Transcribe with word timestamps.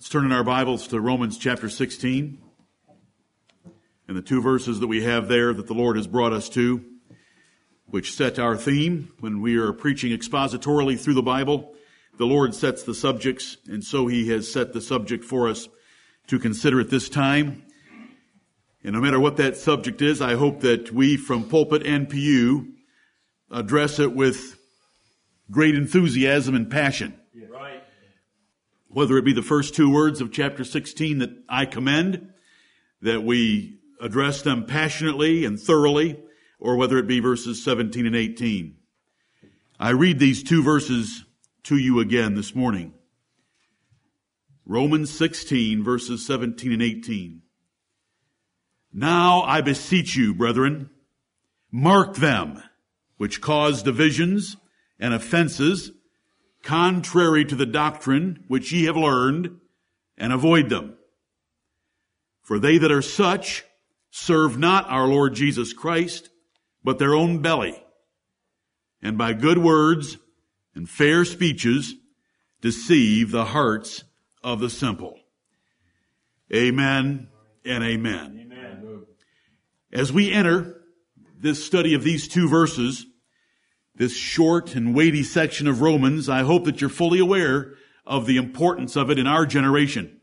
Let's 0.00 0.08
turn 0.08 0.24
in 0.24 0.32
our 0.32 0.42
Bibles 0.42 0.88
to 0.88 0.98
Romans 0.98 1.36
chapter 1.36 1.68
16 1.68 2.38
and 4.08 4.16
the 4.16 4.22
two 4.22 4.40
verses 4.40 4.80
that 4.80 4.86
we 4.86 5.02
have 5.02 5.28
there 5.28 5.52
that 5.52 5.66
the 5.66 5.74
Lord 5.74 5.96
has 5.96 6.06
brought 6.06 6.32
us 6.32 6.48
to, 6.48 6.82
which 7.84 8.14
set 8.14 8.38
our 8.38 8.56
theme 8.56 9.12
when 9.20 9.42
we 9.42 9.58
are 9.58 9.74
preaching 9.74 10.16
expositorily 10.16 10.98
through 10.98 11.12
the 11.12 11.22
Bible. 11.22 11.74
The 12.16 12.24
Lord 12.24 12.54
sets 12.54 12.82
the 12.82 12.94
subjects, 12.94 13.58
and 13.66 13.84
so 13.84 14.06
He 14.06 14.30
has 14.30 14.50
set 14.50 14.72
the 14.72 14.80
subject 14.80 15.22
for 15.22 15.50
us 15.50 15.68
to 16.28 16.38
consider 16.38 16.80
at 16.80 16.88
this 16.88 17.10
time. 17.10 17.62
And 18.82 18.94
no 18.94 19.02
matter 19.02 19.20
what 19.20 19.36
that 19.36 19.58
subject 19.58 20.00
is, 20.00 20.22
I 20.22 20.34
hope 20.34 20.60
that 20.60 20.90
we 20.92 21.18
from 21.18 21.46
pulpit 21.46 21.84
and 21.84 22.08
pew 22.08 22.72
address 23.50 23.98
it 23.98 24.14
with 24.14 24.58
great 25.50 25.74
enthusiasm 25.74 26.54
and 26.54 26.70
passion. 26.70 27.20
Right. 27.50 27.79
Whether 28.92 29.16
it 29.18 29.24
be 29.24 29.32
the 29.32 29.42
first 29.42 29.74
two 29.74 29.88
words 29.88 30.20
of 30.20 30.32
chapter 30.32 30.64
16 30.64 31.18
that 31.18 31.30
I 31.48 31.64
commend, 31.64 32.32
that 33.02 33.22
we 33.22 33.78
address 34.00 34.42
them 34.42 34.66
passionately 34.66 35.44
and 35.44 35.60
thoroughly, 35.60 36.20
or 36.58 36.76
whether 36.76 36.98
it 36.98 37.06
be 37.06 37.20
verses 37.20 37.62
17 37.62 38.04
and 38.04 38.16
18. 38.16 38.76
I 39.78 39.90
read 39.90 40.18
these 40.18 40.42
two 40.42 40.62
verses 40.62 41.24
to 41.64 41.76
you 41.76 42.00
again 42.00 42.34
this 42.34 42.54
morning. 42.54 42.92
Romans 44.66 45.10
16 45.10 45.84
verses 45.84 46.26
17 46.26 46.72
and 46.72 46.82
18. 46.82 47.42
Now 48.92 49.42
I 49.42 49.60
beseech 49.60 50.16
you, 50.16 50.34
brethren, 50.34 50.90
mark 51.70 52.16
them 52.16 52.60
which 53.18 53.40
cause 53.40 53.82
divisions 53.82 54.56
and 54.98 55.14
offenses 55.14 55.92
contrary 56.62 57.44
to 57.44 57.54
the 57.54 57.66
doctrine 57.66 58.44
which 58.48 58.72
ye 58.72 58.84
have 58.84 58.96
learned 58.96 59.58
and 60.16 60.32
avoid 60.32 60.68
them. 60.68 60.96
For 62.42 62.58
they 62.58 62.78
that 62.78 62.92
are 62.92 63.02
such 63.02 63.64
serve 64.10 64.58
not 64.58 64.88
our 64.88 65.06
Lord 65.06 65.34
Jesus 65.34 65.72
Christ, 65.72 66.30
but 66.82 66.98
their 66.98 67.14
own 67.14 67.42
belly, 67.42 67.82
and 69.02 69.16
by 69.16 69.32
good 69.32 69.58
words 69.58 70.18
and 70.74 70.88
fair 70.88 71.24
speeches 71.24 71.94
deceive 72.60 73.30
the 73.30 73.46
hearts 73.46 74.04
of 74.42 74.60
the 74.60 74.70
simple. 74.70 75.18
Amen 76.52 77.28
and 77.64 77.84
amen. 77.84 78.40
Amen. 78.46 79.06
As 79.92 80.12
we 80.12 80.32
enter 80.32 80.82
this 81.38 81.64
study 81.64 81.94
of 81.94 82.02
these 82.02 82.28
two 82.28 82.48
verses, 82.48 83.06
this 84.00 84.16
short 84.16 84.74
and 84.74 84.94
weighty 84.94 85.22
section 85.22 85.66
of 85.66 85.82
Romans, 85.82 86.26
I 86.26 86.40
hope 86.40 86.64
that 86.64 86.80
you're 86.80 86.88
fully 86.88 87.18
aware 87.18 87.74
of 88.06 88.24
the 88.24 88.38
importance 88.38 88.96
of 88.96 89.10
it 89.10 89.18
in 89.18 89.26
our 89.26 89.44
generation. 89.44 90.22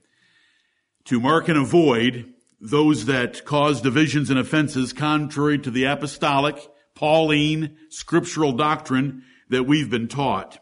To 1.06 1.19
mark 1.19 1.47
and 1.47 1.59
avoid 1.59 2.34
those 2.59 3.06
that 3.06 3.45
cause 3.45 3.80
divisions 3.80 4.31
and 4.31 4.39
offenses 4.39 4.94
contrary 4.94 5.59
to 5.59 5.69
the 5.69 5.84
apostolic, 5.84 6.58
Pauline, 6.95 7.78
scriptural 7.92 8.52
doctrine 8.53 9.22
that 9.50 9.66
we've 9.66 9.91
been 9.91 10.08
taught. 10.08 10.58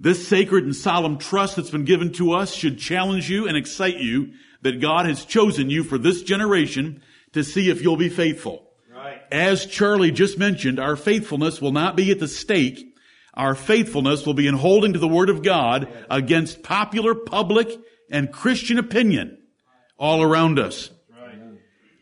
This 0.00 0.26
sacred 0.26 0.64
and 0.64 0.74
solemn 0.74 1.18
trust 1.18 1.56
that's 1.56 1.68
been 1.68 1.84
given 1.84 2.10
to 2.14 2.32
us 2.32 2.54
should 2.54 2.78
challenge 2.78 3.28
you 3.28 3.46
and 3.46 3.54
excite 3.54 3.98
you 3.98 4.32
that 4.62 4.80
God 4.80 5.04
has 5.04 5.26
chosen 5.26 5.68
you 5.68 5.84
for 5.84 5.98
this 5.98 6.22
generation 6.22 7.02
to 7.34 7.44
see 7.44 7.68
if 7.68 7.82
you'll 7.82 7.98
be 7.98 8.08
faithful. 8.08 8.67
As 9.30 9.66
Charlie 9.66 10.10
just 10.10 10.38
mentioned, 10.38 10.78
our 10.78 10.96
faithfulness 10.96 11.60
will 11.60 11.72
not 11.72 11.96
be 11.96 12.10
at 12.10 12.18
the 12.18 12.28
stake. 12.28 12.94
Our 13.34 13.54
faithfulness 13.54 14.26
will 14.26 14.34
be 14.34 14.46
in 14.46 14.54
holding 14.54 14.94
to 14.94 14.98
the 14.98 15.08
Word 15.08 15.30
of 15.30 15.42
God 15.42 15.88
against 16.10 16.62
popular, 16.62 17.14
public, 17.14 17.70
and 18.10 18.32
Christian 18.32 18.78
opinion 18.78 19.38
all 19.98 20.22
around 20.22 20.58
us. 20.58 20.90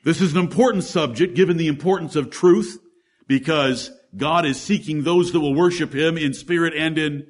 This 0.04 0.20
is 0.20 0.32
an 0.32 0.38
important 0.38 0.84
subject 0.84 1.34
given 1.34 1.56
the 1.56 1.66
importance 1.66 2.14
of 2.14 2.30
truth 2.30 2.78
because 3.26 3.90
God 4.16 4.46
is 4.46 4.60
seeking 4.60 5.02
those 5.02 5.32
that 5.32 5.40
will 5.40 5.54
worship 5.54 5.92
Him 5.92 6.16
in 6.16 6.32
spirit 6.32 6.74
and 6.74 6.96
in 6.96 7.26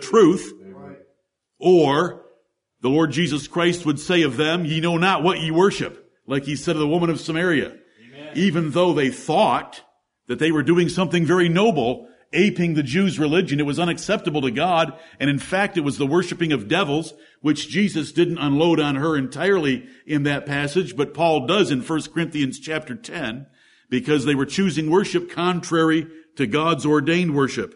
truth. 0.00 0.52
Or 1.58 2.26
the 2.80 2.88
Lord 2.88 3.10
Jesus 3.10 3.48
Christ 3.48 3.84
would 3.86 3.98
say 3.98 4.22
of 4.22 4.36
them, 4.36 4.64
ye 4.64 4.80
know 4.80 4.98
not 4.98 5.22
what 5.22 5.40
ye 5.40 5.50
worship, 5.50 6.12
like 6.26 6.44
he 6.44 6.54
said 6.54 6.76
of 6.76 6.80
the 6.80 6.86
woman 6.86 7.10
of 7.10 7.20
Samaria. 7.20 7.76
Even 8.36 8.70
though 8.70 8.92
they 8.92 9.10
thought 9.10 9.82
that 10.26 10.38
they 10.38 10.50
were 10.50 10.62
doing 10.62 10.88
something 10.88 11.24
very 11.24 11.48
noble, 11.48 12.08
aping 12.32 12.74
the 12.74 12.82
Jews' 12.82 13.18
religion, 13.18 13.60
it 13.60 13.66
was 13.66 13.78
unacceptable 13.78 14.42
to 14.42 14.50
God, 14.50 14.92
and 15.18 15.30
in 15.30 15.38
fact 15.38 15.76
it 15.76 15.82
was 15.82 15.98
the 15.98 16.06
worshiping 16.06 16.52
of 16.52 16.68
devils, 16.68 17.14
which 17.40 17.68
Jesus 17.68 18.12
didn't 18.12 18.38
unload 18.38 18.80
on 18.80 18.96
her 18.96 19.16
entirely 19.16 19.86
in 20.06 20.24
that 20.24 20.46
passage, 20.46 20.96
but 20.96 21.14
Paul 21.14 21.46
does 21.46 21.70
in 21.70 21.80
1 21.80 22.02
Corinthians 22.12 22.58
chapter 22.58 22.94
10, 22.94 23.46
because 23.88 24.24
they 24.24 24.34
were 24.34 24.46
choosing 24.46 24.90
worship 24.90 25.30
contrary 25.30 26.06
to 26.36 26.46
God's 26.46 26.84
ordained 26.84 27.34
worship. 27.34 27.74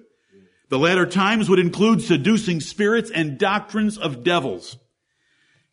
The 0.68 0.78
latter 0.78 1.06
times 1.06 1.48
would 1.48 1.58
include 1.58 2.02
seducing 2.02 2.60
spirits 2.60 3.10
and 3.10 3.38
doctrines 3.38 3.98
of 3.98 4.22
devils 4.22 4.78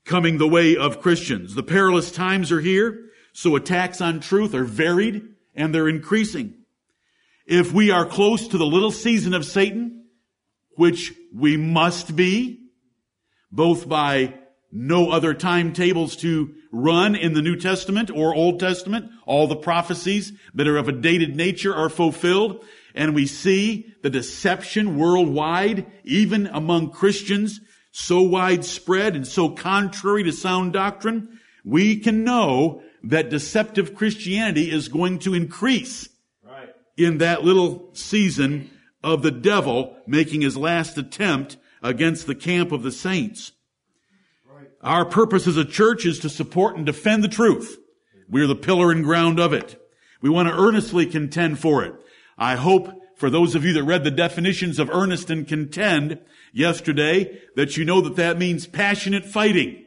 coming 0.06 0.38
the 0.38 0.47
way 0.47 0.75
of 0.75 1.01
Christians. 1.01 1.56
The 1.56 1.63
perilous 1.63 2.11
times 2.11 2.51
are 2.51 2.61
here, 2.61 3.09
so 3.34 3.56
attacks 3.56 4.01
on 4.01 4.19
truth 4.19 4.53
are 4.53 4.63
varied 4.63 5.23
and 5.56 5.73
they're 5.73 5.90
increasing. 5.90 6.56
If 7.45 7.73
we 7.73 7.91
are 7.91 8.06
close 8.06 8.47
to 8.50 8.57
the 8.57 8.66
little 8.66 8.91
season 8.91 9.34
of 9.34 9.45
Satan, 9.45 10.06
which 10.75 11.13
we 11.34 11.57
must 11.57 12.16
be, 12.16 12.59
both 13.51 13.90
by 13.90 14.35
no 14.72 15.12
other 15.12 15.34
timetables 15.34 16.16
to 16.17 16.53
run 16.72 17.16
in 17.16 17.34
the 17.34 17.41
New 17.41 17.56
Testament 17.56 18.12
or 18.12 18.35
Old 18.35 18.59
Testament, 18.59 19.09
all 19.25 19.47
the 19.47 19.56
prophecies 19.56 20.31
that 20.53 20.67
are 20.67 20.78
of 20.78 20.88
a 20.88 20.94
dated 20.94 21.35
nature 21.35 21.73
are 21.73 21.90
fulfilled, 21.90 22.63
and 22.94 23.16
we 23.16 23.25
see 23.25 23.94
the 24.03 24.09
deception 24.09 24.97
worldwide, 24.97 25.85
even 26.03 26.47
among 26.47 26.91
Christians, 26.91 27.59
so 27.91 28.22
widespread 28.22 29.16
and 29.16 29.28
so 29.28 29.50
contrary 29.50 30.23
to 30.23 30.31
sound 30.31 30.73
doctrine, 30.73 31.40
we 31.66 31.97
can 31.97 32.23
know 32.23 32.84
that 33.04 33.30
deceptive 33.30 33.96
Christianity 33.96 34.72
is 34.72 34.88
going 34.88 35.20
to 35.20 35.34
increase 35.34 36.10
Right. 36.44 36.70
in 36.98 37.18
that 37.20 37.44
little 37.44 37.90
season 37.94 38.70
of 39.04 39.22
the 39.22 39.32
devil 39.32 39.96
making 40.06 40.42
his 40.42 40.58
last 40.58 40.98
attempt 40.98 41.58
against 41.82 42.28
the 42.28 42.36
camp 42.36 42.72
of 42.72 42.84
the 42.84 42.92
saints. 42.92 43.54
Our 44.82 45.06
purpose 45.06 45.48
as 45.48 45.58
a 45.58 45.66
church 45.66 46.06
is 46.06 46.20
to 46.20 46.30
support 46.30 46.78
and 46.78 46.86
defend 46.86 47.24
the 47.24 47.28
truth. 47.30 47.78
We 48.30 48.42
are 48.42 48.48
the 48.48 48.56
pillar 48.56 48.92
and 48.92 49.04
ground 49.04 49.40
of 49.40 49.54
it. 49.54 49.82
We 50.22 50.30
want 50.30 50.48
to 50.50 50.58
earnestly 50.58 51.06
contend 51.06 51.59
for 51.59 51.84
it. 51.84 51.94
I 52.38 52.56
hope 52.56 52.90
for 53.18 53.30
those 53.30 53.56
of 53.56 53.66
you 53.66 53.74
that 53.74 53.84
read 53.84 54.04
the 54.04 54.12
definitions 54.12 54.80
of 54.80 54.90
earnest 54.90 55.30
and 55.30 55.48
contend 55.48 56.20
yesterday 56.54 57.42
that 57.56 57.76
you 57.76 57.84
know 57.84 58.00
that 58.02 58.16
that 58.16 58.38
means 58.38 58.68
passionate 58.68 59.26
fighting. 59.26 59.86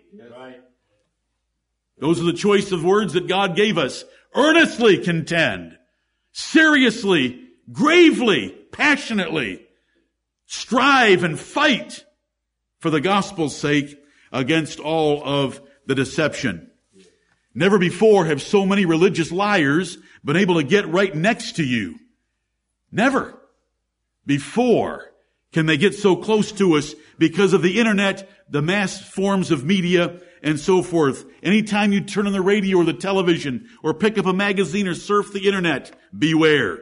Those 2.03 2.21
are 2.21 2.25
the 2.25 2.33
choice 2.33 2.73
of 2.73 2.83
words 2.83 3.13
that 3.13 3.29
God 3.29 3.55
gave 3.55 3.79
us. 3.79 4.05
Earnestly 4.35 4.99
contend. 4.99 5.79
Seriously, 6.33 7.49
gravely, 7.71 8.49
passionately. 8.73 9.65
Strive 10.47 11.23
and 11.23 11.39
fight 11.39 12.05
for 12.81 12.91
the 12.91 13.01
gospel's 13.01 13.57
sake 13.57 13.97
against 14.33 14.81
all 14.81 15.23
of 15.25 15.61
the 15.87 15.95
deception. 15.95 16.73
Never 17.55 17.79
before 17.79 18.27
have 18.27 18.43
so 18.43 18.67
many 18.67 18.85
religious 18.85 19.31
liars 19.31 19.97
been 20.25 20.37
able 20.37 20.57
to 20.57 20.65
get 20.65 20.89
right 20.89 21.15
next 21.15 21.55
to 21.57 21.65
you. 21.65 22.01
Never 22.91 23.39
before 24.27 25.13
can 25.53 25.67
they 25.67 25.77
get 25.77 25.95
so 25.95 26.17
close 26.17 26.51
to 26.51 26.75
us 26.75 26.97
because 27.17 27.53
of 27.53 27.63
the 27.63 27.79
internet, 27.79 28.29
the 28.51 28.61
mass 28.61 29.01
forms 29.01 29.53
of 29.53 29.65
media, 29.65 30.21
and 30.43 30.59
so 30.59 30.83
forth. 30.83 31.25
Anytime 31.43 31.93
you 31.93 32.01
turn 32.01 32.27
on 32.27 32.33
the 32.33 32.43
radio 32.43 32.79
or 32.79 32.85
the 32.85 32.93
television 32.93 33.69
or 33.83 33.95
pick 33.95 34.19
up 34.19 34.27
a 34.27 34.33
magazine 34.33 34.89
or 34.89 34.95
surf 34.95 35.33
the 35.33 35.47
internet, 35.47 35.95
beware. 36.17 36.81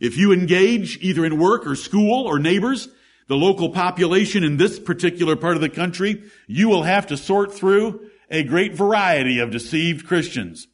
If 0.00 0.16
you 0.16 0.32
engage 0.32 0.98
either 1.00 1.24
in 1.24 1.38
work 1.38 1.66
or 1.66 1.74
school 1.74 2.26
or 2.26 2.38
neighbors, 2.38 2.88
the 3.26 3.36
local 3.36 3.70
population 3.70 4.44
in 4.44 4.56
this 4.56 4.78
particular 4.78 5.36
part 5.36 5.56
of 5.56 5.60
the 5.60 5.68
country, 5.68 6.22
you 6.46 6.68
will 6.68 6.84
have 6.84 7.08
to 7.08 7.16
sort 7.16 7.52
through 7.52 8.08
a 8.30 8.42
great 8.42 8.74
variety 8.74 9.38
of 9.38 9.50
deceived 9.50 10.06
Christians 10.06 10.66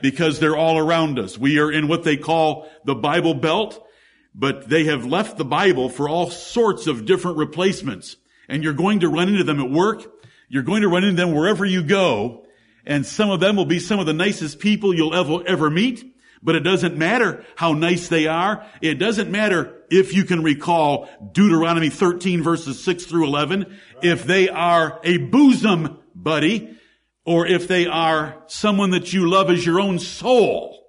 because 0.00 0.38
they're 0.38 0.56
all 0.56 0.78
around 0.78 1.18
us. 1.18 1.36
We 1.36 1.58
are 1.58 1.70
in 1.70 1.88
what 1.88 2.04
they 2.04 2.16
call 2.16 2.68
the 2.84 2.94
Bible 2.94 3.34
Belt, 3.34 3.86
but 4.34 4.68
they 4.68 4.84
have 4.84 5.04
left 5.04 5.36
the 5.36 5.44
Bible 5.44 5.88
for 5.88 6.08
all 6.08 6.30
sorts 6.30 6.86
of 6.86 7.04
different 7.04 7.36
replacements. 7.36 8.16
And 8.48 8.64
you're 8.64 8.72
going 8.72 9.00
to 9.00 9.08
run 9.08 9.28
into 9.28 9.44
them 9.44 9.60
at 9.60 9.70
work. 9.70 10.10
You're 10.50 10.64
going 10.64 10.82
to 10.82 10.88
run 10.88 11.04
into 11.04 11.16
them 11.16 11.32
wherever 11.32 11.64
you 11.64 11.82
go. 11.82 12.44
And 12.84 13.06
some 13.06 13.30
of 13.30 13.40
them 13.40 13.56
will 13.56 13.66
be 13.66 13.78
some 13.78 14.00
of 14.00 14.06
the 14.06 14.12
nicest 14.12 14.58
people 14.58 14.92
you'll 14.92 15.14
ever, 15.14 15.46
ever 15.46 15.70
meet. 15.70 16.04
But 16.42 16.56
it 16.56 16.60
doesn't 16.60 16.96
matter 16.96 17.44
how 17.54 17.72
nice 17.72 18.08
they 18.08 18.26
are. 18.26 18.66
It 18.80 18.94
doesn't 18.94 19.30
matter 19.30 19.84
if 19.90 20.12
you 20.12 20.24
can 20.24 20.42
recall 20.42 21.08
Deuteronomy 21.32 21.88
13 21.88 22.42
verses 22.42 22.82
6 22.82 23.04
through 23.04 23.26
11. 23.26 23.78
If 24.02 24.24
they 24.24 24.48
are 24.48 25.00
a 25.04 25.18
bosom 25.18 25.98
buddy 26.14 26.76
or 27.24 27.46
if 27.46 27.68
they 27.68 27.86
are 27.86 28.42
someone 28.46 28.90
that 28.90 29.12
you 29.12 29.30
love 29.30 29.50
as 29.50 29.64
your 29.64 29.78
own 29.80 29.98
soul. 29.98 30.84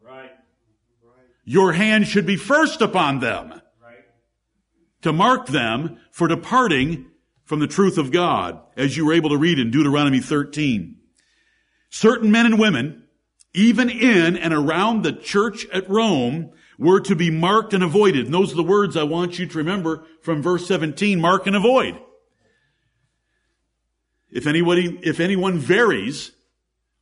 Right. 0.00 0.30
Your 1.44 1.72
hand 1.72 2.06
should 2.06 2.24
be 2.24 2.36
first 2.36 2.80
upon 2.80 3.18
them 3.18 3.60
Right. 3.82 4.04
to 5.02 5.12
mark 5.12 5.48
them 5.48 5.98
for 6.10 6.28
departing 6.28 7.06
from 7.44 7.60
the 7.60 7.66
truth 7.66 7.98
of 7.98 8.10
God, 8.10 8.60
as 8.76 8.96
you 8.96 9.06
were 9.06 9.12
able 9.12 9.30
to 9.30 9.36
read 9.36 9.58
in 9.58 9.70
Deuteronomy 9.70 10.20
13. 10.20 10.96
Certain 11.90 12.30
men 12.30 12.46
and 12.46 12.58
women, 12.58 13.04
even 13.52 13.88
in 13.90 14.36
and 14.36 14.52
around 14.52 15.02
the 15.02 15.12
church 15.12 15.66
at 15.72 15.88
Rome, 15.88 16.50
were 16.78 17.00
to 17.00 17.14
be 17.14 17.30
marked 17.30 17.72
and 17.72 17.84
avoided. 17.84 18.24
And 18.26 18.34
those 18.34 18.52
are 18.52 18.56
the 18.56 18.62
words 18.62 18.96
I 18.96 19.04
want 19.04 19.38
you 19.38 19.46
to 19.46 19.58
remember 19.58 20.04
from 20.22 20.42
verse 20.42 20.66
17, 20.66 21.20
mark 21.20 21.46
and 21.46 21.54
avoid. 21.54 22.00
If 24.30 24.46
anybody, 24.46 24.98
if 25.02 25.20
anyone 25.20 25.58
varies 25.58 26.32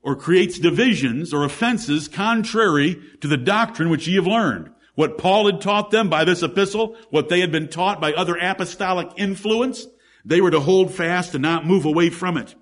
or 0.03 0.17
creates 0.17 0.59
divisions 0.59 1.33
or 1.33 1.45
offenses 1.45 2.09
contrary 2.09 3.01
to 3.21 3.29
the 3.29 3.39
doctrine 3.39 3.89
which 3.89 4.07
ye 4.07 4.17
have 4.17 4.27
learned, 4.27 4.71
what 4.95 5.17
Paul 5.17 5.47
had 5.47 5.63
taught 5.63 5.91
them 5.91 6.11
by 6.11 6.25
this 6.25 6.43
epistle, 6.43 6.97
what 7.09 7.31
they 7.31 7.41
had 7.41 7.51
been 7.51 7.69
taught 7.69 8.01
by 8.01 8.13
other 8.13 8.37
apostolic 8.37 9.09
influence, 9.17 9.87
they 10.25 10.41
were 10.41 10.51
to 10.51 10.61
hold 10.61 10.93
fast 10.93 11.35
and 11.35 11.43
not 11.43 11.67
move 11.67 11.85
away 11.85 12.11
from 12.11 12.37
it. 12.37 12.55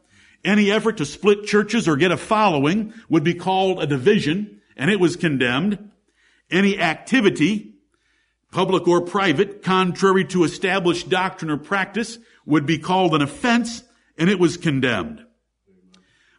Any 0.45 0.71
effort 0.71 0.97
to 0.99 1.05
split 1.05 1.45
churches 1.45 1.87
or 1.87 1.97
get 1.97 2.13
a 2.13 2.17
following 2.17 2.95
would 3.09 3.25
be 3.25 3.35
called 3.35 3.83
a 3.83 3.87
division, 3.87 4.61
and 4.77 4.91
it 4.91 4.99
was 4.99 5.17
condemned. 5.17 5.91
Any 6.51 6.81
activity, 6.81 7.75
public 8.51 8.89
or 8.89 9.03
private, 9.03 9.63
contrary 9.63 10.25
to 10.27 10.45
established 10.45 11.11
doctrine 11.11 11.51
or 11.51 11.59
practice 11.59 12.19
would 12.47 12.65
be 12.65 12.79
called 12.79 13.15
an 13.15 13.23
offense, 13.23 13.83
and 14.17 14.31
it 14.31 14.39
was 14.39 14.57
condemned. 14.57 15.25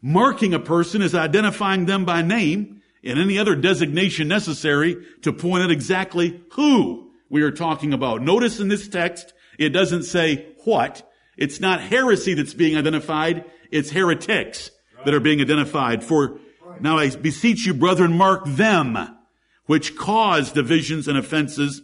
Marking 0.01 0.53
a 0.53 0.59
person 0.59 1.03
is 1.03 1.13
identifying 1.13 1.85
them 1.85 2.05
by 2.05 2.23
name 2.23 2.81
and 3.03 3.19
any 3.19 3.37
other 3.37 3.55
designation 3.55 4.27
necessary 4.27 4.97
to 5.21 5.31
point 5.31 5.63
out 5.63 5.71
exactly 5.71 6.41
who 6.53 7.11
we 7.29 7.43
are 7.43 7.51
talking 7.51 7.93
about. 7.93 8.21
Notice 8.21 8.59
in 8.59 8.67
this 8.67 8.87
text, 8.87 9.33
it 9.59 9.69
doesn't 9.69 10.03
say 10.03 10.47
what. 10.63 11.07
It's 11.41 11.59
not 11.59 11.81
heresy 11.81 12.33
that's 12.33 12.53
being 12.53 12.77
identified. 12.77 13.45
It's 13.71 13.91
heretics 13.91 14.71
that 15.03 15.13
are 15.13 15.19
being 15.19 15.41
identified. 15.41 16.03
For 16.03 16.39
now 16.79 16.97
I 16.97 17.09
beseech 17.09 17.65
you, 17.65 17.73
brethren, 17.73 18.13
mark 18.13 18.45
them 18.45 19.17
which 19.65 19.95
cause 19.95 20.51
divisions 20.51 21.07
and 21.07 21.17
offenses 21.17 21.81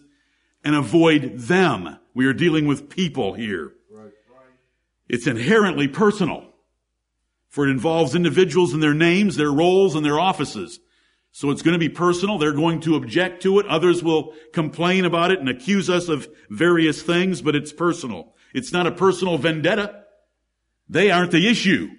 and 0.63 0.75
avoid 0.75 1.37
them. 1.37 1.97
We 2.13 2.25
are 2.25 2.33
dealing 2.33 2.67
with 2.67 2.89
people 2.89 3.33
here. 3.33 3.73
It's 5.09 5.27
inherently 5.27 5.87
personal 5.87 6.47
for 7.57 7.67
it 7.67 7.71
involves 7.71 8.13
individuals 8.13 8.73
and 8.73 8.83
their 8.83 8.93
names, 8.93 9.35
their 9.35 9.51
roles, 9.51 9.95
and 9.95 10.05
their 10.05 10.19
offices. 10.19 10.79
So 11.31 11.49
it's 11.49 11.63
going 11.63 11.73
to 11.73 11.79
be 11.79 11.89
personal. 11.89 12.37
They're 12.37 12.51
going 12.51 12.81
to 12.81 12.95
object 12.95 13.41
to 13.43 13.57
it. 13.59 13.65
Others 13.65 14.03
will 14.03 14.33
complain 14.53 15.05
about 15.05 15.31
it 15.31 15.39
and 15.39 15.49
accuse 15.49 15.89
us 15.89 16.07
of 16.07 16.27
various 16.51 17.01
things, 17.01 17.41
but 17.41 17.55
it's 17.55 17.73
personal. 17.73 18.35
It's 18.57 18.73
not 18.73 18.87
a 18.87 18.91
personal 18.91 19.37
vendetta. 19.37 20.03
They 20.89 21.11
aren't 21.11 21.29
the 21.29 21.47
issue 21.47 21.91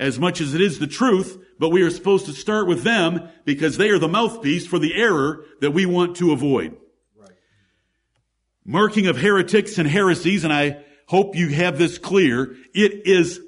as 0.00 0.18
much 0.18 0.40
as 0.40 0.52
it 0.52 0.60
is 0.60 0.80
the 0.80 0.88
truth, 0.88 1.38
but 1.60 1.68
we 1.68 1.82
are 1.82 1.90
supposed 1.90 2.26
to 2.26 2.32
start 2.32 2.66
with 2.66 2.82
them 2.82 3.28
because 3.44 3.76
they 3.76 3.88
are 3.90 4.00
the 4.00 4.08
mouthpiece 4.08 4.66
for 4.66 4.80
the 4.80 4.96
error 4.96 5.44
that 5.60 5.70
we 5.70 5.86
want 5.86 6.16
to 6.16 6.32
avoid. 6.32 6.76
Marking 8.64 9.06
of 9.06 9.16
heretics 9.16 9.78
and 9.78 9.88
heresies, 9.88 10.42
and 10.42 10.52
I 10.52 10.84
hope 11.06 11.36
you 11.36 11.50
have 11.50 11.78
this 11.78 11.98
clear, 11.98 12.56
it 12.74 13.06
is 13.06 13.40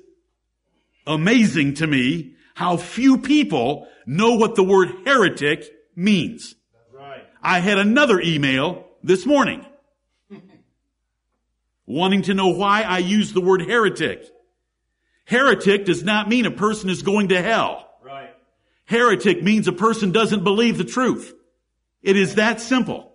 amazing 1.08 1.74
to 1.74 1.88
me 1.88 2.36
how 2.54 2.76
few 2.76 3.18
people 3.18 3.88
know 4.06 4.36
what 4.36 4.54
the 4.54 4.62
word 4.62 4.90
heretic 5.04 5.68
means. 5.96 6.54
Right. 6.92 7.24
I 7.42 7.58
had 7.58 7.78
another 7.78 8.20
email 8.20 8.86
this 9.02 9.26
morning 9.26 9.66
wanting 11.86 12.22
to 12.22 12.34
know 12.34 12.48
why 12.48 12.82
I 12.82 12.98
use 12.98 13.32
the 13.32 13.40
word 13.40 13.62
heretic. 13.62 14.24
Heretic 15.26 15.84
does 15.84 16.02
not 16.02 16.28
mean 16.28 16.46
a 16.46 16.50
person 16.50 16.90
is 16.90 17.02
going 17.02 17.28
to 17.28 17.42
hell. 17.42 17.88
Right. 18.02 18.34
Heretic 18.84 19.42
means 19.42 19.68
a 19.68 19.72
person 19.72 20.12
doesn't 20.12 20.44
believe 20.44 20.78
the 20.78 20.84
truth. 20.84 21.34
It 22.02 22.16
is 22.16 22.34
that 22.34 22.60
simple. 22.60 23.12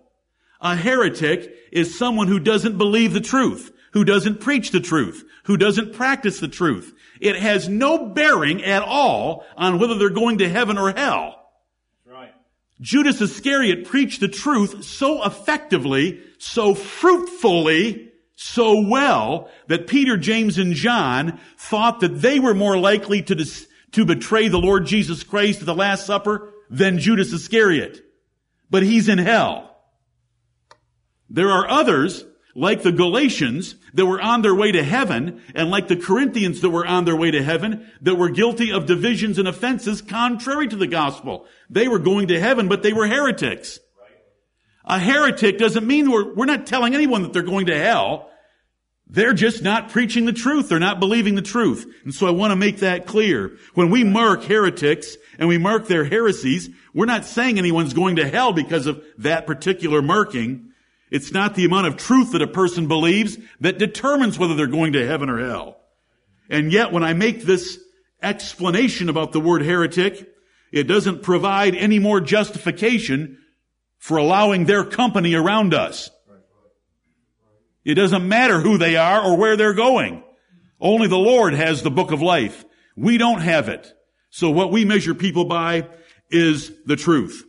A 0.60 0.76
heretic 0.76 1.54
is 1.72 1.96
someone 1.96 2.28
who 2.28 2.40
doesn't 2.40 2.76
believe 2.76 3.12
the 3.12 3.20
truth, 3.20 3.72
who 3.92 4.04
doesn't 4.04 4.40
preach 4.40 4.72
the 4.72 4.80
truth, 4.80 5.24
who 5.44 5.56
doesn't 5.56 5.94
practice 5.94 6.40
the 6.40 6.48
truth. 6.48 6.92
It 7.20 7.36
has 7.36 7.68
no 7.68 8.06
bearing 8.06 8.64
at 8.64 8.82
all 8.82 9.44
on 9.56 9.78
whether 9.78 9.96
they're 9.96 10.10
going 10.10 10.38
to 10.38 10.48
heaven 10.48 10.76
or 10.76 10.90
hell. 10.90 11.50
Right. 12.04 12.34
Judas 12.80 13.20
Iscariot 13.20 13.86
preached 13.86 14.20
the 14.20 14.28
truth 14.28 14.84
so 14.84 15.24
effectively, 15.24 16.20
so 16.38 16.74
fruitfully, 16.74 18.09
so 18.42 18.80
well 18.88 19.50
that 19.66 19.86
Peter, 19.86 20.16
James, 20.16 20.56
and 20.56 20.72
John 20.72 21.38
thought 21.58 22.00
that 22.00 22.22
they 22.22 22.40
were 22.40 22.54
more 22.54 22.78
likely 22.78 23.20
to, 23.20 23.34
dis- 23.34 23.68
to 23.92 24.06
betray 24.06 24.48
the 24.48 24.58
Lord 24.58 24.86
Jesus 24.86 25.22
Christ 25.22 25.60
at 25.60 25.66
the 25.66 25.74
Last 25.74 26.06
Supper 26.06 26.50
than 26.70 26.98
Judas 26.98 27.34
Iscariot. 27.34 28.00
But 28.70 28.82
he's 28.82 29.10
in 29.10 29.18
hell. 29.18 29.76
There 31.28 31.50
are 31.50 31.68
others, 31.68 32.24
like 32.54 32.82
the 32.82 32.92
Galatians, 32.92 33.74
that 33.92 34.06
were 34.06 34.22
on 34.22 34.40
their 34.40 34.54
way 34.54 34.72
to 34.72 34.82
heaven, 34.82 35.42
and 35.54 35.70
like 35.70 35.88
the 35.88 35.96
Corinthians 35.96 36.62
that 36.62 36.70
were 36.70 36.86
on 36.86 37.04
their 37.04 37.16
way 37.16 37.30
to 37.30 37.42
heaven, 37.42 37.90
that 38.00 38.14
were 38.14 38.30
guilty 38.30 38.72
of 38.72 38.86
divisions 38.86 39.38
and 39.38 39.48
offenses 39.48 40.00
contrary 40.00 40.66
to 40.66 40.76
the 40.76 40.86
gospel. 40.86 41.44
They 41.68 41.88
were 41.88 41.98
going 41.98 42.28
to 42.28 42.40
heaven, 42.40 42.68
but 42.68 42.82
they 42.82 42.94
were 42.94 43.06
heretics. 43.06 43.80
A 44.86 44.98
heretic 44.98 45.58
doesn't 45.58 45.86
mean 45.86 46.10
we're, 46.10 46.34
we're 46.34 46.46
not 46.46 46.66
telling 46.66 46.94
anyone 46.94 47.22
that 47.22 47.34
they're 47.34 47.42
going 47.42 47.66
to 47.66 47.78
hell. 47.78 48.29
They're 49.12 49.34
just 49.34 49.62
not 49.62 49.88
preaching 49.88 50.24
the 50.24 50.32
truth. 50.32 50.68
They're 50.68 50.78
not 50.78 51.00
believing 51.00 51.34
the 51.34 51.42
truth. 51.42 51.92
And 52.04 52.14
so 52.14 52.28
I 52.28 52.30
want 52.30 52.52
to 52.52 52.56
make 52.56 52.78
that 52.78 53.06
clear. 53.06 53.56
When 53.74 53.90
we 53.90 54.04
mark 54.04 54.44
heretics 54.44 55.16
and 55.36 55.48
we 55.48 55.58
mark 55.58 55.88
their 55.88 56.04
heresies, 56.04 56.70
we're 56.94 57.06
not 57.06 57.24
saying 57.24 57.58
anyone's 57.58 57.92
going 57.92 58.16
to 58.16 58.28
hell 58.28 58.52
because 58.52 58.86
of 58.86 59.02
that 59.18 59.48
particular 59.48 60.00
marking. 60.00 60.70
It's 61.10 61.32
not 61.32 61.56
the 61.56 61.64
amount 61.64 61.88
of 61.88 61.96
truth 61.96 62.32
that 62.32 62.42
a 62.42 62.46
person 62.46 62.86
believes 62.86 63.36
that 63.60 63.78
determines 63.78 64.38
whether 64.38 64.54
they're 64.54 64.68
going 64.68 64.92
to 64.92 65.06
heaven 65.06 65.28
or 65.28 65.44
hell. 65.44 65.80
And 66.48 66.70
yet 66.70 66.92
when 66.92 67.02
I 67.02 67.12
make 67.12 67.42
this 67.42 67.80
explanation 68.22 69.08
about 69.08 69.32
the 69.32 69.40
word 69.40 69.62
heretic, 69.62 70.28
it 70.70 70.84
doesn't 70.84 71.24
provide 71.24 71.74
any 71.74 71.98
more 71.98 72.20
justification 72.20 73.38
for 73.98 74.18
allowing 74.18 74.66
their 74.66 74.84
company 74.84 75.34
around 75.34 75.74
us. 75.74 76.10
It 77.84 77.94
doesn't 77.94 78.28
matter 78.28 78.60
who 78.60 78.78
they 78.78 78.96
are 78.96 79.22
or 79.22 79.36
where 79.36 79.56
they're 79.56 79.74
going. 79.74 80.22
Only 80.80 81.08
the 81.08 81.16
Lord 81.16 81.54
has 81.54 81.82
the 81.82 81.90
book 81.90 82.12
of 82.12 82.22
life. 82.22 82.64
We 82.96 83.18
don't 83.18 83.40
have 83.40 83.68
it. 83.68 83.92
So 84.30 84.50
what 84.50 84.70
we 84.70 84.84
measure 84.84 85.14
people 85.14 85.44
by 85.44 85.88
is 86.30 86.72
the 86.84 86.96
truth. 86.96 87.44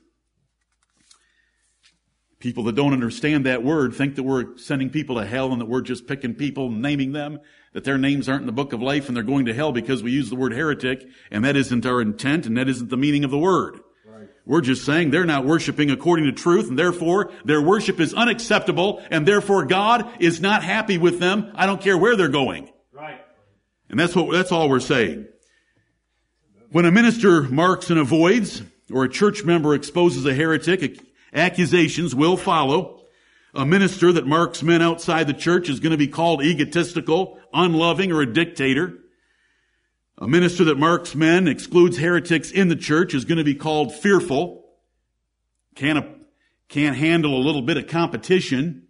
People 2.39 2.63
that 2.63 2.75
don't 2.75 2.93
understand 2.93 3.45
that 3.45 3.63
word 3.63 3.93
think 3.93 4.15
that 4.15 4.23
we're 4.23 4.57
sending 4.57 4.89
people 4.89 5.17
to 5.17 5.25
hell 5.25 5.51
and 5.51 5.61
that 5.61 5.67
we're 5.67 5.81
just 5.81 6.07
picking 6.07 6.33
people 6.33 6.71
naming 6.71 7.11
them, 7.11 7.39
that 7.73 7.83
their 7.83 7.99
names 7.99 8.27
aren't 8.27 8.41
in 8.41 8.47
the 8.47 8.51
book 8.51 8.73
of 8.73 8.81
life 8.81 9.07
and 9.07 9.15
they're 9.15 9.23
going 9.23 9.45
to 9.45 9.53
hell 9.53 9.71
because 9.71 10.01
we 10.01 10.11
use 10.11 10.29
the 10.29 10.35
word 10.35 10.53
heretic, 10.53 11.05
and 11.29 11.45
that 11.45 11.55
isn't 11.55 11.85
our 11.85 12.01
intent 12.01 12.47
and 12.47 12.57
that 12.57 12.67
isn't 12.67 12.89
the 12.89 12.97
meaning 12.97 13.23
of 13.23 13.31
the 13.31 13.37
word. 13.37 13.79
We're 14.45 14.61
just 14.61 14.85
saying 14.85 15.11
they're 15.11 15.25
not 15.25 15.45
worshiping 15.45 15.91
according 15.91 16.25
to 16.25 16.31
truth 16.31 16.67
and 16.67 16.77
therefore 16.77 17.31
their 17.45 17.61
worship 17.61 17.99
is 17.99 18.13
unacceptable 18.13 19.01
and 19.11 19.27
therefore 19.27 19.65
God 19.65 20.09
is 20.19 20.41
not 20.41 20.63
happy 20.63 20.97
with 20.97 21.19
them. 21.19 21.51
I 21.55 21.65
don't 21.65 21.81
care 21.81 21.97
where 21.97 22.15
they're 22.15 22.27
going. 22.27 22.71
Right. 22.91 23.21
And 23.89 23.99
that's 23.99 24.15
what, 24.15 24.31
that's 24.31 24.51
all 24.51 24.69
we're 24.69 24.79
saying. 24.79 25.27
When 26.71 26.85
a 26.85 26.91
minister 26.91 27.43
marks 27.43 27.89
and 27.89 27.99
avoids, 27.99 28.63
or 28.91 29.03
a 29.03 29.09
church 29.09 29.43
member 29.43 29.73
exposes 29.73 30.25
a 30.25 30.33
heretic, 30.33 30.99
accusations 31.33 32.15
will 32.15 32.37
follow. 32.37 33.01
A 33.53 33.65
minister 33.65 34.13
that 34.13 34.25
marks 34.25 34.63
men 34.63 34.81
outside 34.81 35.27
the 35.27 35.33
church 35.33 35.69
is 35.69 35.81
going 35.81 35.91
to 35.91 35.97
be 35.97 36.07
called 36.07 36.41
egotistical, 36.41 37.37
unloving, 37.53 38.11
or 38.11 38.21
a 38.21 38.33
dictator. 38.33 38.97
A 40.21 40.27
minister 40.27 40.65
that 40.65 40.77
marks 40.77 41.15
men, 41.15 41.47
excludes 41.47 41.97
heretics 41.97 42.51
in 42.51 42.67
the 42.67 42.75
church 42.75 43.15
is 43.15 43.25
going 43.25 43.39
to 43.39 43.43
be 43.43 43.55
called 43.55 43.91
fearful. 43.91 44.63
Can't, 45.73 46.05
can't 46.69 46.95
handle 46.95 47.35
a 47.35 47.41
little 47.41 47.63
bit 47.63 47.77
of 47.77 47.87
competition. 47.87 48.83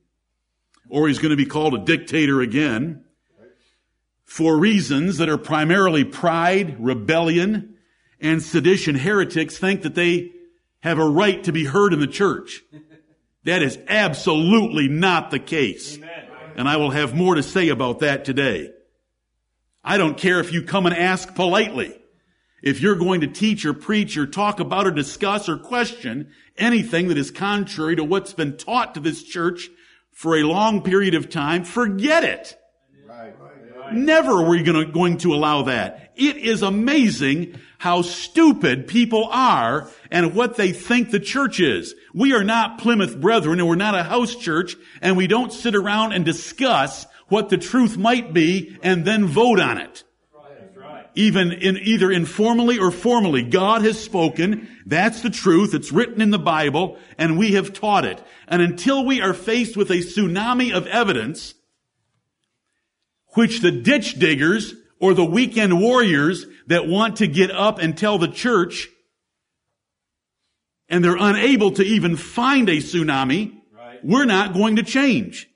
Or 0.89 1.07
he's 1.07 1.19
going 1.19 1.29
to 1.29 1.37
be 1.37 1.45
called 1.45 1.73
a 1.73 1.85
dictator 1.85 2.41
again. 2.41 3.05
For 4.25 4.57
reasons 4.57 5.19
that 5.19 5.29
are 5.29 5.37
primarily 5.37 6.03
pride, 6.03 6.75
rebellion, 6.83 7.75
and 8.19 8.43
sedition, 8.43 8.95
heretics 8.95 9.57
think 9.57 9.83
that 9.83 9.95
they 9.95 10.31
have 10.81 10.99
a 10.99 11.07
right 11.07 11.41
to 11.45 11.53
be 11.53 11.63
heard 11.63 11.93
in 11.93 12.01
the 12.01 12.07
church. 12.07 12.61
That 13.45 13.63
is 13.63 13.79
absolutely 13.87 14.89
not 14.89 15.31
the 15.31 15.39
case. 15.39 15.95
Amen. 15.95 16.27
And 16.57 16.67
I 16.67 16.75
will 16.75 16.91
have 16.91 17.15
more 17.15 17.35
to 17.35 17.43
say 17.43 17.69
about 17.69 17.99
that 17.99 18.25
today. 18.25 18.71
I 19.83 19.97
don't 19.97 20.17
care 20.17 20.39
if 20.39 20.53
you 20.53 20.63
come 20.63 20.85
and 20.85 20.95
ask 20.95 21.33
politely. 21.33 21.97
If 22.61 22.81
you're 22.81 22.95
going 22.95 23.21
to 23.21 23.27
teach 23.27 23.65
or 23.65 23.73
preach 23.73 24.17
or 24.17 24.27
talk 24.27 24.59
about 24.59 24.85
or 24.85 24.91
discuss 24.91 25.49
or 25.49 25.57
question 25.57 26.31
anything 26.57 27.07
that 27.07 27.17
is 27.17 27.31
contrary 27.31 27.95
to 27.95 28.03
what's 28.03 28.33
been 28.33 28.57
taught 28.57 28.93
to 28.93 28.99
this 28.99 29.23
church 29.23 29.69
for 30.11 30.37
a 30.37 30.43
long 30.43 30.83
period 30.83 31.15
of 31.15 31.29
time, 31.29 31.63
forget 31.63 32.23
it. 32.23 32.55
Never 33.91 34.31
are 34.31 34.49
we 34.49 34.63
gonna, 34.63 34.85
going 34.85 35.17
to 35.17 35.33
allow 35.33 35.63
that. 35.63 36.13
It 36.15 36.37
is 36.37 36.61
amazing 36.61 37.59
how 37.77 38.03
stupid 38.03 38.87
people 38.87 39.27
are 39.31 39.89
and 40.11 40.35
what 40.35 40.55
they 40.55 40.71
think 40.71 41.09
the 41.09 41.19
church 41.19 41.59
is. 41.59 41.95
We 42.13 42.33
are 42.33 42.43
not 42.43 42.77
Plymouth 42.77 43.19
Brethren 43.19 43.59
and 43.59 43.67
we're 43.67 43.75
not 43.75 43.95
a 43.95 44.03
house 44.03 44.35
church 44.35 44.75
and 45.01 45.17
we 45.17 45.27
don't 45.27 45.51
sit 45.51 45.75
around 45.75 46.13
and 46.13 46.23
discuss 46.23 47.07
what 47.31 47.49
the 47.49 47.57
truth 47.57 47.97
might 47.97 48.33
be 48.33 48.77
and 48.83 49.05
then 49.05 49.25
vote 49.25 49.59
on 49.59 49.77
it. 49.77 50.03
Even 51.13 51.51
in 51.51 51.77
either 51.77 52.09
informally 52.09 52.79
or 52.79 52.89
formally, 52.91 53.43
God 53.43 53.81
has 53.81 54.01
spoken. 54.01 54.69
That's 54.85 55.21
the 55.21 55.29
truth. 55.29 55.73
It's 55.73 55.91
written 55.91 56.21
in 56.21 56.29
the 56.29 56.39
Bible 56.39 56.97
and 57.17 57.37
we 57.37 57.53
have 57.53 57.73
taught 57.73 58.05
it. 58.05 58.21
And 58.47 58.61
until 58.61 59.05
we 59.05 59.21
are 59.21 59.33
faced 59.33 59.75
with 59.75 59.89
a 59.91 59.95
tsunami 59.95 60.71
of 60.71 60.87
evidence, 60.87 61.53
which 63.33 63.61
the 63.61 63.71
ditch 63.71 64.19
diggers 64.19 64.73
or 64.99 65.13
the 65.13 65.25
weekend 65.25 65.81
warriors 65.81 66.45
that 66.67 66.87
want 66.87 67.17
to 67.17 67.27
get 67.27 67.51
up 67.51 67.79
and 67.79 67.97
tell 67.97 68.17
the 68.17 68.27
church 68.27 68.87
and 70.87 71.03
they're 71.03 71.15
unable 71.17 71.71
to 71.71 71.83
even 71.83 72.17
find 72.17 72.67
a 72.69 72.77
tsunami, 72.77 73.53
Right. 73.73 74.03
we're 74.03 74.25
not 74.25 74.53
going 74.53 74.75
to 74.75 74.83
change. 74.83 75.47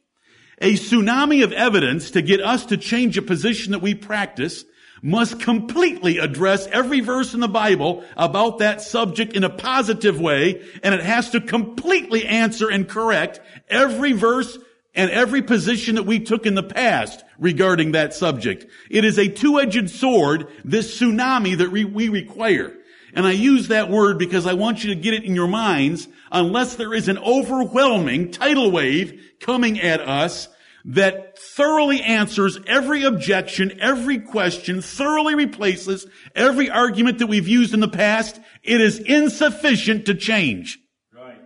A 0.60 0.74
tsunami 0.74 1.44
of 1.44 1.52
evidence 1.52 2.12
to 2.12 2.22
get 2.22 2.42
us 2.42 2.66
to 2.68 2.78
change 2.78 3.18
a 3.18 3.22
position 3.22 3.72
that 3.72 3.82
we 3.82 3.94
practice 3.94 4.64
must 5.02 5.40
completely 5.40 6.18
address 6.18 6.66
every 6.68 7.00
verse 7.00 7.34
in 7.34 7.40
the 7.40 7.48
Bible 7.48 8.04
about 8.18 8.60
that 8.60 8.82
subject 8.82 9.34
in 9.34 9.44
a 9.44 9.50
positive 9.50 10.20
way, 10.20 10.64
and 10.82 10.96
it 10.96 11.02
has 11.02 11.30
to 11.32 11.42
completely 11.42 12.26
answer 12.26 12.70
and 12.70 12.88
correct 12.88 13.40
every 13.70 14.14
verse 14.14 14.58
and 14.96 15.12
every 15.12 15.42
position 15.42 15.96
that 15.96 16.06
we 16.06 16.20
took 16.20 16.46
in 16.46 16.56
the 16.56 16.64
past 16.64 17.24
regarding 17.38 17.92
that 17.92 18.14
subject. 18.14 18.66
It 18.90 19.04
is 19.04 19.20
a 19.20 19.28
two-edged 19.28 19.90
sword, 19.90 20.48
this 20.64 21.00
tsunami 21.00 21.58
that 21.58 21.72
we, 21.72 22.10
require. 22.10 22.74
And 23.16 23.26
I 23.26 23.32
use 23.32 23.70
that 23.70 23.90
word 23.90 24.20
because 24.20 24.46
I 24.46 24.54
want 24.54 24.84
you 24.84 24.94
to 24.94 25.00
get 25.00 25.14
it 25.14 25.24
in 25.24 25.36
your 25.36 25.48
minds 25.48 26.08
unless 26.32 26.76
there 26.76 26.94
is 26.94 27.08
an 27.08 27.18
overwhelming 27.18 28.30
tidal 28.32 28.72
wave 28.72 29.22
coming 29.40 29.80
at 29.80 30.02
us 30.02 30.50
that 30.84 31.40
thoroughly 31.40 32.02
answers 32.02 32.60
every 32.68 33.04
objection, 33.04 33.80
every 33.80 34.20
question, 34.20 34.82
thoroughly 34.82 35.34
replaces 35.34 36.06
every 36.36 36.70
argument 36.70 37.20
that 37.20 37.28
we've 37.28 37.48
used 37.48 37.74
in 37.74 37.80
the 37.80 37.88
past. 37.88 38.40
It 38.62 38.82
is 38.82 39.00
insufficient 39.00 40.06
to 40.06 40.14
change 40.14 40.78
Right. 41.12 41.40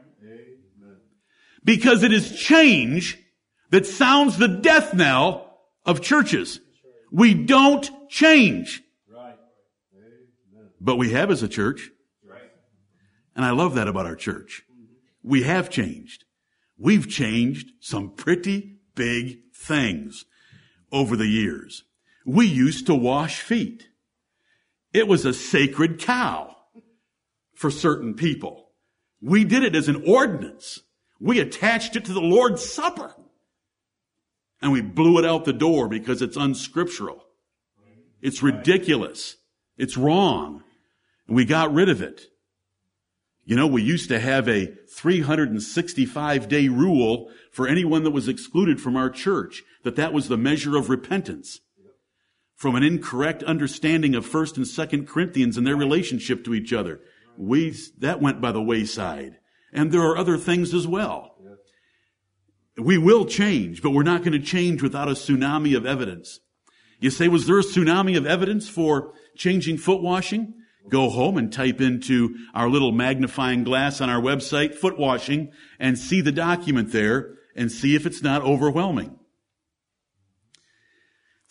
because 1.64 2.04
it 2.04 2.12
is 2.12 2.38
change 2.38 3.18
that 3.70 3.86
sounds 3.86 4.38
the 4.38 4.48
death 4.48 4.94
knell 4.94 5.60
of 5.86 6.02
churches. 6.02 6.60
We 7.12 7.34
don't 7.34 7.90
change. 8.10 8.82
But 10.80 10.98
we 10.98 11.12
have 11.12 11.32
as 11.32 11.44
a 11.44 11.48
church. 11.48 11.90
And 13.36 13.46
I 13.46 13.52
love 13.52 13.76
that 13.76 13.88
about 13.88 14.06
our 14.06 14.16
church. 14.16 14.64
We 15.24 15.44
have 15.44 15.70
changed. 15.70 16.26
We've 16.78 17.08
changed 17.08 17.72
some 17.80 18.12
pretty 18.12 18.78
big 18.96 19.40
things 19.54 20.26
over 20.92 21.16
the 21.16 21.28
years. 21.28 21.84
We 22.26 22.48
used 22.48 22.86
to 22.88 22.96
wash 22.96 23.42
feet. 23.42 23.88
It 24.94 25.08
was 25.08 25.26
a 25.26 25.34
sacred 25.34 26.00
cow 26.00 26.56
for 27.54 27.70
certain 27.70 28.14
people. 28.14 28.70
We 29.22 29.44
did 29.44 29.64
it 29.64 29.76
as 29.76 29.88
an 29.88 30.04
ordinance. 30.08 30.82
We 31.20 31.40
attached 31.40 31.96
it 31.96 32.06
to 32.06 32.14
the 32.14 32.22
Lord's 32.22 32.64
Supper. 32.64 33.14
And 34.62 34.72
we 34.72 34.82
blew 34.82 35.20
it 35.20 35.26
out 35.26 35.46
the 35.46 35.54
door 35.54 35.88
because 35.88 36.22
it's 36.22 36.38
unscriptural. 36.38 37.24
It's 38.22 38.44
ridiculous. 38.44 39.38
It's 39.78 39.98
wrong. 39.98 40.64
We 41.30 41.46
got 41.46 41.74
rid 41.74 41.90
of 41.90 42.02
it. 42.02 42.24
You 43.46 43.56
know, 43.56 43.68
we 43.68 43.82
used 43.82 44.10
to 44.10 44.20
have 44.20 44.48
a 44.48 44.68
365 44.96 46.48
day 46.48 46.68
rule 46.68 47.32
for 47.52 47.68
anyone 47.68 48.04
that 48.04 48.12
was 48.12 48.28
excluded 48.28 48.80
from 48.80 48.96
our 48.96 49.10
church, 49.10 49.64
that 49.84 49.96
that 49.96 50.14
was 50.14 50.28
the 50.28 50.38
measure 50.38 50.78
of 50.78 50.90
repentance 50.90 51.60
from 52.56 52.76
an 52.76 52.84
incorrect 52.84 53.42
understanding 53.44 54.16
of 54.16 54.28
1st 54.28 54.58
and 54.58 54.66
2nd 54.66 55.08
Corinthians 55.08 55.56
and 55.56 55.66
their 55.66 55.78
relationship 55.78 56.44
to 56.44 56.54
each 56.54 56.74
other. 56.74 57.00
We, 57.38 57.74
that 58.00 58.22
went 58.22 58.42
by 58.42 58.52
the 58.52 58.62
wayside. 58.62 59.38
And 59.72 59.94
there 59.94 60.02
are 60.02 60.18
other 60.18 60.38
things 60.38 60.74
as 60.74 60.86
well. 60.86 61.36
We 62.78 62.98
will 62.98 63.26
change, 63.26 63.82
but 63.82 63.92
we're 63.92 64.04
not 64.04 64.24
going 64.24 64.34
to 64.34 64.46
change 64.46 64.84
without 64.84 65.08
a 65.08 65.12
tsunami 65.12 65.76
of 65.76 65.86
evidence. 65.86 66.40
You 67.00 67.10
say, 67.12 67.30
was 67.30 67.48
there 67.48 67.60
a 67.60 67.64
tsunami 67.64 68.18
of 68.18 68.26
evidence 68.26 68.68
for 68.68 69.14
changing 69.38 69.78
foot 69.78 70.02
washing? 70.02 70.54
Go 70.90 71.10
home 71.10 71.38
and 71.38 71.52
type 71.52 71.82
into 71.82 72.36
our 72.54 72.70
little 72.70 72.92
magnifying 72.92 73.64
glass 73.64 74.02
on 74.02 74.10
our 74.10 74.22
website, 74.22 74.76
foot 74.76 74.98
washing, 74.98 75.52
and 75.80 75.98
see 75.98 76.22
the 76.22 76.32
document 76.32 76.92
there 76.92 77.36
and 77.56 77.72
see 77.72 77.96
if 77.96 78.06
it's 78.06 78.24
not 78.24 78.42
overwhelming. 78.42 79.20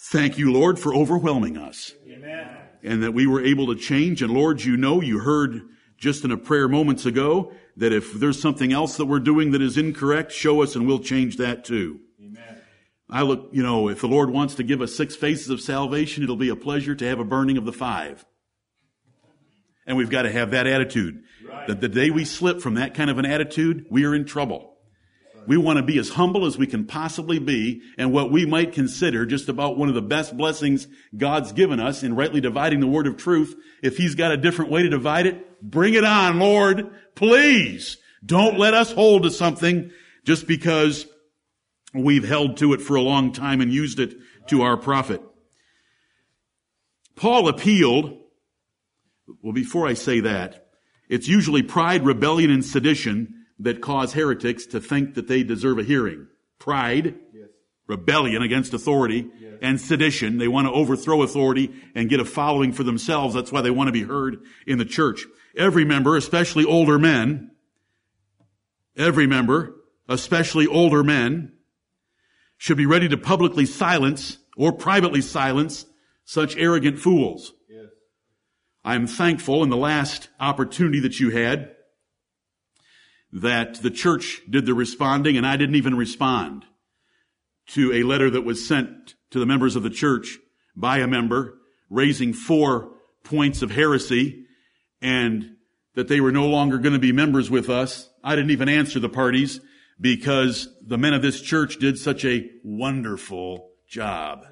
Thank 0.00 0.38
you, 0.38 0.52
Lord, 0.52 0.78
for 0.78 0.94
overwhelming 0.94 1.58
us 1.58 1.92
Amen. 2.08 2.48
and 2.82 3.02
that 3.02 3.12
we 3.12 3.26
were 3.26 3.44
able 3.44 3.66
to 3.66 3.74
change. 3.74 4.22
And 4.22 4.32
Lord, 4.32 4.62
you 4.62 4.76
know, 4.76 5.00
you 5.02 5.18
heard 5.18 5.60
just 5.98 6.24
in 6.24 6.30
a 6.30 6.36
prayer 6.36 6.68
moments 6.68 7.04
ago 7.04 7.52
that 7.76 7.92
if 7.92 8.12
there's 8.14 8.40
something 8.40 8.72
else 8.72 8.96
that 8.96 9.06
we're 9.06 9.18
doing 9.18 9.50
that 9.50 9.60
is 9.60 9.76
incorrect, 9.76 10.32
show 10.32 10.62
us 10.62 10.76
and 10.76 10.86
we'll 10.86 11.00
change 11.00 11.36
that 11.36 11.64
too. 11.64 12.00
Amen. 12.22 12.62
I 13.10 13.22
look, 13.22 13.48
you 13.52 13.62
know, 13.62 13.88
if 13.88 14.00
the 14.00 14.06
Lord 14.06 14.30
wants 14.30 14.54
to 14.56 14.62
give 14.62 14.80
us 14.80 14.94
six 14.94 15.16
faces 15.16 15.50
of 15.50 15.60
salvation, 15.60 16.22
it'll 16.22 16.36
be 16.36 16.48
a 16.48 16.56
pleasure 16.56 16.94
to 16.94 17.04
have 17.06 17.18
a 17.18 17.24
burning 17.24 17.58
of 17.58 17.64
the 17.64 17.72
five. 17.72 18.24
And 19.88 19.96
we've 19.96 20.10
got 20.10 20.22
to 20.22 20.30
have 20.30 20.52
that 20.52 20.68
attitude. 20.68 21.24
That 21.66 21.80
the 21.80 21.88
day 21.88 22.10
we 22.10 22.24
slip 22.24 22.60
from 22.60 22.74
that 22.74 22.94
kind 22.94 23.10
of 23.10 23.18
an 23.18 23.26
attitude, 23.26 23.86
we 23.90 24.04
are 24.04 24.14
in 24.14 24.24
trouble. 24.26 24.76
We 25.46 25.56
want 25.56 25.78
to 25.78 25.82
be 25.82 25.98
as 25.98 26.10
humble 26.10 26.44
as 26.44 26.58
we 26.58 26.66
can 26.66 26.84
possibly 26.84 27.38
be 27.38 27.80
and 27.96 28.12
what 28.12 28.30
we 28.30 28.44
might 28.44 28.74
consider 28.74 29.24
just 29.24 29.48
about 29.48 29.78
one 29.78 29.88
of 29.88 29.94
the 29.94 30.02
best 30.02 30.36
blessings 30.36 30.86
God's 31.16 31.52
given 31.52 31.80
us 31.80 32.02
in 32.02 32.14
rightly 32.14 32.42
dividing 32.42 32.80
the 32.80 32.86
word 32.86 33.06
of 33.06 33.16
truth. 33.16 33.56
If 33.82 33.96
he's 33.96 34.14
got 34.14 34.30
a 34.30 34.36
different 34.36 34.70
way 34.70 34.82
to 34.82 34.90
divide 34.90 35.26
it, 35.26 35.62
bring 35.62 35.94
it 35.94 36.04
on, 36.04 36.38
Lord. 36.38 36.90
Please 37.14 37.96
don't 38.24 38.58
let 38.58 38.74
us 38.74 38.92
hold 38.92 39.22
to 39.22 39.30
something 39.30 39.90
just 40.22 40.46
because 40.46 41.06
we've 41.94 42.28
held 42.28 42.58
to 42.58 42.74
it 42.74 42.82
for 42.82 42.96
a 42.96 43.02
long 43.02 43.32
time 43.32 43.62
and 43.62 43.72
used 43.72 44.00
it 44.00 44.16
to 44.48 44.60
our 44.60 44.76
profit. 44.76 45.22
Paul 47.16 47.48
appealed, 47.48 48.18
well, 49.42 49.52
before 49.52 49.86
I 49.86 49.94
say 49.94 50.20
that, 50.20 50.68
it's 51.08 51.28
usually 51.28 51.62
pride, 51.62 52.04
rebellion, 52.04 52.50
and 52.50 52.64
sedition 52.64 53.46
that 53.58 53.80
cause 53.80 54.12
heretics 54.12 54.66
to 54.66 54.80
think 54.80 55.14
that 55.14 55.28
they 55.28 55.42
deserve 55.42 55.78
a 55.78 55.82
hearing. 55.82 56.28
Pride, 56.58 57.14
rebellion 57.86 58.42
against 58.42 58.74
authority, 58.74 59.28
and 59.60 59.80
sedition. 59.80 60.38
They 60.38 60.48
want 60.48 60.66
to 60.68 60.72
overthrow 60.72 61.22
authority 61.22 61.72
and 61.94 62.08
get 62.08 62.20
a 62.20 62.24
following 62.24 62.72
for 62.72 62.84
themselves. 62.84 63.34
That's 63.34 63.50
why 63.50 63.62
they 63.62 63.70
want 63.70 63.88
to 63.88 63.92
be 63.92 64.02
heard 64.02 64.38
in 64.66 64.78
the 64.78 64.84
church. 64.84 65.24
Every 65.56 65.84
member, 65.84 66.16
especially 66.16 66.64
older 66.64 66.98
men, 66.98 67.50
every 68.96 69.26
member, 69.26 69.74
especially 70.08 70.66
older 70.66 71.02
men, 71.02 71.52
should 72.56 72.76
be 72.76 72.86
ready 72.86 73.08
to 73.08 73.16
publicly 73.16 73.66
silence 73.66 74.38
or 74.56 74.72
privately 74.72 75.22
silence 75.22 75.86
such 76.24 76.56
arrogant 76.56 76.98
fools. 76.98 77.54
I'm 78.88 79.06
thankful 79.06 79.62
in 79.62 79.68
the 79.68 79.76
last 79.76 80.30
opportunity 80.40 81.00
that 81.00 81.20
you 81.20 81.28
had 81.28 81.72
that 83.30 83.82
the 83.82 83.90
church 83.90 84.40
did 84.48 84.64
the 84.64 84.72
responding 84.72 85.36
and 85.36 85.46
I 85.46 85.58
didn't 85.58 85.74
even 85.74 85.94
respond 85.94 86.64
to 87.72 87.92
a 87.92 88.02
letter 88.02 88.30
that 88.30 88.46
was 88.46 88.66
sent 88.66 89.14
to 89.30 89.38
the 89.38 89.44
members 89.44 89.76
of 89.76 89.82
the 89.82 89.90
church 89.90 90.38
by 90.74 91.00
a 91.00 91.06
member 91.06 91.58
raising 91.90 92.32
four 92.32 92.92
points 93.24 93.60
of 93.60 93.72
heresy 93.72 94.46
and 95.02 95.56
that 95.94 96.08
they 96.08 96.22
were 96.22 96.32
no 96.32 96.46
longer 96.46 96.78
going 96.78 96.94
to 96.94 96.98
be 96.98 97.12
members 97.12 97.50
with 97.50 97.68
us. 97.68 98.08
I 98.24 98.36
didn't 98.36 98.52
even 98.52 98.70
answer 98.70 99.00
the 99.00 99.10
parties 99.10 99.60
because 100.00 100.66
the 100.80 100.96
men 100.96 101.12
of 101.12 101.20
this 101.20 101.42
church 101.42 101.76
did 101.76 101.98
such 101.98 102.24
a 102.24 102.48
wonderful 102.64 103.68
job. 103.86 104.46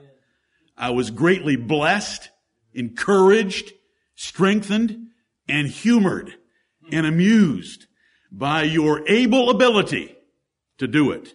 I 0.76 0.90
was 0.90 1.10
greatly 1.10 1.56
blessed, 1.56 2.28
encouraged, 2.74 3.72
strengthened, 4.16 5.06
and 5.48 5.68
humored 5.68 6.34
and 6.90 7.06
amused 7.06 7.86
by 8.32 8.62
your 8.62 9.06
able 9.08 9.50
ability 9.50 10.16
to 10.78 10.88
do 10.88 11.12
it 11.12 11.34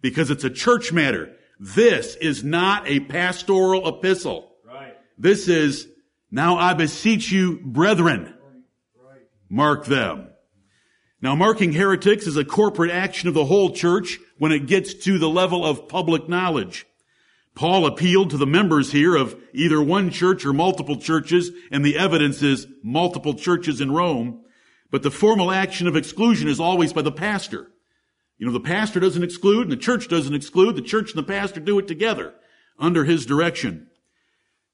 because 0.00 0.30
it's 0.30 0.44
a 0.44 0.50
church 0.50 0.92
matter. 0.92 1.34
This 1.60 2.16
is 2.16 2.42
not 2.42 2.88
a 2.88 3.00
pastoral 3.00 3.88
epistle. 3.88 4.52
Right. 4.66 4.96
This 5.16 5.48
is, 5.48 5.86
now 6.30 6.56
I 6.56 6.74
beseech 6.74 7.30
you, 7.30 7.60
brethren, 7.62 8.34
mark 9.48 9.84
them. 9.86 10.28
Now 11.20 11.36
marking 11.36 11.72
heretics 11.72 12.26
is 12.26 12.36
a 12.36 12.44
corporate 12.44 12.90
action 12.90 13.28
of 13.28 13.34
the 13.34 13.44
whole 13.44 13.70
church 13.70 14.18
when 14.38 14.50
it 14.50 14.66
gets 14.66 14.92
to 15.04 15.18
the 15.18 15.28
level 15.28 15.64
of 15.64 15.86
public 15.88 16.28
knowledge. 16.28 16.84
Paul 17.54 17.86
appealed 17.86 18.30
to 18.30 18.38
the 18.38 18.46
members 18.46 18.92
here 18.92 19.14
of 19.14 19.36
either 19.52 19.82
one 19.82 20.10
church 20.10 20.46
or 20.46 20.52
multiple 20.52 20.96
churches, 20.96 21.50
and 21.70 21.84
the 21.84 21.98
evidence 21.98 22.42
is 22.42 22.66
multiple 22.82 23.34
churches 23.34 23.80
in 23.80 23.92
Rome. 23.92 24.40
But 24.90 25.02
the 25.02 25.10
formal 25.10 25.50
action 25.50 25.86
of 25.86 25.96
exclusion 25.96 26.48
is 26.48 26.60
always 26.60 26.92
by 26.92 27.02
the 27.02 27.12
pastor. 27.12 27.70
You 28.38 28.46
know, 28.46 28.52
the 28.52 28.60
pastor 28.60 29.00
doesn't 29.00 29.22
exclude 29.22 29.62
and 29.62 29.72
the 29.72 29.76
church 29.76 30.08
doesn't 30.08 30.34
exclude. 30.34 30.76
The 30.76 30.82
church 30.82 31.14
and 31.14 31.18
the 31.18 31.26
pastor 31.26 31.60
do 31.60 31.78
it 31.78 31.86
together 31.86 32.34
under 32.78 33.04
his 33.04 33.24
direction. 33.26 33.88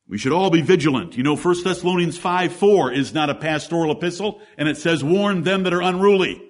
We 0.09 0.17
should 0.17 0.33
all 0.33 0.51
be 0.51 0.63
vigilant. 0.63 1.17
You 1.17 1.23
know, 1.23 1.37
1 1.37 1.65
Thessalonians 1.65 2.17
5, 2.17 2.53
4 2.53 2.93
is 2.93 3.13
not 3.13 3.29
a 3.29 3.35
pastoral 3.35 3.93
epistle, 3.93 4.41
and 4.57 4.69
it 4.69 4.79
says, 4.79 5.05
warn 5.05 5.43
them 5.43 5.65
that 5.65 5.75
are 5.75 5.83
unruly. 5.83 6.48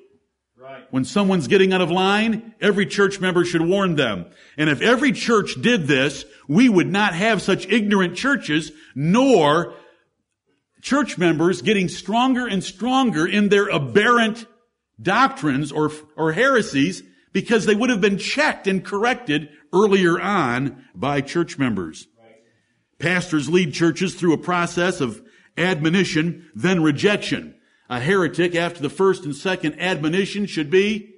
When 0.90 1.04
someone's 1.04 1.48
getting 1.48 1.72
out 1.72 1.80
of 1.80 1.90
line, 1.90 2.54
every 2.60 2.86
church 2.86 3.20
member 3.20 3.44
should 3.44 3.60
warn 3.60 3.96
them. 3.96 4.26
And 4.56 4.70
if 4.70 4.80
every 4.80 5.12
church 5.12 5.60
did 5.60 5.86
this, 5.86 6.24
we 6.46 6.68
would 6.68 6.90
not 6.90 7.14
have 7.14 7.42
such 7.42 7.66
ignorant 7.66 8.16
churches, 8.16 8.72
nor 8.94 9.74
church 10.80 11.18
members 11.18 11.62
getting 11.62 11.88
stronger 11.88 12.46
and 12.46 12.64
stronger 12.64 13.26
in 13.26 13.48
their 13.48 13.68
aberrant 13.68 14.46
doctrines 15.00 15.70
or, 15.72 15.90
or 16.16 16.32
heresies 16.32 17.02
because 17.32 17.66
they 17.66 17.74
would 17.74 17.90
have 17.90 18.00
been 18.00 18.18
checked 18.18 18.66
and 18.66 18.84
corrected 18.84 19.48
earlier 19.72 20.20
on 20.20 20.84
by 20.94 21.20
church 21.20 21.58
members. 21.58 22.06
Pastors 22.98 23.48
lead 23.48 23.72
churches 23.72 24.14
through 24.14 24.32
a 24.32 24.38
process 24.38 25.00
of 25.00 25.22
admonition, 25.56 26.50
then 26.54 26.82
rejection. 26.82 27.54
A 27.88 28.00
heretic 28.00 28.54
after 28.54 28.82
the 28.82 28.90
first 28.90 29.24
and 29.24 29.34
second 29.34 29.80
admonition 29.80 30.46
should 30.46 30.70
be 30.70 31.14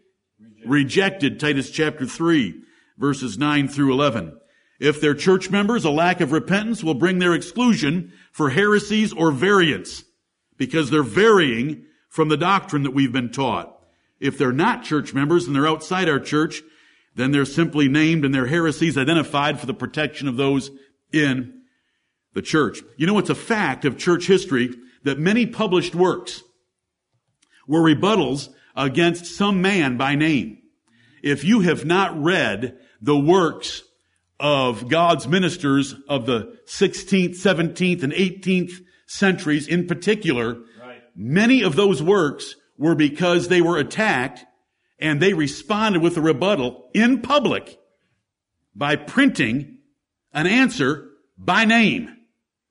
rejected. 0.64 1.40
Titus 1.40 1.70
chapter 1.70 2.06
3 2.06 2.62
verses 3.00 3.38
9 3.38 3.66
through 3.66 3.92
11. 3.92 4.38
If 4.78 5.00
they're 5.00 5.14
church 5.14 5.50
members, 5.50 5.84
a 5.84 5.90
lack 5.90 6.20
of 6.20 6.32
repentance 6.32 6.84
will 6.84 6.94
bring 6.94 7.18
their 7.18 7.34
exclusion 7.34 8.12
for 8.30 8.50
heresies 8.50 9.12
or 9.12 9.32
variants 9.32 10.04
because 10.56 10.90
they're 10.90 11.02
varying 11.02 11.86
from 12.08 12.28
the 12.28 12.36
doctrine 12.36 12.82
that 12.84 12.94
we've 12.94 13.12
been 13.12 13.30
taught. 13.30 13.76
If 14.20 14.36
they're 14.36 14.52
not 14.52 14.84
church 14.84 15.14
members 15.14 15.46
and 15.46 15.56
they're 15.56 15.66
outside 15.66 16.08
our 16.08 16.20
church, 16.20 16.62
then 17.14 17.30
they're 17.30 17.44
simply 17.44 17.88
named 17.88 18.24
and 18.24 18.34
their 18.34 18.46
heresies 18.46 18.96
identified 18.96 19.58
for 19.58 19.66
the 19.66 19.74
protection 19.74 20.28
of 20.28 20.36
those 20.36 20.70
in 21.12 21.62
the 22.34 22.42
church. 22.42 22.80
You 22.96 23.06
know, 23.06 23.18
it's 23.18 23.30
a 23.30 23.34
fact 23.34 23.84
of 23.84 23.98
church 23.98 24.26
history 24.26 24.74
that 25.02 25.18
many 25.18 25.46
published 25.46 25.94
works 25.94 26.42
were 27.70 27.80
rebuttals 27.80 28.48
against 28.76 29.26
some 29.26 29.62
man 29.62 29.96
by 29.96 30.16
name. 30.16 30.58
If 31.22 31.44
you 31.44 31.60
have 31.60 31.84
not 31.84 32.20
read 32.20 32.76
the 33.00 33.16
works 33.16 33.84
of 34.40 34.88
God's 34.88 35.28
ministers 35.28 35.94
of 36.08 36.26
the 36.26 36.58
16th, 36.66 37.36
17th, 37.36 38.02
and 38.02 38.12
18th 38.12 38.80
centuries 39.06 39.68
in 39.68 39.86
particular, 39.86 40.58
Right. 40.80 41.02
many 41.14 41.62
of 41.62 41.76
those 41.76 42.02
works 42.02 42.56
were 42.76 42.96
because 42.96 43.48
they 43.48 43.60
were 43.60 43.78
attacked 43.78 44.44
and 44.98 45.20
they 45.20 45.32
responded 45.32 46.02
with 46.02 46.16
a 46.16 46.20
rebuttal 46.20 46.90
in 46.92 47.20
public 47.20 47.78
by 48.74 48.96
printing 48.96 49.78
an 50.32 50.46
answer 50.46 51.08
by 51.38 51.64
name 51.64 52.16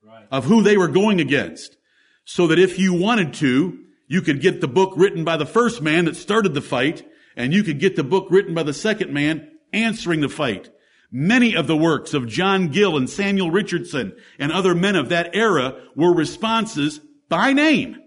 Right. 0.02 0.26
of 0.30 0.44
who 0.44 0.62
they 0.62 0.76
were 0.76 0.88
going 0.88 1.20
against. 1.20 1.76
So 2.24 2.46
that 2.48 2.58
if 2.58 2.78
you 2.78 2.92
wanted 2.94 3.32
to, 3.34 3.79
you 4.10 4.22
could 4.22 4.40
get 4.40 4.60
the 4.60 4.66
book 4.66 4.94
written 4.96 5.22
by 5.22 5.36
the 5.36 5.46
first 5.46 5.80
man 5.80 6.06
that 6.06 6.16
started 6.16 6.52
the 6.52 6.60
fight, 6.60 7.08
and 7.36 7.52
you 7.54 7.62
could 7.62 7.78
get 7.78 7.94
the 7.94 8.02
book 8.02 8.26
written 8.28 8.54
by 8.54 8.64
the 8.64 8.74
second 8.74 9.12
man 9.14 9.48
answering 9.72 10.20
the 10.20 10.28
fight. 10.28 10.68
Many 11.12 11.54
of 11.54 11.68
the 11.68 11.76
works 11.76 12.12
of 12.12 12.26
John 12.26 12.70
Gill 12.70 12.96
and 12.96 13.08
Samuel 13.08 13.52
Richardson 13.52 14.16
and 14.36 14.50
other 14.50 14.74
men 14.74 14.96
of 14.96 15.10
that 15.10 15.36
era 15.36 15.80
were 15.94 16.12
responses 16.12 16.98
by 17.28 17.52
name 17.52 17.98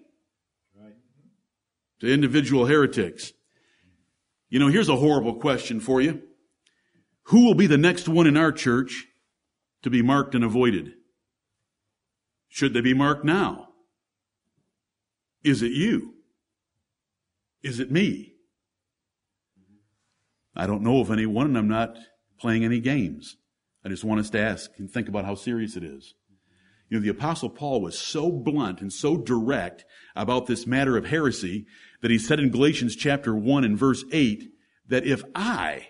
to 2.02 2.14
individual 2.14 2.66
heretics. 2.66 3.32
You 4.50 4.60
know, 4.60 4.68
here's 4.68 4.90
a 4.90 4.98
horrible 4.98 5.36
question 5.36 5.80
for 5.80 6.02
you. 6.02 6.22
Who 7.28 7.46
will 7.46 7.56
be 7.56 7.68
the 7.68 7.78
next 7.78 8.10
one 8.10 8.28
in 8.28 8.36
our 8.36 8.52
church 8.52 9.06
to 9.84 9.90
be 9.90 10.02
marked 10.02 10.36
and 10.36 10.44
avoided? 10.44 10.96
Should 12.50 12.74
they 12.74 12.82
be 12.82 12.94
marked 12.94 13.24
now? 13.24 13.63
Is 15.44 15.62
it 15.62 15.72
you? 15.72 16.16
Is 17.62 17.80
it 17.80 17.92
me? 17.92 18.34
I 20.56 20.68
don't 20.68 20.84
know 20.84 21.00
of 21.00 21.12
anyone 21.12 21.48
and 21.48 21.58
I'm 21.58 21.68
not 21.68 21.98
playing 22.40 22.64
any 22.64 22.80
games. 22.80 23.38
I 23.86 23.90
just 23.90 24.04
want 24.04 24.20
us 24.20 24.30
to 24.32 24.40
ask 24.40 24.72
and 24.78 24.90
think 24.90 25.10
about 25.10 25.26
how 25.26 25.36
serious 25.36 25.76
it 25.76 25.84
is. 25.84 26.14
You 26.90 27.00
know, 27.00 27.04
the 27.04 27.10
apostle 27.10 27.50
Paul 27.50 27.82
was 27.82 27.98
so 27.98 28.32
blunt 28.32 28.82
and 28.82 28.94
so 28.94 29.18
direct 29.18 29.84
about 30.16 30.46
this 30.46 30.68
matter 30.68 30.96
of 30.96 31.08
heresy 31.08 31.66
that 32.02 32.12
he 32.12 32.20
said 32.20 32.40
in 32.40 32.52
Galatians 32.52 32.96
chapter 32.96 33.36
1 33.36 33.64
and 33.64 33.78
verse 33.78 34.04
8 34.12 34.44
that 34.90 35.06
if 35.06 35.24
I, 35.34 35.88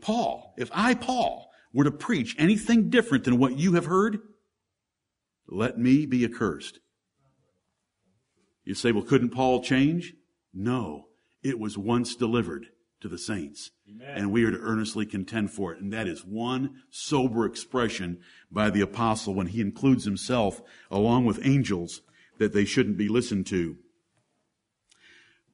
Paul, 0.00 0.54
if 0.58 0.70
I, 0.72 0.94
Paul, 0.94 1.50
were 1.72 1.84
to 1.84 1.90
preach 1.90 2.34
anything 2.38 2.90
different 2.90 3.24
than 3.24 3.38
what 3.38 3.58
you 3.58 3.74
have 3.74 3.84
heard, 3.84 4.18
let 5.46 5.78
me 5.78 6.04
be 6.04 6.24
accursed. 6.24 6.80
You 8.64 8.74
say, 8.74 8.92
well, 8.92 9.04
couldn't 9.04 9.30
Paul 9.30 9.62
change? 9.62 10.14
No. 10.52 11.06
It 11.42 11.58
was 11.58 11.78
once 11.78 12.14
delivered 12.14 12.66
to 13.00 13.08
the 13.08 13.18
saints. 13.18 13.70
Amen. 13.88 14.14
And 14.14 14.32
we 14.32 14.44
are 14.44 14.50
to 14.50 14.58
earnestly 14.58 15.06
contend 15.06 15.50
for 15.50 15.72
it. 15.72 15.80
And 15.80 15.92
that 15.92 16.06
is 16.06 16.24
one 16.24 16.82
sober 16.90 17.46
expression 17.46 18.20
by 18.50 18.70
the 18.70 18.82
apostle 18.82 19.34
when 19.34 19.48
he 19.48 19.60
includes 19.60 20.04
himself 20.04 20.60
along 20.90 21.24
with 21.24 21.44
angels 21.44 22.02
that 22.38 22.52
they 22.52 22.64
shouldn't 22.64 22.98
be 22.98 23.08
listened 23.08 23.46
to. 23.46 23.76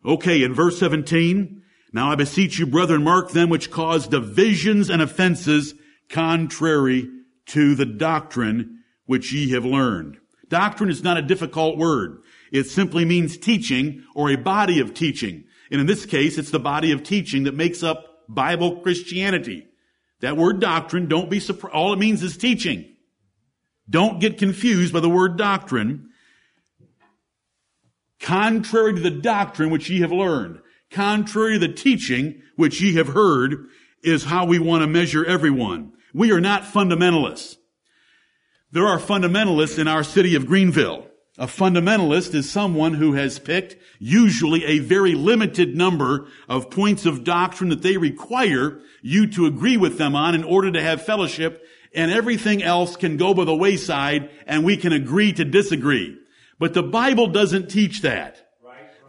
Okay, 0.04 0.42
in 0.42 0.54
verse 0.54 0.78
17, 0.78 1.62
now 1.92 2.10
I 2.10 2.14
beseech 2.14 2.58
you, 2.58 2.66
brethren, 2.66 3.02
mark 3.02 3.30
them 3.30 3.48
which 3.48 3.70
cause 3.70 4.06
divisions 4.06 4.90
and 4.90 5.02
offenses 5.02 5.74
contrary 6.08 7.08
to 7.46 7.74
the 7.74 7.86
doctrine 7.86 8.84
which 9.06 9.32
ye 9.32 9.50
have 9.50 9.64
learned. 9.64 10.18
Doctrine 10.48 10.90
is 10.90 11.02
not 11.02 11.16
a 11.16 11.22
difficult 11.22 11.76
word. 11.76 12.22
It 12.56 12.66
simply 12.68 13.04
means 13.04 13.36
teaching 13.36 14.04
or 14.14 14.30
a 14.30 14.36
body 14.36 14.80
of 14.80 14.94
teaching. 14.94 15.44
And 15.70 15.80
in 15.80 15.86
this 15.86 16.06
case, 16.06 16.38
it's 16.38 16.50
the 16.50 16.58
body 16.58 16.92
of 16.92 17.02
teaching 17.02 17.44
that 17.44 17.54
makes 17.54 17.82
up 17.82 18.24
Bible 18.28 18.80
Christianity. 18.80 19.66
That 20.20 20.36
word 20.36 20.60
doctrine, 20.60 21.06
don't 21.06 21.28
be 21.28 21.38
surprised. 21.38 21.74
All 21.74 21.92
it 21.92 21.98
means 21.98 22.22
is 22.22 22.36
teaching. 22.36 22.86
Don't 23.88 24.20
get 24.20 24.38
confused 24.38 24.92
by 24.92 25.00
the 25.00 25.10
word 25.10 25.36
doctrine. 25.36 26.08
Contrary 28.20 28.94
to 28.94 29.00
the 29.00 29.10
doctrine 29.10 29.70
which 29.70 29.90
ye 29.90 30.00
have 30.00 30.10
learned, 30.10 30.60
contrary 30.90 31.58
to 31.58 31.66
the 31.66 31.72
teaching 31.72 32.42
which 32.56 32.80
ye 32.80 32.94
have 32.94 33.08
heard, 33.08 33.66
is 34.02 34.24
how 34.24 34.46
we 34.46 34.58
want 34.58 34.82
to 34.82 34.86
measure 34.86 35.24
everyone. 35.24 35.92
We 36.14 36.32
are 36.32 36.40
not 36.40 36.62
fundamentalists. 36.62 37.56
There 38.72 38.86
are 38.86 38.98
fundamentalists 38.98 39.78
in 39.78 39.88
our 39.88 40.02
city 40.02 40.34
of 40.34 40.46
Greenville. 40.46 41.06
A 41.38 41.46
fundamentalist 41.46 42.34
is 42.34 42.48
someone 42.48 42.94
who 42.94 43.12
has 43.12 43.38
picked 43.38 43.76
usually 43.98 44.64
a 44.64 44.78
very 44.78 45.14
limited 45.14 45.76
number 45.76 46.28
of 46.48 46.70
points 46.70 47.04
of 47.04 47.24
doctrine 47.24 47.68
that 47.68 47.82
they 47.82 47.98
require 47.98 48.80
you 49.02 49.26
to 49.28 49.44
agree 49.44 49.76
with 49.76 49.98
them 49.98 50.16
on 50.16 50.34
in 50.34 50.44
order 50.44 50.72
to 50.72 50.82
have 50.82 51.04
fellowship 51.04 51.66
and 51.94 52.10
everything 52.10 52.62
else 52.62 52.96
can 52.96 53.18
go 53.18 53.34
by 53.34 53.44
the 53.44 53.54
wayside 53.54 54.30
and 54.46 54.64
we 54.64 54.78
can 54.78 54.94
agree 54.94 55.32
to 55.34 55.44
disagree. 55.44 56.16
But 56.58 56.72
the 56.72 56.82
Bible 56.82 57.26
doesn't 57.26 57.68
teach 57.68 58.00
that. 58.00 58.42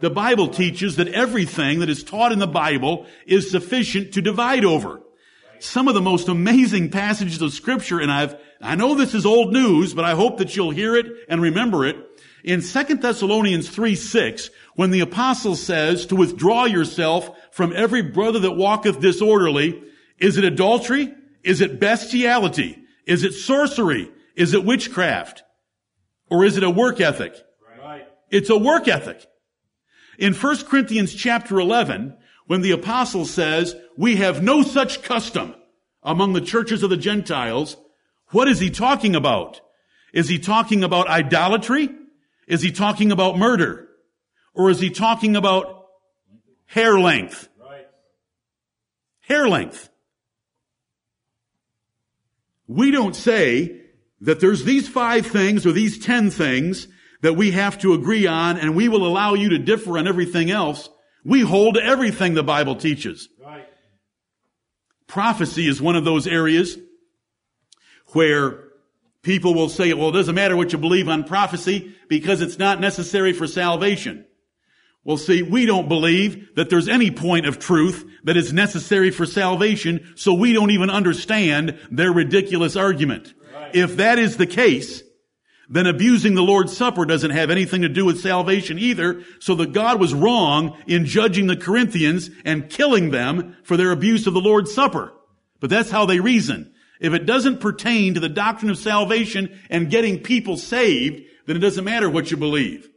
The 0.00 0.10
Bible 0.10 0.48
teaches 0.48 0.96
that 0.96 1.08
everything 1.08 1.80
that 1.80 1.88
is 1.88 2.04
taught 2.04 2.32
in 2.32 2.38
the 2.38 2.46
Bible 2.46 3.06
is 3.26 3.50
sufficient 3.50 4.12
to 4.12 4.22
divide 4.22 4.64
over. 4.66 5.00
Some 5.60 5.88
of 5.88 5.94
the 5.94 6.00
most 6.00 6.28
amazing 6.28 6.90
passages 6.90 7.42
of 7.42 7.52
scripture, 7.52 7.98
and 7.98 8.12
I've, 8.12 8.38
I 8.60 8.76
know 8.76 8.94
this 8.94 9.14
is 9.14 9.26
old 9.26 9.52
news, 9.52 9.94
but 9.94 10.04
I 10.04 10.12
hope 10.12 10.38
that 10.38 10.54
you'll 10.54 10.70
hear 10.70 10.94
it 10.94 11.06
and 11.28 11.42
remember 11.42 11.84
it. 11.84 11.96
In 12.44 12.62
2 12.62 12.96
Thessalonians 12.96 13.68
3, 13.68 13.94
6, 13.94 14.50
when 14.74 14.90
the 14.90 15.00
apostle 15.00 15.56
says 15.56 16.06
to 16.06 16.16
withdraw 16.16 16.64
yourself 16.64 17.30
from 17.50 17.72
every 17.74 18.02
brother 18.02 18.38
that 18.40 18.52
walketh 18.52 19.00
disorderly, 19.00 19.82
is 20.18 20.36
it 20.36 20.44
adultery? 20.44 21.12
Is 21.42 21.60
it 21.60 21.80
bestiality? 21.80 22.78
Is 23.06 23.24
it 23.24 23.32
sorcery? 23.32 24.10
Is 24.36 24.54
it 24.54 24.64
witchcraft? 24.64 25.42
Or 26.30 26.44
is 26.44 26.56
it 26.56 26.62
a 26.62 26.70
work 26.70 27.00
ethic? 27.00 27.34
Right. 27.78 28.06
It's 28.30 28.50
a 28.50 28.58
work 28.58 28.86
ethic. 28.86 29.26
In 30.18 30.34
1 30.34 30.64
Corinthians 30.64 31.14
chapter 31.14 31.58
11, 31.58 32.16
when 32.46 32.60
the 32.60 32.72
apostle 32.72 33.24
says, 33.24 33.74
we 33.96 34.16
have 34.16 34.42
no 34.42 34.62
such 34.62 35.02
custom 35.02 35.54
among 36.02 36.32
the 36.32 36.40
churches 36.40 36.82
of 36.82 36.90
the 36.90 36.96
Gentiles, 36.96 37.76
what 38.28 38.48
is 38.48 38.60
he 38.60 38.70
talking 38.70 39.14
about? 39.14 39.60
Is 40.12 40.28
he 40.28 40.38
talking 40.38 40.84
about 40.84 41.08
idolatry? 41.08 41.88
Is 42.48 42.62
he 42.62 42.72
talking 42.72 43.12
about 43.12 43.38
murder? 43.38 43.88
Or 44.54 44.70
is 44.70 44.80
he 44.80 44.90
talking 44.90 45.36
about 45.36 45.86
hair 46.64 46.98
length? 46.98 47.48
Right. 47.60 47.86
Hair 49.20 49.48
length. 49.48 49.88
We 52.66 52.90
don't 52.90 53.14
say 53.14 53.82
that 54.22 54.40
there's 54.40 54.64
these 54.64 54.88
five 54.88 55.26
things 55.26 55.64
or 55.64 55.72
these 55.72 55.98
ten 55.98 56.30
things 56.30 56.88
that 57.20 57.34
we 57.34 57.52
have 57.52 57.78
to 57.80 57.92
agree 57.92 58.26
on 58.26 58.58
and 58.58 58.74
we 58.74 58.88
will 58.88 59.06
allow 59.06 59.34
you 59.34 59.50
to 59.50 59.58
differ 59.58 59.98
on 59.98 60.08
everything 60.08 60.50
else. 60.50 60.88
We 61.24 61.42
hold 61.42 61.76
everything 61.76 62.34
the 62.34 62.42
Bible 62.42 62.76
teaches. 62.76 63.28
Right. 63.44 63.68
Prophecy 65.06 65.68
is 65.68 65.82
one 65.82 65.96
of 65.96 66.04
those 66.04 66.26
areas 66.26 66.78
where 68.12 68.67
people 69.28 69.52
will 69.52 69.68
say, 69.68 69.92
well, 69.92 70.08
it 70.08 70.12
doesn't 70.12 70.34
matter 70.34 70.56
what 70.56 70.72
you 70.72 70.78
believe 70.78 71.06
on 71.06 71.22
prophecy 71.22 71.94
because 72.08 72.40
it's 72.40 72.58
not 72.58 72.80
necessary 72.80 73.34
for 73.34 73.46
salvation. 73.46 74.24
Well, 75.04 75.18
see, 75.18 75.42
we 75.42 75.66
don't 75.66 75.86
believe 75.86 76.54
that 76.54 76.70
there's 76.70 76.88
any 76.88 77.10
point 77.10 77.44
of 77.44 77.58
truth 77.58 78.10
that 78.24 78.38
is 78.38 78.54
necessary 78.54 79.10
for 79.10 79.26
salvation, 79.26 80.14
so 80.16 80.32
we 80.32 80.54
don't 80.54 80.70
even 80.70 80.88
understand 80.88 81.78
their 81.90 82.10
ridiculous 82.10 82.74
argument. 82.74 83.34
Right. 83.54 83.74
If 83.74 83.98
that 83.98 84.18
is 84.18 84.38
the 84.38 84.46
case, 84.46 85.02
then 85.68 85.86
abusing 85.86 86.34
the 86.34 86.42
Lord's 86.42 86.74
Supper 86.74 87.04
doesn't 87.04 87.32
have 87.32 87.50
anything 87.50 87.82
to 87.82 87.88
do 87.90 88.06
with 88.06 88.22
salvation 88.22 88.78
either, 88.78 89.22
so 89.40 89.54
that 89.56 89.74
God 89.74 90.00
was 90.00 90.14
wrong 90.14 90.74
in 90.86 91.04
judging 91.04 91.48
the 91.48 91.56
Corinthians 91.56 92.30
and 92.46 92.70
killing 92.70 93.10
them 93.10 93.58
for 93.62 93.76
their 93.76 93.92
abuse 93.92 94.26
of 94.26 94.32
the 94.32 94.40
Lord's 94.40 94.72
Supper. 94.72 95.12
But 95.60 95.68
that's 95.68 95.90
how 95.90 96.06
they 96.06 96.18
reason. 96.18 96.72
If 97.00 97.12
it 97.12 97.26
doesn't 97.26 97.60
pertain 97.60 98.14
to 98.14 98.20
the 98.20 98.28
doctrine 98.28 98.70
of 98.70 98.78
salvation 98.78 99.58
and 99.70 99.90
getting 99.90 100.20
people 100.20 100.56
saved, 100.56 101.22
then 101.46 101.56
it 101.56 101.60
doesn't 101.60 101.84
matter 101.84 102.10
what 102.10 102.30
you 102.30 102.36
believe. 102.36 102.88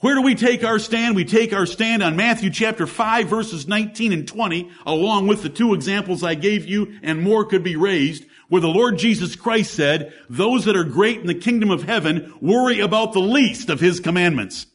Where 0.00 0.14
do 0.14 0.20
we 0.20 0.34
take 0.34 0.62
our 0.62 0.78
stand? 0.78 1.16
We 1.16 1.24
take 1.24 1.54
our 1.54 1.64
stand 1.64 2.02
on 2.02 2.16
Matthew 2.16 2.50
chapter 2.50 2.86
5 2.86 3.28
verses 3.28 3.66
19 3.66 4.12
and 4.12 4.28
20, 4.28 4.70
along 4.84 5.26
with 5.26 5.42
the 5.42 5.48
two 5.48 5.72
examples 5.72 6.22
I 6.22 6.34
gave 6.34 6.66
you, 6.66 6.98
and 7.02 7.22
more 7.22 7.46
could 7.46 7.64
be 7.64 7.76
raised, 7.76 8.24
where 8.48 8.60
the 8.60 8.68
Lord 8.68 8.98
Jesus 8.98 9.36
Christ 9.36 9.72
said, 9.72 10.12
those 10.28 10.66
that 10.66 10.76
are 10.76 10.84
great 10.84 11.20
in 11.20 11.26
the 11.26 11.34
kingdom 11.34 11.70
of 11.70 11.84
heaven 11.84 12.34
worry 12.42 12.80
about 12.80 13.14
the 13.14 13.20
least 13.20 13.70
of 13.70 13.80
his 13.80 13.98
commandments. 13.98 14.66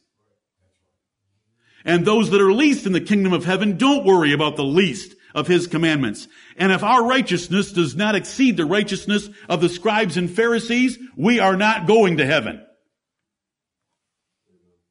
And 1.86 2.04
those 2.04 2.32
that 2.32 2.42
are 2.42 2.52
least 2.52 2.86
in 2.86 2.94
the 2.94 3.02
kingdom 3.02 3.32
of 3.32 3.46
heaven 3.46 3.78
don't 3.78 4.06
worry 4.06 4.34
about 4.34 4.56
the 4.56 4.64
least 4.64 5.16
of 5.34 5.48
his 5.48 5.68
commandments. 5.68 6.28
And 6.58 6.72
if 6.72 6.84
our 6.84 7.06
righteousness 7.06 7.72
does 7.72 7.96
not 7.96 8.16
exceed 8.16 8.58
the 8.58 8.66
righteousness 8.66 9.30
of 9.48 9.62
the 9.62 9.70
scribes 9.70 10.18
and 10.18 10.30
Pharisees, 10.30 11.00
we 11.16 11.40
are 11.40 11.56
not 11.56 11.88
going 11.88 12.18
to 12.18 12.26
heaven. 12.26 12.66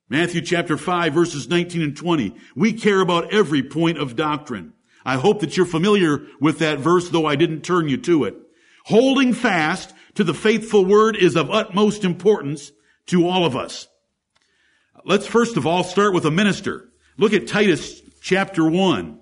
Matthew 0.08 0.40
chapter 0.40 0.76
5 0.76 1.12
verses 1.12 1.48
19 1.48 1.82
and 1.82 1.96
20. 1.96 2.34
We 2.56 2.72
care 2.72 3.00
about 3.00 3.32
every 3.32 3.62
point 3.62 3.98
of 3.98 4.16
doctrine. 4.16 4.72
I 5.04 5.16
hope 5.16 5.40
that 5.40 5.56
you're 5.56 5.66
familiar 5.66 6.26
with 6.40 6.58
that 6.58 6.80
verse, 6.80 7.08
though 7.08 7.26
I 7.26 7.36
didn't 7.36 7.62
turn 7.62 7.88
you 7.88 7.96
to 7.98 8.24
it. 8.24 8.36
Holding 8.84 9.32
fast 9.32 9.94
to 10.14 10.24
the 10.24 10.34
faithful 10.34 10.84
word 10.84 11.16
is 11.16 11.36
of 11.36 11.50
utmost 11.50 12.04
importance 12.04 12.72
to 13.06 13.28
all 13.28 13.44
of 13.44 13.56
us. 13.56 13.86
Let's 15.04 15.26
first 15.26 15.56
of 15.56 15.66
all 15.66 15.84
start 15.84 16.12
with 16.12 16.24
a 16.24 16.30
minister. 16.30 16.88
Look 17.16 17.32
at 17.32 17.46
Titus 17.46 18.02
chapter 18.20 18.68
1. 18.68 19.19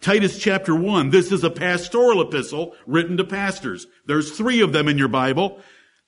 Titus 0.00 0.38
chapter 0.38 0.74
1. 0.74 1.10
This 1.10 1.30
is 1.30 1.44
a 1.44 1.50
pastoral 1.50 2.22
epistle 2.22 2.74
written 2.86 3.18
to 3.18 3.24
pastors. 3.24 3.86
There's 4.06 4.30
three 4.30 4.62
of 4.62 4.72
them 4.72 4.88
in 4.88 4.96
your 4.96 5.08
Bible. 5.08 5.60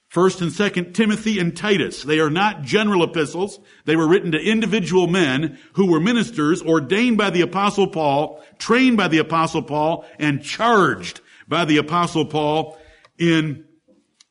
First 0.09 0.40
and 0.40 0.50
second 0.50 0.94
Timothy 0.94 1.38
and 1.38 1.55
Titus. 1.55 2.02
They 2.02 2.18
are 2.18 2.31
not 2.31 2.62
general 2.62 3.02
epistles. 3.05 3.61
They 3.85 3.94
were 3.96 4.09
written 4.09 4.33
to 4.33 4.40
individual 4.40 5.09
men 5.09 5.59
who 5.74 5.90
were 5.90 6.00
ministers 6.00 6.62
ordained 6.62 7.18
by 7.18 7.28
the 7.28 7.42
apostle 7.42 7.87
Paul, 7.87 8.42
trained 8.59 8.96
by 8.96 9.09
the 9.09 9.18
apostle 9.18 9.62
Paul, 9.62 10.07
and 10.18 10.42
charged 10.42 11.20
by 11.46 11.66
the 11.66 11.76
apostle 11.76 12.24
Paul 12.24 12.78
in 13.18 13.66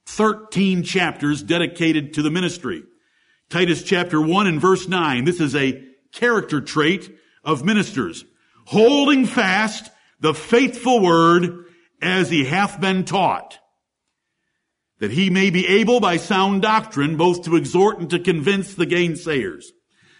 13 0.07 0.81
chapters 0.81 1.43
dedicated 1.43 2.15
to 2.15 2.23
the 2.23 2.31
ministry. 2.31 2.83
Titus 3.51 3.83
chapter 3.83 4.19
1 4.19 4.47
and 4.47 4.59
verse 4.59 4.87
9. 4.87 5.23
This 5.25 5.39
is 5.39 5.55
a 5.55 5.83
character 6.11 6.61
trait 6.61 7.15
of 7.43 7.63
ministers 7.63 8.25
holding 8.71 9.25
fast 9.25 9.91
the 10.21 10.33
faithful 10.33 11.01
word 11.01 11.65
as 12.01 12.29
he 12.29 12.45
hath 12.45 12.79
been 12.79 13.03
taught, 13.03 13.59
that 14.99 15.11
he 15.11 15.29
may 15.29 15.49
be 15.49 15.67
able 15.67 15.99
by 15.99 16.15
sound 16.15 16.61
doctrine 16.61 17.17
both 17.17 17.43
to 17.43 17.57
exhort 17.57 17.99
and 17.99 18.09
to 18.09 18.17
convince 18.17 18.73
the 18.73 18.85
gainsayers. 18.85 19.65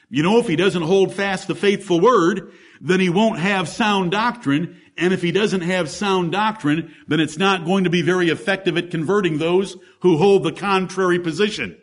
You 0.10 0.22
know, 0.22 0.38
if 0.38 0.48
he 0.48 0.58
doesn't 0.58 0.82
hold 0.82 1.14
fast 1.14 1.48
the 1.48 1.56
faithful 1.56 2.02
word, 2.02 2.52
then 2.82 3.00
he 3.00 3.10
won't 3.10 3.40
have 3.40 3.70
sound 3.70 4.12
doctrine. 4.12 4.82
And 4.98 5.14
if 5.14 5.22
he 5.22 5.32
doesn't 5.32 5.62
have 5.62 5.90
sound 5.90 6.34
doctrine, 6.34 6.94
then 7.08 7.22
it's 7.22 7.38
not 7.38 7.64
going 7.64 7.86
to 7.86 7.90
be 7.90 8.02
very 8.02 8.28
effective 8.28 8.78
at 8.78 8.92
converting 8.92 9.38
those 9.38 9.78
who 10.02 10.18
hold 10.18 10.44
the 10.44 10.52
contrary 10.52 11.20
position. 11.20 11.78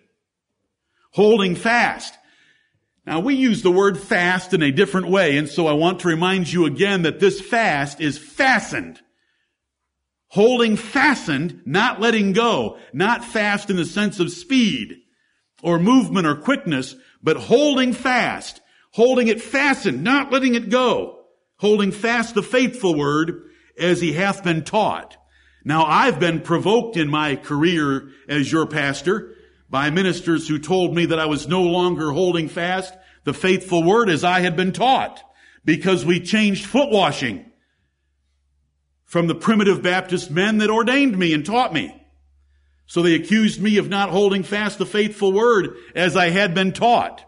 Holding 1.13 1.55
fast. 1.55 2.15
Now 3.09 3.21
we 3.21 3.37
use 3.37 3.63
the 3.63 3.71
word 3.71 3.99
fast 3.99 4.53
in 4.53 4.63
a 4.63 4.71
different 4.71 5.09
way, 5.09 5.39
and 5.39 5.49
so 5.49 5.67
I 5.67 5.73
want 5.73 6.01
to 6.01 6.09
remind 6.09 6.53
you 6.53 6.67
again 6.67 7.03
that 7.03 7.21
this 7.21 7.41
fast 7.41 8.03
is 8.03 8.19
fastened. 8.19 9.01
Holding 10.27 10.77
fastened, 10.77 11.63
not 11.65 12.03
letting 12.03 12.35
go, 12.35 12.77
not 12.93 13.25
fast 13.25 13.71
in 13.71 13.77
the 13.77 13.87
sense 13.87 14.21
of 14.21 14.31
speed 14.31 14.99
or 15.63 15.79
movement 15.79 16.27
or 16.27 16.35
quickness, 16.35 16.97
but 17.23 17.39
holding 17.39 17.95
fast, 17.95 18.61
holding 18.93 19.29
it 19.29 19.41
fastened, 19.41 20.05
not 20.05 20.31
letting 20.31 20.55
it 20.55 20.69
go, 20.69 21.21
holding 21.57 21.93
fast 21.93 22.35
the 22.35 22.43
faithful 22.43 22.95
word 22.95 23.49
as 23.79 24.03
he 24.03 24.13
hath 24.13 24.45
been 24.45 24.65
taught. 24.65 25.17
Now 25.65 25.87
I've 25.87 26.21
been 26.21 26.43
provoked 26.43 26.99
in 26.99 27.09
my 27.09 27.37
career 27.37 28.11
as 28.29 28.53
your 28.53 28.67
pastor 28.67 29.35
by 29.71 29.91
ministers 29.91 30.49
who 30.49 30.59
told 30.59 30.95
me 30.95 31.07
that 31.07 31.19
I 31.19 31.27
was 31.27 31.49
no 31.49 31.63
longer 31.63 32.11
holding 32.11 32.49
fast 32.49 32.95
the 33.25 33.35
faithful 33.35 33.83
word 33.83 34.09
as 34.09 34.25
I 34.25 34.41
had 34.41 34.57
been 34.57 34.73
taught 34.73 35.23
because 35.65 36.05
we 36.05 36.21
changed 36.21 36.65
foot 36.65 36.91
washing 36.91 37.45
from 39.05 39.27
the 39.27 39.35
primitive 39.35 39.83
Baptist 39.83 40.31
men 40.31 40.59
that 40.59 40.71
ordained 40.71 41.19
me 41.19 41.33
and 41.33 41.45
taught 41.45 41.73
me. 41.73 41.95
So 42.87 43.03
they 43.03 43.15
accused 43.15 43.61
me 43.61 43.77
of 43.77 43.91
not 43.91 44.09
holding 44.09 44.43
fast 44.43 44.79
the 44.79 44.87
faithful 44.87 45.33
word 45.33 45.77
as 45.95 46.17
I 46.17 46.31
had 46.31 46.55
been 46.55 46.73
taught. 46.73 47.25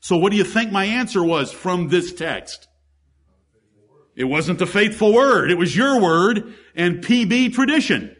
So 0.00 0.18
what 0.18 0.30
do 0.30 0.36
you 0.36 0.44
think 0.44 0.70
my 0.70 0.84
answer 0.84 1.24
was 1.24 1.50
from 1.50 1.88
this 1.88 2.12
text? 2.12 2.68
It 4.14 4.24
wasn't 4.24 4.58
the 4.58 4.66
faithful 4.66 5.14
word. 5.14 5.50
It 5.50 5.56
was 5.56 5.76
your 5.76 6.00
word 6.00 6.54
and 6.74 7.02
PB 7.02 7.54
tradition. 7.54 8.14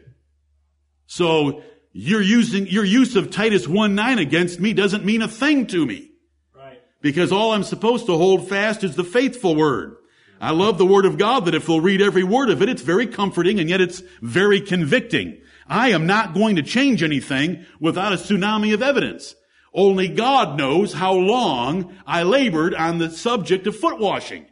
So 1.05 1.61
you're 1.91 2.21
using, 2.21 2.67
your 2.67 2.85
use 2.85 3.15
of 3.15 3.31
Titus 3.31 3.65
1-9 3.65 4.19
against 4.19 4.59
me 4.59 4.73
doesn't 4.73 5.05
mean 5.05 5.21
a 5.21 5.27
thing 5.27 5.67
to 5.67 5.85
me. 5.85 6.11
Right. 6.55 6.81
Because 7.01 7.31
all 7.31 7.53
I'm 7.53 7.63
supposed 7.63 8.05
to 8.05 8.17
hold 8.17 8.47
fast 8.47 8.83
is 8.83 8.95
the 8.95 9.03
faithful 9.03 9.55
word. 9.55 9.95
I 10.41 10.51
love 10.51 10.77
the 10.77 10.85
word 10.85 11.05
of 11.05 11.17
God 11.17 11.45
that 11.45 11.55
if 11.55 11.67
we'll 11.67 11.81
read 11.81 12.01
every 12.01 12.23
word 12.23 12.49
of 12.49 12.61
it, 12.61 12.69
it's 12.69 12.81
very 12.81 13.07
comforting 13.07 13.59
and 13.59 13.69
yet 13.69 13.81
it's 13.81 14.01
very 14.21 14.61
convicting. 14.61 15.41
I 15.67 15.89
am 15.89 16.07
not 16.07 16.33
going 16.33 16.55
to 16.55 16.63
change 16.63 17.03
anything 17.03 17.65
without 17.79 18.13
a 18.13 18.17
tsunami 18.17 18.73
of 18.73 18.81
evidence. 18.81 19.35
Only 19.73 20.07
God 20.07 20.57
knows 20.57 20.93
how 20.93 21.13
long 21.13 21.95
I 22.07 22.23
labored 22.23 22.73
on 22.73 22.97
the 22.97 23.09
subject 23.09 23.67
of 23.67 23.75
foot 23.75 23.99
washing. 23.99 24.47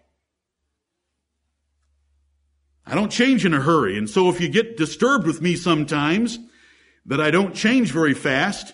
I 2.86 2.95
don't 2.95 3.12
change 3.12 3.45
in 3.45 3.54
a 3.54 3.62
hurry. 3.62 3.97
And 3.97 4.10
so 4.10 4.30
if 4.30 4.39
you 4.39 4.47
get 4.47 4.78
disturbed 4.78 5.26
with 5.26 5.41
me 5.41 5.56
sometimes, 5.56 6.38
that 7.08 7.22
I 7.22 7.32
don't 7.32 7.56
change 7.56 7.91
very 7.91 8.13
fast, 8.13 8.74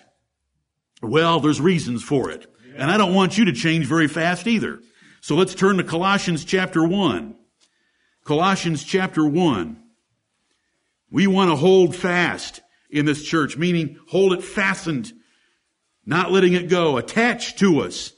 well, 1.00 1.40
there's 1.40 1.60
reasons 1.60 2.02
for 2.02 2.30
it. 2.30 2.46
And 2.76 2.90
I 2.90 2.98
don't 2.98 3.14
want 3.14 3.38
you 3.38 3.44
to 3.46 3.52
change 3.52 3.86
very 3.86 4.08
fast 4.08 4.46
either. 4.46 4.80
So 5.20 5.36
let's 5.36 5.54
turn 5.54 5.76
to 5.78 5.84
Colossians 5.84 6.44
chapter 6.44 6.84
1. 6.86 7.36
Colossians 8.24 8.84
chapter 8.84 9.24
1. 9.24 9.80
We 11.10 11.26
want 11.26 11.50
to 11.50 11.56
hold 11.56 11.94
fast 11.94 12.60
in 12.90 13.06
this 13.06 13.24
church, 13.24 13.56
meaning 13.56 13.98
hold 14.08 14.32
it 14.32 14.42
fastened, 14.42 15.12
not 16.04 16.32
letting 16.32 16.54
it 16.54 16.68
go, 16.68 16.96
attached 16.96 17.58
to 17.60 17.80
us, 17.80 18.12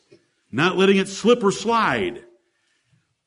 not 0.50 0.78
letting 0.78 0.96
it 0.96 1.08
slip 1.08 1.44
or 1.44 1.50
slide. 1.50 2.24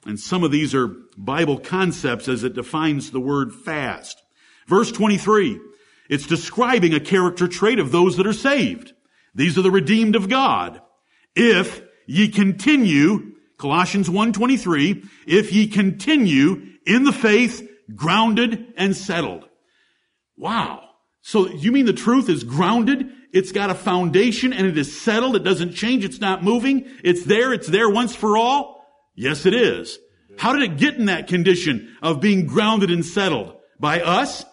And 0.06 0.20
some 0.20 0.44
of 0.44 0.52
these 0.52 0.74
are 0.74 0.96
Bible 1.18 1.60
concepts 1.60 2.28
as 2.28 2.44
it 2.44 2.54
defines 2.54 3.12
the 3.12 3.20
word 3.20 3.54
fast. 3.54 4.22
Verse 4.68 4.92
23. 4.92 5.60
It's 6.10 6.28
describing 6.28 6.94
a 6.94 7.00
character 7.00 7.48
trait 7.48 7.80
of 7.80 7.92
those 7.92 8.18
that 8.18 8.28
are 8.28 8.34
saved. 8.34 8.94
These 9.36 9.58
are 9.58 9.62
the 9.62 9.72
redeemed 9.72 10.16
of 10.16 10.28
God. 10.28 10.82
If 11.36 11.82
ye 12.08 12.28
continue, 12.28 13.34
Colossians 13.58 14.10
1.23, 14.10 15.08
if 15.28 15.54
ye 15.54 15.68
continue 15.68 16.66
in 16.86 17.04
the 17.04 17.14
faith, 17.14 17.70
grounded 17.96 18.74
and 18.76 18.96
settled. 18.96 19.48
Wow. 20.36 20.82
So 21.22 21.48
you 21.48 21.72
mean 21.72 21.86
the 21.86 21.94
truth 21.94 22.28
is 22.30 22.44
grounded? 22.44 23.12
It's 23.32 23.52
got 23.52 23.70
a 23.70 23.76
foundation 23.76 24.54
and 24.54 24.66
it 24.66 24.78
is 24.78 25.00
settled. 25.00 25.36
It 25.36 25.44
doesn't 25.44 25.74
change. 25.74 26.04
It's 26.04 26.20
not 26.20 26.44
moving. 26.44 26.86
It's 27.04 27.24
there. 27.24 27.54
It's 27.54 27.68
there 27.68 27.90
once 27.90 28.16
for 28.16 28.38
all. 28.38 28.84
Yes, 29.16 29.46
it 29.46 29.54
is. 29.54 30.00
How 30.40 30.54
did 30.54 30.64
it 30.64 30.78
get 30.78 30.96
in 30.96 31.06
that 31.06 31.28
condition 31.28 31.96
of 32.02 32.22
being 32.22 32.48
grounded 32.48 32.90
and 32.90 33.06
settled? 33.06 33.54
By 33.80 34.02
us? 34.02 34.46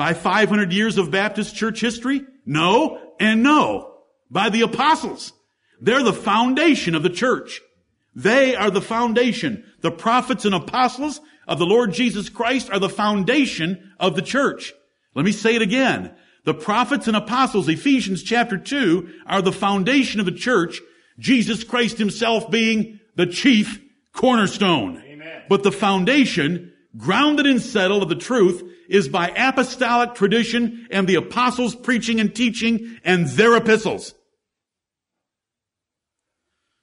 By 0.00 0.14
500 0.14 0.72
years 0.72 0.96
of 0.96 1.10
Baptist 1.10 1.54
church 1.54 1.78
history? 1.78 2.22
No 2.46 2.98
and 3.20 3.42
no. 3.42 3.96
By 4.30 4.48
the 4.48 4.62
apostles. 4.62 5.34
They're 5.78 6.02
the 6.02 6.14
foundation 6.14 6.94
of 6.94 7.02
the 7.02 7.10
church. 7.10 7.60
They 8.14 8.56
are 8.56 8.70
the 8.70 8.80
foundation. 8.80 9.62
The 9.82 9.90
prophets 9.90 10.46
and 10.46 10.54
apostles 10.54 11.20
of 11.46 11.58
the 11.58 11.66
Lord 11.66 11.92
Jesus 11.92 12.30
Christ 12.30 12.70
are 12.70 12.78
the 12.78 12.88
foundation 12.88 13.92
of 14.00 14.16
the 14.16 14.22
church. 14.22 14.72
Let 15.14 15.26
me 15.26 15.32
say 15.32 15.54
it 15.54 15.60
again. 15.60 16.14
The 16.46 16.54
prophets 16.54 17.06
and 17.06 17.14
apostles, 17.14 17.68
Ephesians 17.68 18.22
chapter 18.22 18.56
2, 18.56 19.06
are 19.26 19.42
the 19.42 19.52
foundation 19.52 20.18
of 20.18 20.24
the 20.24 20.32
church, 20.32 20.80
Jesus 21.18 21.62
Christ 21.62 21.98
himself 21.98 22.50
being 22.50 23.00
the 23.16 23.26
chief 23.26 23.78
cornerstone. 24.14 25.02
Amen. 25.06 25.42
But 25.50 25.62
the 25.62 25.72
foundation, 25.72 26.72
grounded 26.96 27.46
and 27.46 27.60
settled 27.60 28.02
of 28.02 28.08
the 28.08 28.14
truth, 28.16 28.62
is 28.88 29.08
by 29.08 29.28
apostolic 29.28 30.14
tradition 30.14 30.88
and 30.90 31.06
the 31.06 31.14
apostles 31.14 31.74
preaching 31.74 32.18
and 32.20 32.34
teaching 32.34 32.98
and 33.04 33.26
their 33.28 33.56
epistles. 33.56 34.14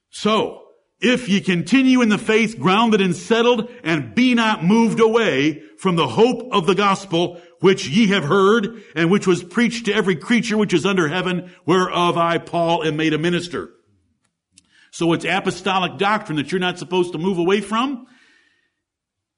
So, 0.09 0.63
if 0.99 1.29
ye 1.29 1.41
continue 1.41 2.01
in 2.01 2.09
the 2.09 2.17
faith 2.17 2.57
grounded 2.57 3.01
and 3.01 3.15
settled 3.15 3.69
and 3.83 4.15
be 4.15 4.33
not 4.33 4.63
moved 4.63 4.99
away 4.99 5.61
from 5.77 5.95
the 5.95 6.07
hope 6.07 6.49
of 6.51 6.65
the 6.65 6.73
gospel 6.73 7.39
which 7.59 7.87
ye 7.87 8.07
have 8.07 8.23
heard 8.23 8.83
and 8.95 9.11
which 9.11 9.27
was 9.27 9.43
preached 9.43 9.85
to 9.85 9.93
every 9.93 10.15
creature 10.15 10.57
which 10.57 10.73
is 10.73 10.85
under 10.85 11.07
heaven 11.07 11.53
whereof 11.65 12.17
I 12.17 12.39
Paul 12.39 12.83
am 12.83 12.97
made 12.97 13.13
a 13.13 13.19
minister. 13.19 13.69
So 14.91 15.13
it's 15.13 15.25
apostolic 15.25 15.97
doctrine 15.97 16.37
that 16.37 16.51
you're 16.51 16.59
not 16.59 16.79
supposed 16.79 17.11
to 17.11 17.19
move 17.19 17.37
away 17.37 17.61
from. 17.61 18.07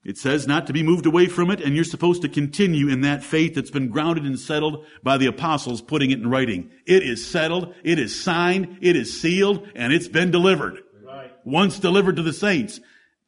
It 0.03 0.17
says 0.17 0.47
not 0.47 0.65
to 0.67 0.73
be 0.73 0.81
moved 0.81 1.05
away 1.05 1.27
from 1.27 1.51
it 1.51 1.59
and 1.59 1.75
you're 1.75 1.83
supposed 1.83 2.21
to 2.21 2.29
continue 2.29 2.87
in 2.87 3.01
that 3.01 3.23
faith 3.23 3.55
that's 3.55 3.69
been 3.69 3.89
grounded 3.89 4.23
and 4.25 4.39
settled 4.39 4.85
by 5.03 5.17
the 5.17 5.25
apostles 5.25 5.81
putting 5.81 6.11
it 6.11 6.19
in 6.19 6.29
writing. 6.29 6.71
It 6.85 7.03
is 7.03 7.25
settled, 7.27 7.73
it 7.83 7.99
is 7.99 8.19
signed, 8.21 8.77
it 8.81 8.95
is 8.95 9.19
sealed, 9.19 9.67
and 9.75 9.91
it's 9.91 10.07
been 10.07 10.31
delivered 10.31 10.79
Right. 11.05 11.31
once 11.43 11.79
delivered 11.79 12.15
to 12.15 12.23
the 12.23 12.33
saints. 12.33 12.79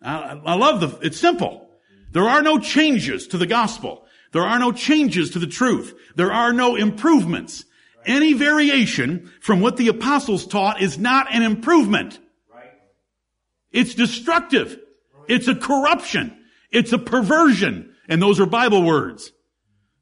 I, 0.01 0.39
I 0.45 0.53
love 0.55 0.79
the, 0.79 1.05
it's 1.05 1.19
simple. 1.19 1.69
There 2.11 2.27
are 2.27 2.41
no 2.41 2.57
changes 2.57 3.27
to 3.27 3.37
the 3.37 3.45
gospel. 3.47 4.05
There 4.31 4.43
are 4.43 4.59
no 4.59 4.71
changes 4.71 5.31
to 5.31 5.39
the 5.39 5.47
truth. 5.47 5.93
There 6.15 6.31
are 6.31 6.53
no 6.53 6.75
improvements. 6.75 7.65
Any 8.05 8.33
variation 8.33 9.31
from 9.41 9.59
what 9.59 9.77
the 9.77 9.89
apostles 9.89 10.47
taught 10.47 10.81
is 10.81 10.97
not 10.97 11.33
an 11.33 11.43
improvement. 11.43 12.19
Right. 12.53 12.71
It's 13.71 13.93
destructive. 13.93 14.79
It's 15.27 15.47
a 15.47 15.55
corruption. 15.55 16.37
It's 16.71 16.93
a 16.93 16.97
perversion. 16.97 17.93
And 18.07 18.21
those 18.21 18.39
are 18.39 18.45
Bible 18.45 18.83
words 18.83 19.31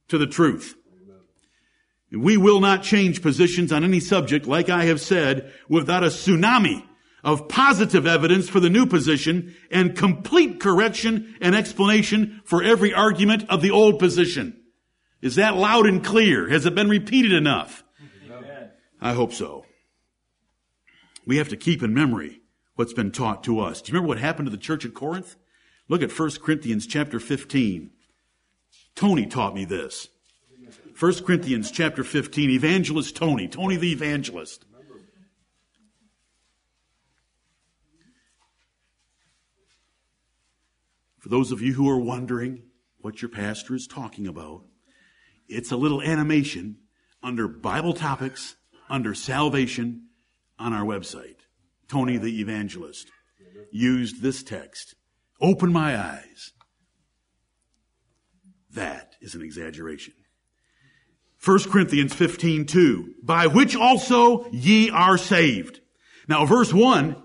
to 0.07 0.17
the 0.17 0.27
truth. 0.27 0.75
We 2.11 2.37
will 2.37 2.59
not 2.59 2.81
change 2.81 3.21
positions 3.21 3.71
on 3.71 3.83
any 3.83 3.99
subject, 3.99 4.47
like 4.47 4.69
I 4.69 4.85
have 4.85 4.99
said, 4.99 5.53
without 5.67 6.03
a 6.03 6.07
tsunami 6.07 6.83
of 7.23 7.47
positive 7.47 8.07
evidence 8.07 8.49
for 8.49 8.59
the 8.59 8.69
new 8.69 8.85
position 8.85 9.55
and 9.69 9.95
complete 9.95 10.59
correction 10.59 11.35
and 11.41 11.55
explanation 11.55 12.41
for 12.45 12.63
every 12.63 12.93
argument 12.93 13.47
of 13.49 13.61
the 13.61 13.71
old 13.71 13.99
position. 13.99 14.55
Is 15.21 15.35
that 15.35 15.55
loud 15.55 15.85
and 15.85 16.03
clear? 16.03 16.49
Has 16.49 16.65
it 16.65 16.73
been 16.73 16.89
repeated 16.89 17.33
enough? 17.33 17.83
I 19.01 19.13
hope 19.13 19.33
so. 19.33 19.65
We 21.25 21.37
have 21.37 21.49
to 21.49 21.57
keep 21.57 21.83
in 21.83 21.93
memory 21.93 22.41
what's 22.75 22.93
been 22.93 23.11
taught 23.11 23.43
to 23.43 23.59
us. 23.59 23.81
Do 23.81 23.91
you 23.91 23.93
remember 23.93 24.07
what 24.07 24.19
happened 24.19 24.47
to 24.47 24.51
the 24.51 24.57
church 24.57 24.85
at 24.85 24.93
Corinth? 24.93 25.35
Look 25.89 26.03
at 26.03 26.17
1 26.17 26.31
Corinthians 26.43 26.85
chapter 26.85 27.19
15. 27.19 27.89
Tony 28.95 29.25
taught 29.25 29.55
me 29.55 29.65
this. 29.65 30.07
1 30.99 31.23
Corinthians 31.23 31.71
chapter 31.71 32.03
15, 32.03 32.51
evangelist 32.51 33.15
Tony, 33.15 33.47
Tony 33.47 33.75
the 33.75 33.91
evangelist. 33.91 34.65
For 41.17 41.29
those 41.29 41.51
of 41.51 41.61
you 41.61 41.73
who 41.73 41.89
are 41.89 41.99
wondering 41.99 42.63
what 42.99 43.21
your 43.21 43.29
pastor 43.29 43.75
is 43.75 43.87
talking 43.87 44.27
about, 44.27 44.63
it's 45.47 45.71
a 45.71 45.77
little 45.77 46.01
animation 46.01 46.77
under 47.23 47.47
Bible 47.47 47.93
topics, 47.93 48.55
under 48.89 49.15
salvation 49.15 50.09
on 50.59 50.71
our 50.71 50.85
website. 50.85 51.37
Tony 51.87 52.17
the 52.17 52.39
evangelist 52.39 53.09
used 53.71 54.21
this 54.21 54.43
text. 54.43 54.95
Open 55.41 55.71
my 55.71 55.97
eyes. 55.97 56.53
That 58.73 59.15
is 59.21 59.35
an 59.35 59.41
exaggeration. 59.41 60.13
1 61.43 61.63
Corinthians 61.71 62.13
15, 62.13 62.65
2. 62.65 63.15
By 63.23 63.47
which 63.47 63.75
also 63.75 64.49
ye 64.51 64.89
are 64.89 65.17
saved. 65.17 65.79
Now, 66.27 66.45
verse 66.45 66.73
1, 66.73 67.15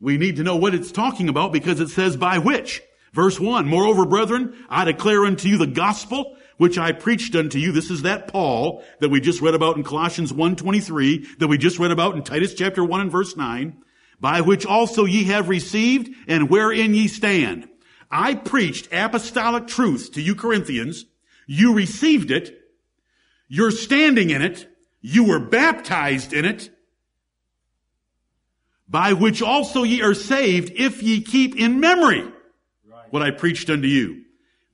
we 0.00 0.16
need 0.16 0.36
to 0.36 0.44
know 0.44 0.56
what 0.56 0.74
it's 0.74 0.92
talking 0.92 1.28
about 1.28 1.52
because 1.52 1.80
it 1.80 1.88
says 1.88 2.16
by 2.16 2.38
which. 2.38 2.82
Verse 3.12 3.40
1, 3.40 3.66
Moreover, 3.66 4.06
brethren, 4.06 4.54
I 4.68 4.84
declare 4.84 5.24
unto 5.24 5.48
you 5.48 5.58
the 5.58 5.66
gospel 5.66 6.36
which 6.56 6.78
I 6.78 6.92
preached 6.92 7.34
unto 7.34 7.58
you. 7.58 7.72
This 7.72 7.90
is 7.90 8.02
that 8.02 8.28
Paul 8.28 8.84
that 9.00 9.08
we 9.08 9.20
just 9.20 9.40
read 9.40 9.54
about 9.54 9.76
in 9.76 9.84
Colossians 9.84 10.32
1.23, 10.32 11.38
that 11.38 11.48
we 11.48 11.58
just 11.58 11.78
read 11.78 11.90
about 11.90 12.16
in 12.16 12.22
Titus 12.22 12.54
chapter 12.54 12.84
1 12.84 13.00
and 13.00 13.10
verse 13.10 13.36
9, 13.36 13.82
by 14.20 14.40
which 14.40 14.66
also 14.66 15.04
ye 15.04 15.24
have 15.24 15.48
received 15.48 16.14
and 16.26 16.50
wherein 16.50 16.94
ye 16.94 17.08
stand. 17.08 17.68
I 18.10 18.34
preached 18.34 18.88
apostolic 18.92 19.66
truth 19.66 20.12
to 20.12 20.22
you 20.22 20.34
Corinthians. 20.34 21.04
You 21.46 21.74
received 21.74 22.30
it. 22.30 22.58
You're 23.48 23.70
standing 23.70 24.30
in 24.30 24.42
it. 24.42 24.68
You 25.00 25.24
were 25.24 25.38
baptized 25.38 26.32
in 26.32 26.44
it. 26.44 26.70
By 28.88 29.12
which 29.12 29.42
also 29.42 29.82
ye 29.82 30.02
are 30.02 30.14
saved 30.14 30.72
if 30.74 31.02
ye 31.02 31.20
keep 31.20 31.56
in 31.56 31.80
memory 31.80 32.24
what 33.10 33.22
I 33.22 33.30
preached 33.30 33.70
unto 33.70 33.88
you. 33.88 34.24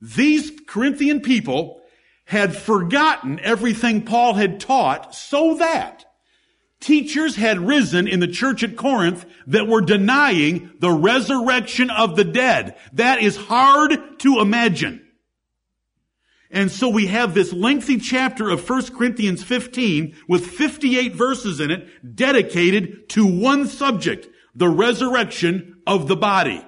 These 0.01 0.51
Corinthian 0.67 1.21
people 1.21 1.81
had 2.25 2.55
forgotten 2.55 3.39
everything 3.41 4.03
Paul 4.03 4.33
had 4.33 4.59
taught 4.59 5.13
so 5.13 5.55
that 5.55 6.04
teachers 6.85 7.35
had 7.35 7.67
risen 7.67 8.07
in 8.07 8.19
the 8.19 8.27
church 8.27 8.61
at 8.61 8.77
Corinth 8.77 9.25
that 9.47 9.67
were 9.67 9.81
denying 9.81 10.71
the 10.79 10.91
resurrection 10.91 11.89
of 11.89 12.15
the 12.15 12.23
dead. 12.23 12.75
That 12.93 13.23
is 13.23 13.35
hard 13.35 14.19
to 14.19 14.39
imagine. 14.39 15.01
And 16.51 16.71
so 16.71 16.87
we 16.87 17.07
have 17.07 17.33
this 17.33 17.51
lengthy 17.51 17.97
chapter 17.97 18.51
of 18.51 18.69
1 18.69 18.95
Corinthians 18.95 19.43
15 19.43 20.15
with 20.27 20.45
58 20.45 21.15
verses 21.15 21.59
in 21.59 21.71
it 21.71 22.15
dedicated 22.15 23.09
to 23.09 23.25
one 23.25 23.65
subject, 23.65 24.27
the 24.53 24.69
resurrection 24.69 25.81
of 25.87 26.07
the 26.07 26.15
body. 26.15 26.63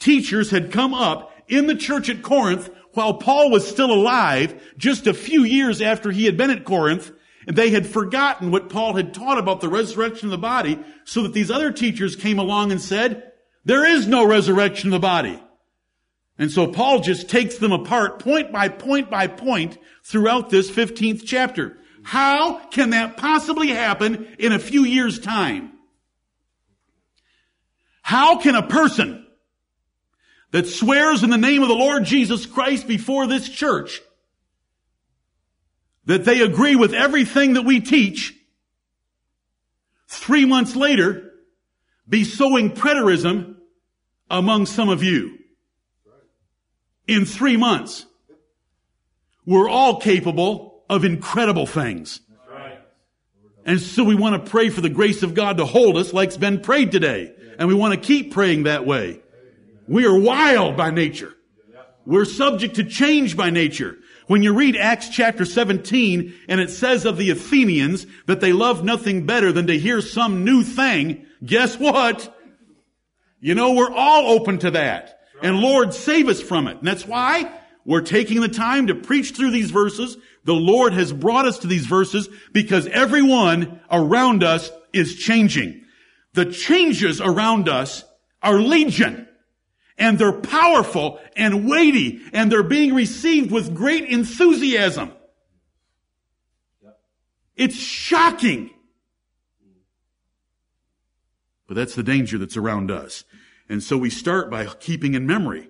Teachers 0.00 0.50
had 0.50 0.72
come 0.72 0.92
up 0.92 1.32
in 1.46 1.68
the 1.68 1.76
church 1.76 2.08
at 2.08 2.22
Corinth 2.22 2.70
while 2.94 3.14
Paul 3.14 3.52
was 3.52 3.68
still 3.68 3.92
alive 3.92 4.60
just 4.76 5.06
a 5.06 5.14
few 5.14 5.44
years 5.44 5.80
after 5.80 6.10
he 6.10 6.24
had 6.24 6.36
been 6.36 6.50
at 6.50 6.64
Corinth 6.64 7.12
and 7.48 7.56
they 7.56 7.70
had 7.70 7.86
forgotten 7.86 8.50
what 8.50 8.68
Paul 8.68 8.94
had 8.94 9.14
taught 9.14 9.38
about 9.38 9.62
the 9.62 9.70
resurrection 9.70 10.26
of 10.26 10.32
the 10.32 10.38
body 10.38 10.78
so 11.04 11.22
that 11.22 11.32
these 11.32 11.50
other 11.50 11.72
teachers 11.72 12.14
came 12.14 12.38
along 12.38 12.70
and 12.70 12.80
said, 12.80 13.32
there 13.64 13.86
is 13.86 14.06
no 14.06 14.26
resurrection 14.26 14.90
of 14.90 14.92
the 14.92 14.98
body. 14.98 15.42
And 16.38 16.52
so 16.52 16.66
Paul 16.66 17.00
just 17.00 17.30
takes 17.30 17.56
them 17.56 17.72
apart 17.72 18.18
point 18.18 18.52
by 18.52 18.68
point 18.68 19.08
by 19.10 19.28
point 19.28 19.78
throughout 20.04 20.50
this 20.50 20.70
15th 20.70 21.22
chapter. 21.24 21.78
How 22.02 22.66
can 22.66 22.90
that 22.90 23.16
possibly 23.16 23.68
happen 23.68 24.28
in 24.38 24.52
a 24.52 24.58
few 24.58 24.84
years 24.84 25.18
time? 25.18 25.72
How 28.02 28.36
can 28.36 28.56
a 28.56 28.66
person 28.66 29.26
that 30.50 30.66
swears 30.66 31.22
in 31.22 31.30
the 31.30 31.38
name 31.38 31.62
of 31.62 31.68
the 31.68 31.74
Lord 31.74 32.04
Jesus 32.04 32.44
Christ 32.44 32.86
before 32.86 33.26
this 33.26 33.48
church 33.48 34.02
that 36.08 36.24
they 36.24 36.40
agree 36.40 36.74
with 36.74 36.94
everything 36.94 37.52
that 37.52 37.66
we 37.66 37.80
teach, 37.80 38.34
three 40.06 40.46
months 40.46 40.74
later, 40.74 41.34
be 42.08 42.24
sowing 42.24 42.70
preterism 42.70 43.56
among 44.30 44.64
some 44.64 44.88
of 44.88 45.02
you. 45.02 45.38
In 47.06 47.26
three 47.26 47.58
months, 47.58 48.06
we're 49.44 49.68
all 49.68 50.00
capable 50.00 50.82
of 50.88 51.04
incredible 51.04 51.66
things. 51.66 52.20
And 53.66 53.78
so 53.78 54.02
we 54.02 54.14
want 54.14 54.42
to 54.42 54.50
pray 54.50 54.70
for 54.70 54.80
the 54.80 54.88
grace 54.88 55.22
of 55.22 55.34
God 55.34 55.58
to 55.58 55.66
hold 55.66 55.98
us 55.98 56.14
like's 56.14 56.38
been 56.38 56.60
prayed 56.60 56.90
today. 56.90 57.34
And 57.58 57.68
we 57.68 57.74
want 57.74 57.92
to 57.92 58.00
keep 58.00 58.32
praying 58.32 58.62
that 58.62 58.86
way. 58.86 59.20
We 59.86 60.06
are 60.06 60.18
wild 60.18 60.74
by 60.74 60.90
nature. 60.90 61.34
We're 62.06 62.24
subject 62.24 62.76
to 62.76 62.84
change 62.84 63.36
by 63.36 63.50
nature. 63.50 63.98
When 64.28 64.42
you 64.42 64.52
read 64.52 64.76
Acts 64.76 65.08
chapter 65.08 65.46
17 65.46 66.34
and 66.48 66.60
it 66.60 66.70
says 66.70 67.06
of 67.06 67.16
the 67.16 67.30
Athenians 67.30 68.06
that 68.26 68.40
they 68.40 68.52
love 68.52 68.84
nothing 68.84 69.24
better 69.24 69.52
than 69.52 69.66
to 69.68 69.78
hear 69.78 70.02
some 70.02 70.44
new 70.44 70.62
thing, 70.62 71.26
guess 71.44 71.78
what? 71.78 72.36
You 73.40 73.54
know, 73.54 73.72
we're 73.72 73.90
all 73.90 74.28
open 74.28 74.58
to 74.58 74.72
that. 74.72 75.20
And 75.42 75.60
Lord, 75.60 75.94
save 75.94 76.28
us 76.28 76.42
from 76.42 76.68
it. 76.68 76.78
And 76.78 76.86
that's 76.86 77.06
why 77.06 77.50
we're 77.86 78.02
taking 78.02 78.40
the 78.42 78.48
time 78.48 78.88
to 78.88 78.94
preach 78.94 79.30
through 79.30 79.50
these 79.50 79.70
verses. 79.70 80.18
The 80.44 80.54
Lord 80.54 80.92
has 80.92 81.12
brought 81.12 81.46
us 81.46 81.60
to 81.60 81.66
these 81.66 81.86
verses 81.86 82.28
because 82.52 82.86
everyone 82.88 83.80
around 83.90 84.42
us 84.42 84.70
is 84.92 85.16
changing. 85.16 85.84
The 86.34 86.52
changes 86.52 87.20
around 87.20 87.68
us 87.68 88.04
are 88.42 88.60
legion. 88.60 89.27
And 89.98 90.18
they're 90.18 90.32
powerful 90.32 91.20
and 91.36 91.68
weighty 91.68 92.22
and 92.32 92.50
they're 92.50 92.62
being 92.62 92.94
received 92.94 93.50
with 93.50 93.74
great 93.74 94.04
enthusiasm. 94.04 95.12
It's 97.56 97.76
shocking. 97.76 98.70
But 101.66 101.74
that's 101.74 101.96
the 101.96 102.04
danger 102.04 102.38
that's 102.38 102.56
around 102.56 102.90
us. 102.90 103.24
And 103.68 103.82
so 103.82 103.98
we 103.98 104.08
start 104.08 104.50
by 104.50 104.64
keeping 104.66 105.14
in 105.14 105.26
memory. 105.26 105.68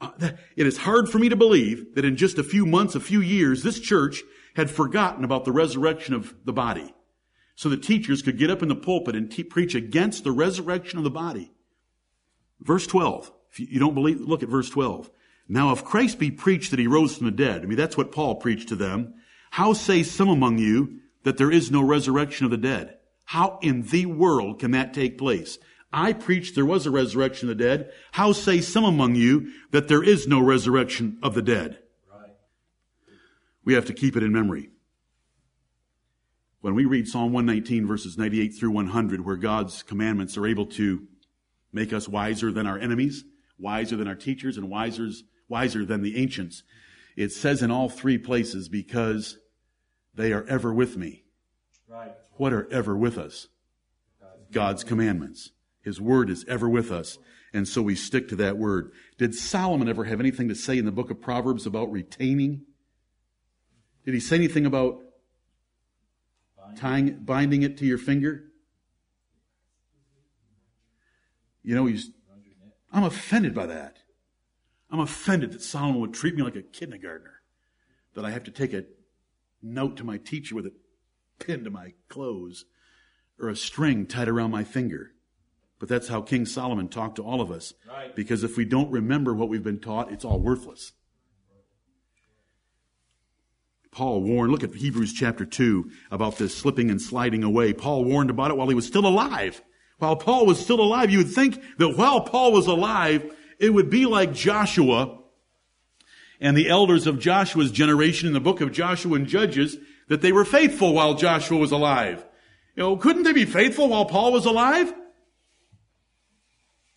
Uh, 0.00 0.30
it 0.54 0.66
is 0.66 0.78
hard 0.78 1.08
for 1.08 1.18
me 1.18 1.28
to 1.30 1.36
believe 1.36 1.94
that 1.94 2.04
in 2.04 2.16
just 2.16 2.38
a 2.38 2.44
few 2.44 2.66
months, 2.66 2.94
a 2.94 3.00
few 3.00 3.20
years, 3.20 3.62
this 3.62 3.80
church 3.80 4.22
had 4.54 4.70
forgotten 4.70 5.24
about 5.24 5.44
the 5.44 5.52
resurrection 5.52 6.14
of 6.14 6.34
the 6.44 6.52
body. 6.52 6.94
So 7.56 7.68
the 7.68 7.76
teachers 7.76 8.22
could 8.22 8.38
get 8.38 8.50
up 8.50 8.62
in 8.62 8.68
the 8.68 8.76
pulpit 8.76 9.16
and 9.16 9.30
te- 9.30 9.44
preach 9.44 9.74
against 9.74 10.24
the 10.24 10.32
resurrection 10.32 10.98
of 10.98 11.04
the 11.04 11.10
body. 11.10 11.52
Verse 12.60 12.86
12. 12.86 13.32
If 13.54 13.72
you 13.72 13.78
don't 13.78 13.94
believe, 13.94 14.20
look 14.20 14.42
at 14.42 14.48
verse 14.48 14.68
12. 14.68 15.10
Now 15.48 15.70
if 15.70 15.84
Christ 15.84 16.18
be 16.18 16.32
preached 16.32 16.72
that 16.72 16.80
he 16.80 16.88
rose 16.88 17.16
from 17.16 17.26
the 17.26 17.32
dead, 17.32 17.62
I 17.62 17.66
mean, 17.66 17.78
that's 17.78 17.96
what 17.96 18.10
Paul 18.10 18.36
preached 18.36 18.68
to 18.70 18.76
them. 18.76 19.14
How 19.52 19.72
say 19.72 20.02
some 20.02 20.28
among 20.28 20.58
you 20.58 20.98
that 21.22 21.38
there 21.38 21.52
is 21.52 21.70
no 21.70 21.80
resurrection 21.80 22.44
of 22.44 22.50
the 22.50 22.56
dead? 22.56 22.98
How 23.26 23.60
in 23.62 23.82
the 23.82 24.06
world 24.06 24.58
can 24.58 24.72
that 24.72 24.92
take 24.92 25.16
place? 25.16 25.58
I 25.92 26.12
preached 26.12 26.56
there 26.56 26.66
was 26.66 26.84
a 26.84 26.90
resurrection 26.90 27.48
of 27.48 27.56
the 27.56 27.64
dead. 27.64 27.92
How 28.10 28.32
say 28.32 28.60
some 28.60 28.82
among 28.82 29.14
you 29.14 29.52
that 29.70 29.86
there 29.86 30.02
is 30.02 30.26
no 30.26 30.40
resurrection 30.40 31.18
of 31.22 31.34
the 31.34 31.42
dead? 31.42 31.78
Right. 32.12 32.32
We 33.64 33.74
have 33.74 33.84
to 33.84 33.94
keep 33.94 34.16
it 34.16 34.24
in 34.24 34.32
memory. 34.32 34.70
When 36.60 36.74
we 36.74 36.86
read 36.86 37.06
Psalm 37.06 37.32
119 37.32 37.86
verses 37.86 38.18
98 38.18 38.48
through 38.48 38.72
100, 38.72 39.24
where 39.24 39.36
God's 39.36 39.84
commandments 39.84 40.36
are 40.36 40.46
able 40.46 40.66
to 40.66 41.06
make 41.72 41.92
us 41.92 42.08
wiser 42.08 42.50
than 42.50 42.66
our 42.66 42.78
enemies, 42.78 43.24
wiser 43.58 43.96
than 43.96 44.08
our 44.08 44.14
teachers, 44.14 44.56
and 44.56 44.68
wiser, 44.68 45.08
wiser 45.48 45.84
than 45.84 46.02
the 46.02 46.16
ancients, 46.16 46.62
it 47.16 47.32
says 47.32 47.62
in 47.62 47.70
all 47.70 47.88
three 47.88 48.18
places, 48.18 48.68
because 48.68 49.38
they 50.14 50.32
are 50.32 50.44
ever 50.48 50.72
with 50.72 50.96
me. 50.96 51.24
Right. 51.88 52.12
What 52.32 52.52
are 52.52 52.70
ever 52.72 52.96
with 52.96 53.18
us? 53.18 53.48
God's 54.50 54.84
commandments. 54.84 55.50
His 55.82 56.00
word 56.00 56.30
is 56.30 56.44
ever 56.48 56.68
with 56.68 56.90
us. 56.90 57.18
And 57.52 57.68
so 57.68 57.82
we 57.82 57.94
stick 57.94 58.28
to 58.28 58.36
that 58.36 58.56
word. 58.56 58.92
Did 59.18 59.34
Solomon 59.34 59.88
ever 59.88 60.04
have 60.04 60.18
anything 60.18 60.48
to 60.48 60.54
say 60.54 60.78
in 60.78 60.86
the 60.86 60.92
book 60.92 61.10
of 61.10 61.20
Proverbs 61.20 61.66
about 61.66 61.90
retaining? 61.92 62.62
Did 64.04 64.14
he 64.14 64.20
say 64.20 64.36
anything 64.36 64.66
about 64.66 65.00
tying, 66.76 67.18
binding 67.24 67.62
it 67.62 67.76
to 67.78 67.86
your 67.86 67.98
finger? 67.98 68.44
You 71.62 71.74
know, 71.74 71.86
he's, 71.86 72.10
I'm 72.94 73.02
offended 73.02 73.54
by 73.54 73.66
that. 73.66 73.98
I'm 74.88 75.00
offended 75.00 75.52
that 75.52 75.62
Solomon 75.62 76.00
would 76.00 76.14
treat 76.14 76.36
me 76.36 76.42
like 76.42 76.54
a 76.54 76.62
kindergartner. 76.62 77.42
That 78.14 78.24
I 78.24 78.30
have 78.30 78.44
to 78.44 78.52
take 78.52 78.72
a 78.72 78.84
note 79.60 79.96
to 79.96 80.04
my 80.04 80.16
teacher 80.16 80.54
with 80.54 80.66
a 80.66 80.72
pin 81.40 81.64
to 81.64 81.70
my 81.70 81.94
clothes 82.08 82.64
or 83.40 83.48
a 83.48 83.56
string 83.56 84.06
tied 84.06 84.28
around 84.28 84.52
my 84.52 84.62
finger. 84.62 85.10
But 85.80 85.88
that's 85.88 86.06
how 86.06 86.22
King 86.22 86.46
Solomon 86.46 86.88
talked 86.88 87.16
to 87.16 87.24
all 87.24 87.40
of 87.40 87.50
us. 87.50 87.74
Right. 87.88 88.14
Because 88.14 88.44
if 88.44 88.56
we 88.56 88.64
don't 88.64 88.92
remember 88.92 89.34
what 89.34 89.48
we've 89.48 89.64
been 89.64 89.80
taught, 89.80 90.12
it's 90.12 90.24
all 90.24 90.38
worthless. 90.38 90.92
Paul 93.90 94.22
warned, 94.22 94.52
look 94.52 94.62
at 94.62 94.74
Hebrews 94.74 95.12
chapter 95.12 95.44
2 95.44 95.90
about 96.12 96.38
this 96.38 96.56
slipping 96.56 96.90
and 96.90 97.02
sliding 97.02 97.42
away. 97.42 97.72
Paul 97.72 98.04
warned 98.04 98.30
about 98.30 98.52
it 98.52 98.56
while 98.56 98.68
he 98.68 98.74
was 98.74 98.86
still 98.86 99.06
alive. 99.06 99.62
While 99.98 100.16
Paul 100.16 100.46
was 100.46 100.58
still 100.58 100.80
alive, 100.80 101.10
you 101.10 101.18
would 101.18 101.32
think 101.32 101.62
that 101.78 101.96
while 101.96 102.20
Paul 102.20 102.52
was 102.52 102.66
alive, 102.66 103.34
it 103.58 103.70
would 103.70 103.90
be 103.90 104.06
like 104.06 104.32
Joshua 104.32 105.18
and 106.40 106.56
the 106.56 106.68
elders 106.68 107.06
of 107.06 107.20
Joshua's 107.20 107.70
generation 107.70 108.26
in 108.26 108.34
the 108.34 108.40
book 108.40 108.60
of 108.60 108.72
Joshua 108.72 109.14
and 109.14 109.26
Judges, 109.26 109.76
that 110.08 110.20
they 110.20 110.32
were 110.32 110.44
faithful 110.44 110.92
while 110.92 111.14
Joshua 111.14 111.56
was 111.56 111.72
alive. 111.72 112.24
You 112.76 112.82
know, 112.82 112.96
couldn't 112.96 113.22
they 113.22 113.32
be 113.32 113.44
faithful 113.44 113.88
while 113.88 114.04
Paul 114.04 114.32
was 114.32 114.44
alive? 114.44 114.92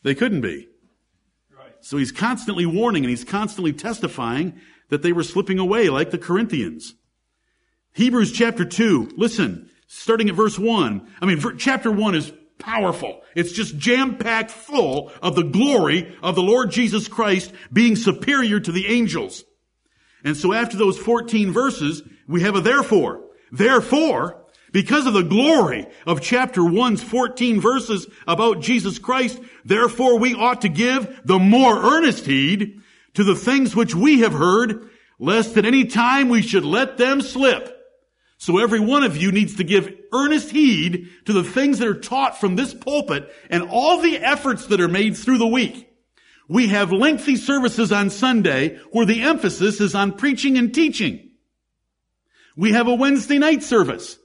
They 0.04 0.16
couldn't 0.16 0.42
be. 0.42 0.68
So 1.82 1.98
he's 1.98 2.12
constantly 2.12 2.66
warning 2.66 3.04
and 3.04 3.10
he's 3.10 3.24
constantly 3.24 3.72
testifying 3.72 4.60
that 4.90 5.04
they 5.04 5.14
were 5.14 5.24
slipping 5.24 5.60
away 5.60 5.90
like 5.90 6.12
the 6.12 6.18
Corinthians. 6.18 6.96
Hebrews 7.94 8.32
chapter 8.32 8.66
2, 8.66 9.12
listen, 9.16 9.70
starting 9.88 10.30
at 10.30 10.36
verse 10.36 10.58
1. 10.60 11.08
I 11.22 11.26
mean, 11.26 11.42
chapter 11.58 11.92
1 11.92 12.16
is 12.16 12.34
powerful. 12.60 13.22
It's 13.36 13.52
just 13.52 13.78
jam-packed 13.78 14.52
full 14.52 15.12
of 15.22 15.36
the 15.36 15.44
glory 15.44 16.16
of 16.22 16.36
the 16.36 16.44
Lord 16.44 16.72
Jesus 16.72 17.08
Christ 17.08 17.52
being 17.72 17.96
superior 17.96 18.60
to 18.60 18.72
the 18.72 18.88
angels. 18.88 19.44
And 20.24 20.36
so 20.36 20.54
after 20.54 20.78
those 20.78 20.98
14 20.98 21.52
verses, 21.52 22.02
we 22.28 22.42
have 22.42 22.56
a 22.56 22.62
therefore. 22.62 23.24
Therefore, 23.52 24.44
because 24.74 25.06
of 25.06 25.14
the 25.14 25.24
glory 25.24 25.88
of 26.06 26.22
chapter 26.22 26.62
1's 26.62 27.02
14 27.02 27.62
verses 27.62 28.08
about 28.28 28.60
Jesus 28.62 29.00
Christ, 29.00 29.40
therefore 29.64 30.20
we 30.20 30.36
ought 30.36 30.62
to 30.62 30.70
give 30.70 31.22
the 31.24 31.40
more 31.40 31.96
earnest 31.96 32.26
heed 32.26 32.82
to 33.14 33.24
the 33.24 33.36
things 33.36 33.76
which 33.76 33.96
we 33.96 34.20
have 34.20 34.34
heard, 34.34 34.90
lest 35.20 35.58
at 35.58 35.66
any 35.66 35.86
time 35.86 36.30
we 36.30 36.42
should 36.42 36.66
let 36.66 36.98
them 36.98 37.22
slip. 37.22 37.77
So 38.38 38.60
every 38.60 38.80
one 38.80 39.04
of 39.04 39.18
you 39.18 39.32
needs 39.32 39.56
to 39.56 39.64
give 39.64 39.94
earnest 40.14 40.52
heed 40.52 41.10
to 41.26 41.34
the 41.34 41.44
things 41.44 41.80
that 41.80 41.88
are 41.88 42.00
taught 42.00 42.40
from 42.40 42.56
this 42.56 42.74
pulpit 42.74 43.32
and 43.50 43.64
all 43.64 44.02
the 44.02 44.18
efforts 44.18 44.68
that 44.68 44.80
are 44.80 44.88
made 44.88 45.18
through 45.18 45.40
the 45.40 45.48
week. 45.48 45.90
We 46.48 46.68
have 46.68 46.92
lengthy 46.92 47.36
services 47.36 47.92
on 47.92 48.10
Sunday 48.10 48.78
where 48.92 49.06
the 49.06 49.22
emphasis 49.22 49.82
is 49.82 49.96
on 49.96 50.14
preaching 50.14 50.58
and 50.58 50.74
teaching. 50.74 51.32
We 52.56 52.72
have 52.72 52.88
a 52.88 52.96
Wednesday 52.96 53.38
night 53.38 53.64
service 53.64 54.18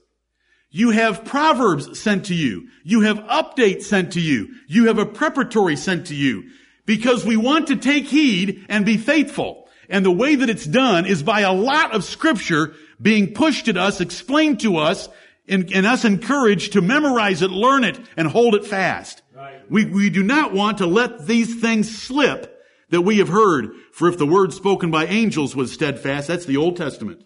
you 0.75 0.89
have 0.89 1.23
Proverbs 1.23 1.99
sent 1.99 2.25
to 2.25 2.35
you. 2.35 2.67
You 2.83 3.01
have 3.01 3.19
updates 3.19 3.83
sent 3.83 4.13
to 4.13 4.19
you. 4.19 4.55
You 4.67 4.87
have 4.87 4.97
a 4.97 5.05
preparatory 5.05 5.75
sent 5.75 6.07
to 6.07 6.15
you. 6.15 6.49
Because 6.87 7.23
we 7.23 7.37
want 7.37 7.67
to 7.67 7.75
take 7.75 8.05
heed 8.05 8.65
and 8.67 8.83
be 8.83 8.97
faithful. 8.97 9.69
And 9.87 10.03
the 10.03 10.11
way 10.11 10.33
that 10.33 10.49
it's 10.49 10.65
done 10.65 11.05
is 11.05 11.21
by 11.21 11.41
a 11.41 11.53
lot 11.53 11.93
of 11.93 12.03
scripture 12.03 12.73
being 13.03 13.33
pushed 13.33 13.67
at 13.67 13.77
us, 13.77 14.01
explained 14.01 14.61
to 14.61 14.77
us, 14.77 15.09
and, 15.47 15.71
and 15.73 15.85
us 15.85 16.05
encouraged 16.05 16.73
to 16.73 16.81
memorize 16.81 17.41
it, 17.41 17.51
learn 17.51 17.83
it, 17.83 17.99
and 18.17 18.27
hold 18.27 18.55
it 18.55 18.65
fast. 18.65 19.21
Right. 19.35 19.59
We, 19.69 19.85
we 19.85 20.09
do 20.09 20.23
not 20.23 20.53
want 20.53 20.79
to 20.79 20.87
let 20.87 21.27
these 21.27 21.59
things 21.59 21.95
slip 21.95 22.49
that 22.89 23.01
we 23.01 23.17
have 23.17 23.27
heard. 23.27 23.71
For 23.91 24.07
if 24.07 24.17
the 24.17 24.25
word 24.25 24.53
spoken 24.53 24.89
by 24.89 25.05
angels 25.05 25.55
was 25.55 25.71
steadfast, 25.71 26.29
that's 26.29 26.45
the 26.45 26.57
Old 26.57 26.77
Testament. 26.77 27.23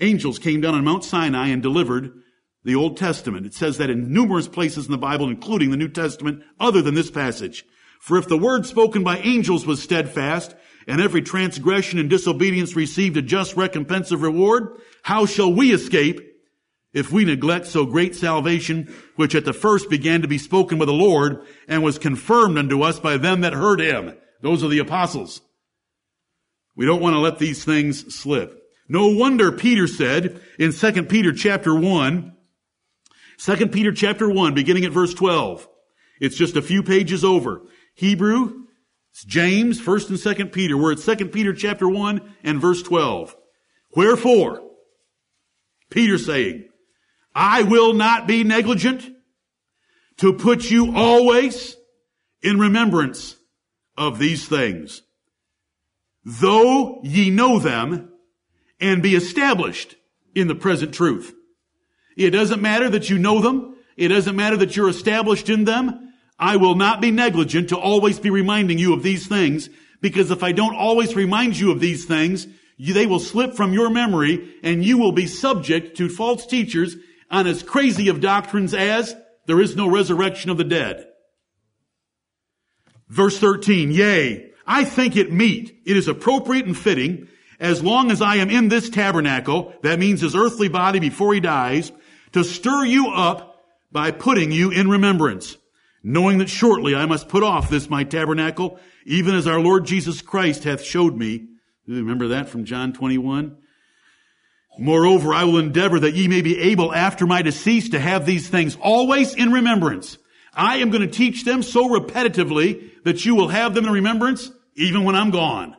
Angels 0.00 0.38
came 0.38 0.60
down 0.60 0.74
on 0.74 0.84
Mount 0.84 1.04
Sinai 1.04 1.48
and 1.48 1.62
delivered 1.62 2.12
the 2.64 2.76
Old 2.76 2.96
Testament. 2.96 3.44
It 3.44 3.54
says 3.54 3.78
that 3.78 3.90
in 3.90 4.12
numerous 4.12 4.46
places 4.46 4.86
in 4.86 4.92
the 4.92 4.98
Bible, 4.98 5.28
including 5.28 5.70
the 5.70 5.76
New 5.76 5.88
Testament, 5.88 6.44
other 6.60 6.80
than 6.80 6.94
this 6.94 7.10
passage. 7.10 7.64
For 8.00 8.18
if 8.18 8.28
the 8.28 8.38
word 8.38 8.66
spoken 8.66 9.02
by 9.02 9.18
angels 9.18 9.66
was 9.66 9.82
steadfast, 9.82 10.54
and 10.86 11.00
every 11.00 11.22
transgression 11.22 11.98
and 11.98 12.10
disobedience 12.10 12.74
received 12.76 13.16
a 13.16 13.22
just 13.22 13.56
recompense 13.56 14.10
of 14.10 14.22
reward, 14.22 14.80
how 15.02 15.26
shall 15.26 15.52
we 15.52 15.72
escape 15.72 16.20
if 16.92 17.10
we 17.10 17.24
neglect 17.24 17.66
so 17.66 17.86
great 17.86 18.14
salvation, 18.14 18.94
which 19.16 19.34
at 19.34 19.44
the 19.44 19.52
first 19.52 19.90
began 19.90 20.22
to 20.22 20.28
be 20.28 20.38
spoken 20.38 20.78
by 20.78 20.84
the 20.84 20.92
Lord, 20.92 21.44
and 21.68 21.82
was 21.82 21.98
confirmed 21.98 22.58
unto 22.58 22.82
us 22.82 22.98
by 23.00 23.16
them 23.16 23.42
that 23.42 23.52
heard 23.52 23.80
him? 23.80 24.14
Those 24.40 24.62
are 24.62 24.68
the 24.68 24.78
apostles. 24.78 25.40
We 26.76 26.86
don't 26.86 27.02
want 27.02 27.14
to 27.14 27.20
let 27.20 27.38
these 27.38 27.64
things 27.64 28.14
slip. 28.14 28.62
No 28.88 29.08
wonder 29.08 29.52
Peter 29.52 29.86
said 29.86 30.40
in 30.58 30.72
2 30.72 31.04
Peter 31.04 31.32
chapter 31.32 31.74
1, 31.74 32.36
2 33.38 33.66
Peter 33.68 33.92
chapter 33.92 34.28
1, 34.28 34.54
beginning 34.54 34.84
at 34.84 34.92
verse 34.92 35.14
12. 35.14 35.68
It's 36.20 36.36
just 36.36 36.56
a 36.56 36.62
few 36.62 36.82
pages 36.82 37.24
over. 37.24 37.62
Hebrew, 37.94 38.66
James, 39.26 39.80
1st 39.80 40.10
and 40.10 40.18
2nd 40.18 40.52
Peter. 40.52 40.76
We're 40.76 40.92
at 40.92 40.98
2nd 40.98 41.32
Peter 41.32 41.52
chapter 41.52 41.88
1 41.88 42.20
and 42.44 42.60
verse 42.60 42.82
12. 42.82 43.36
Wherefore, 43.94 44.62
Peter 45.92 46.18
saying, 46.18 46.64
I 47.34 47.62
will 47.62 47.92
not 47.92 48.26
be 48.26 48.42
negligent 48.44 49.08
to 50.18 50.32
put 50.32 50.70
you 50.70 50.94
always 50.96 51.76
in 52.42 52.58
remembrance 52.58 53.36
of 53.96 54.18
these 54.18 54.46
things. 54.48 55.02
Though 56.24 57.00
ye 57.02 57.30
know 57.30 57.58
them 57.58 58.10
and 58.80 59.02
be 59.02 59.14
established 59.14 59.96
in 60.34 60.48
the 60.48 60.54
present 60.54 60.94
truth. 60.94 61.34
It 62.16 62.30
doesn't 62.30 62.62
matter 62.62 62.88
that 62.90 63.10
you 63.10 63.18
know 63.18 63.40
them. 63.40 63.76
It 63.96 64.08
doesn't 64.08 64.36
matter 64.36 64.56
that 64.58 64.76
you're 64.76 64.88
established 64.88 65.48
in 65.48 65.64
them. 65.64 66.12
I 66.38 66.56
will 66.56 66.74
not 66.74 67.00
be 67.00 67.10
negligent 67.10 67.68
to 67.68 67.76
always 67.76 68.18
be 68.18 68.30
reminding 68.30 68.78
you 68.78 68.92
of 68.94 69.02
these 69.02 69.26
things 69.26 69.68
because 70.00 70.30
if 70.30 70.42
I 70.42 70.52
don't 70.52 70.74
always 70.74 71.14
remind 71.14 71.58
you 71.58 71.70
of 71.70 71.80
these 71.80 72.04
things, 72.04 72.46
they 72.90 73.06
will 73.06 73.20
slip 73.20 73.54
from 73.54 73.72
your 73.72 73.90
memory 73.90 74.54
and 74.64 74.84
you 74.84 74.98
will 74.98 75.12
be 75.12 75.26
subject 75.26 75.96
to 75.98 76.08
false 76.08 76.46
teachers 76.46 76.96
on 77.30 77.46
as 77.46 77.62
crazy 77.62 78.08
of 78.08 78.20
doctrines 78.20 78.74
as 78.74 79.14
there 79.46 79.60
is 79.60 79.76
no 79.76 79.88
resurrection 79.88 80.50
of 80.50 80.56
the 80.56 80.64
dead. 80.64 81.06
Verse 83.08 83.38
13, 83.38 83.92
yea, 83.92 84.50
I 84.66 84.84
think 84.84 85.16
it 85.16 85.32
meet, 85.32 85.82
it 85.84 85.96
is 85.96 86.08
appropriate 86.08 86.66
and 86.66 86.76
fitting, 86.76 87.28
as 87.60 87.82
long 87.82 88.10
as 88.10 88.20
I 88.20 88.36
am 88.36 88.50
in 88.50 88.68
this 88.68 88.90
tabernacle, 88.90 89.72
that 89.82 89.98
means 89.98 90.20
his 90.20 90.34
earthly 90.34 90.68
body 90.68 90.98
before 90.98 91.32
he 91.32 91.40
dies, 91.40 91.92
to 92.32 92.42
stir 92.42 92.84
you 92.84 93.08
up 93.08 93.62
by 93.92 94.10
putting 94.10 94.50
you 94.50 94.70
in 94.70 94.88
remembrance, 94.88 95.56
knowing 96.02 96.38
that 96.38 96.48
shortly 96.48 96.94
I 96.94 97.06
must 97.06 97.28
put 97.28 97.42
off 97.42 97.70
this 97.70 97.90
my 97.90 98.02
tabernacle, 98.04 98.80
even 99.04 99.34
as 99.34 99.46
our 99.46 99.60
Lord 99.60 99.84
Jesus 99.84 100.22
Christ 100.22 100.64
hath 100.64 100.82
showed 100.82 101.16
me. 101.16 101.48
Remember 101.96 102.28
that 102.28 102.48
from 102.48 102.64
John 102.64 102.92
21? 102.92 103.56
Moreover, 104.78 105.34
I 105.34 105.44
will 105.44 105.58
endeavor 105.58 106.00
that 106.00 106.14
ye 106.14 106.28
may 106.28 106.40
be 106.40 106.58
able 106.58 106.94
after 106.94 107.26
my 107.26 107.42
decease 107.42 107.90
to 107.90 107.98
have 107.98 108.24
these 108.24 108.48
things 108.48 108.76
always 108.80 109.34
in 109.34 109.52
remembrance. 109.52 110.16
I 110.54 110.78
am 110.78 110.90
going 110.90 111.02
to 111.02 111.14
teach 111.14 111.44
them 111.44 111.62
so 111.62 111.88
repetitively 111.88 112.90
that 113.04 113.24
you 113.24 113.34
will 113.34 113.48
have 113.48 113.74
them 113.74 113.86
in 113.86 113.92
remembrance 113.92 114.50
even 114.74 115.04
when 115.04 115.14
I'm 115.14 115.30
gone. 115.30 115.76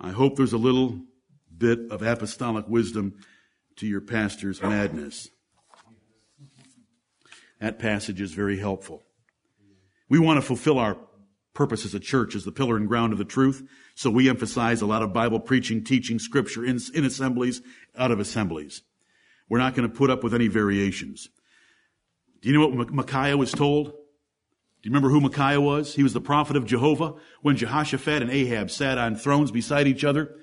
I 0.00 0.10
hope 0.10 0.36
there's 0.36 0.52
a 0.52 0.58
little 0.58 1.00
bit 1.56 1.90
of 1.90 2.02
apostolic 2.02 2.68
wisdom 2.68 3.14
to 3.76 3.86
your 3.86 4.00
pastor's 4.00 4.62
madness. 4.62 5.28
That 7.60 7.78
passage 7.78 8.20
is 8.20 8.32
very 8.32 8.58
helpful. 8.58 9.02
We 10.08 10.18
want 10.18 10.36
to 10.36 10.42
fulfill 10.42 10.78
our 10.78 10.98
purpose 11.54 11.84
as 11.84 11.94
a 11.94 12.00
church 12.00 12.34
is 12.34 12.44
the 12.44 12.52
pillar 12.52 12.76
and 12.76 12.88
ground 12.88 13.12
of 13.12 13.18
the 13.18 13.24
truth. 13.24 13.62
So 13.94 14.10
we 14.10 14.28
emphasize 14.28 14.82
a 14.82 14.86
lot 14.86 15.02
of 15.02 15.12
Bible 15.12 15.40
preaching, 15.40 15.84
teaching, 15.84 16.18
scripture 16.18 16.64
in, 16.64 16.78
in 16.94 17.04
assemblies, 17.04 17.62
out 17.96 18.10
of 18.10 18.20
assemblies. 18.20 18.82
We're 19.48 19.58
not 19.58 19.74
going 19.74 19.88
to 19.88 19.94
put 19.94 20.10
up 20.10 20.24
with 20.24 20.34
any 20.34 20.48
variations. 20.48 21.28
Do 22.42 22.48
you 22.48 22.58
know 22.58 22.66
what 22.66 22.90
Micaiah 22.90 23.36
was 23.36 23.52
told? 23.52 23.86
Do 23.86 24.88
you 24.88 24.90
remember 24.90 25.08
who 25.08 25.20
Micaiah 25.20 25.60
was? 25.60 25.94
He 25.94 26.02
was 26.02 26.12
the 26.12 26.20
prophet 26.20 26.56
of 26.56 26.66
Jehovah 26.66 27.14
when 27.40 27.56
Jehoshaphat 27.56 28.20
and 28.20 28.30
Ahab 28.30 28.70
sat 28.70 28.98
on 28.98 29.16
thrones 29.16 29.50
beside 29.50 29.86
each 29.86 30.04
other. 30.04 30.36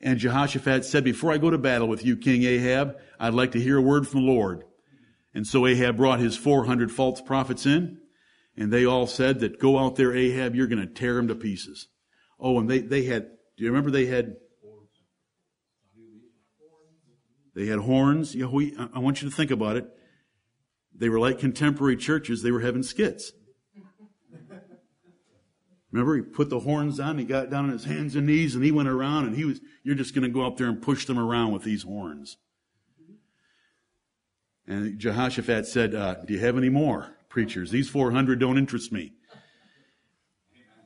And 0.00 0.18
Jehoshaphat 0.18 0.84
said, 0.84 1.04
before 1.04 1.32
I 1.32 1.38
go 1.38 1.50
to 1.50 1.58
battle 1.58 1.88
with 1.88 2.04
you, 2.04 2.16
King 2.16 2.44
Ahab, 2.44 2.96
I'd 3.18 3.34
like 3.34 3.52
to 3.52 3.60
hear 3.60 3.78
a 3.78 3.82
word 3.82 4.06
from 4.06 4.24
the 4.24 4.32
Lord. 4.32 4.64
And 5.34 5.46
so 5.46 5.66
Ahab 5.66 5.96
brought 5.96 6.20
his 6.20 6.36
400 6.36 6.90
false 6.90 7.20
prophets 7.20 7.66
in. 7.66 7.99
And 8.60 8.70
they 8.70 8.84
all 8.84 9.06
said 9.06 9.40
that 9.40 9.58
go 9.58 9.78
out 9.78 9.96
there, 9.96 10.14
Ahab, 10.14 10.54
you're 10.54 10.66
going 10.66 10.86
to 10.86 10.86
tear 10.86 11.16
him 11.16 11.28
to 11.28 11.34
pieces. 11.34 11.88
Oh, 12.38 12.58
and 12.60 12.68
they, 12.68 12.80
they 12.80 13.04
had, 13.04 13.22
do 13.56 13.64
you 13.64 13.70
remember 13.70 13.90
they 13.90 14.04
had, 14.04 14.36
they 17.54 17.64
had 17.66 17.78
horns? 17.78 18.34
You 18.34 18.44
know, 18.44 18.50
we, 18.50 18.76
I 18.94 18.98
want 18.98 19.22
you 19.22 19.30
to 19.30 19.34
think 19.34 19.50
about 19.50 19.76
it. 19.76 19.88
They 20.94 21.08
were 21.08 21.18
like 21.18 21.38
contemporary 21.38 21.96
churches. 21.96 22.42
They 22.42 22.50
were 22.50 22.60
having 22.60 22.82
skits. 22.82 23.32
Remember, 25.90 26.16
he 26.16 26.22
put 26.22 26.50
the 26.50 26.60
horns 26.60 27.00
on, 27.00 27.16
he 27.16 27.24
got 27.24 27.48
down 27.48 27.64
on 27.64 27.70
his 27.70 27.84
hands 27.84 28.14
and 28.14 28.26
knees, 28.26 28.54
and 28.54 28.62
he 28.62 28.70
went 28.70 28.88
around, 28.88 29.24
and 29.24 29.34
he 29.34 29.46
was, 29.46 29.60
you're 29.82 29.96
just 29.96 30.14
going 30.14 30.22
to 30.22 30.28
go 30.28 30.46
up 30.46 30.58
there 30.58 30.68
and 30.68 30.82
push 30.82 31.06
them 31.06 31.18
around 31.18 31.52
with 31.52 31.64
these 31.64 31.82
horns. 31.84 32.36
And 34.68 34.98
Jehoshaphat 34.98 35.66
said, 35.66 35.94
uh, 35.94 36.16
Do 36.26 36.34
you 36.34 36.40
have 36.40 36.58
any 36.58 36.68
more? 36.68 37.16
Preachers. 37.30 37.70
These 37.70 37.88
400 37.88 38.38
don't 38.38 38.58
interest 38.58 38.92
me. 38.92 39.14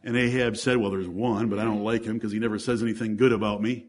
And 0.05 0.17
Ahab 0.17 0.57
said, 0.57 0.77
Well, 0.77 0.91
there's 0.91 1.09
one, 1.09 1.49
but 1.49 1.59
I 1.59 1.65
don't 1.65 1.83
like 1.83 2.05
him 2.05 2.15
because 2.15 2.31
he 2.31 2.39
never 2.39 2.59
says 2.59 2.83
anything 2.83 3.17
good 3.17 3.33
about 3.33 3.61
me. 3.61 3.87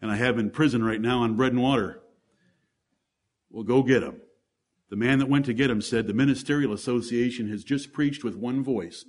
And 0.00 0.12
I 0.12 0.16
have 0.16 0.34
him 0.34 0.46
in 0.46 0.50
prison 0.50 0.84
right 0.84 1.00
now 1.00 1.22
on 1.22 1.36
bread 1.36 1.52
and 1.52 1.62
water. 1.62 2.02
Well, 3.50 3.64
go 3.64 3.82
get 3.82 4.02
him. 4.02 4.20
The 4.90 4.96
man 4.96 5.18
that 5.18 5.30
went 5.30 5.46
to 5.46 5.54
get 5.54 5.70
him 5.70 5.80
said, 5.80 6.06
The 6.06 6.14
Ministerial 6.14 6.72
Association 6.72 7.48
has 7.48 7.64
just 7.64 7.92
preached 7.92 8.22
with 8.22 8.36
one 8.36 8.62
voice. 8.62 9.04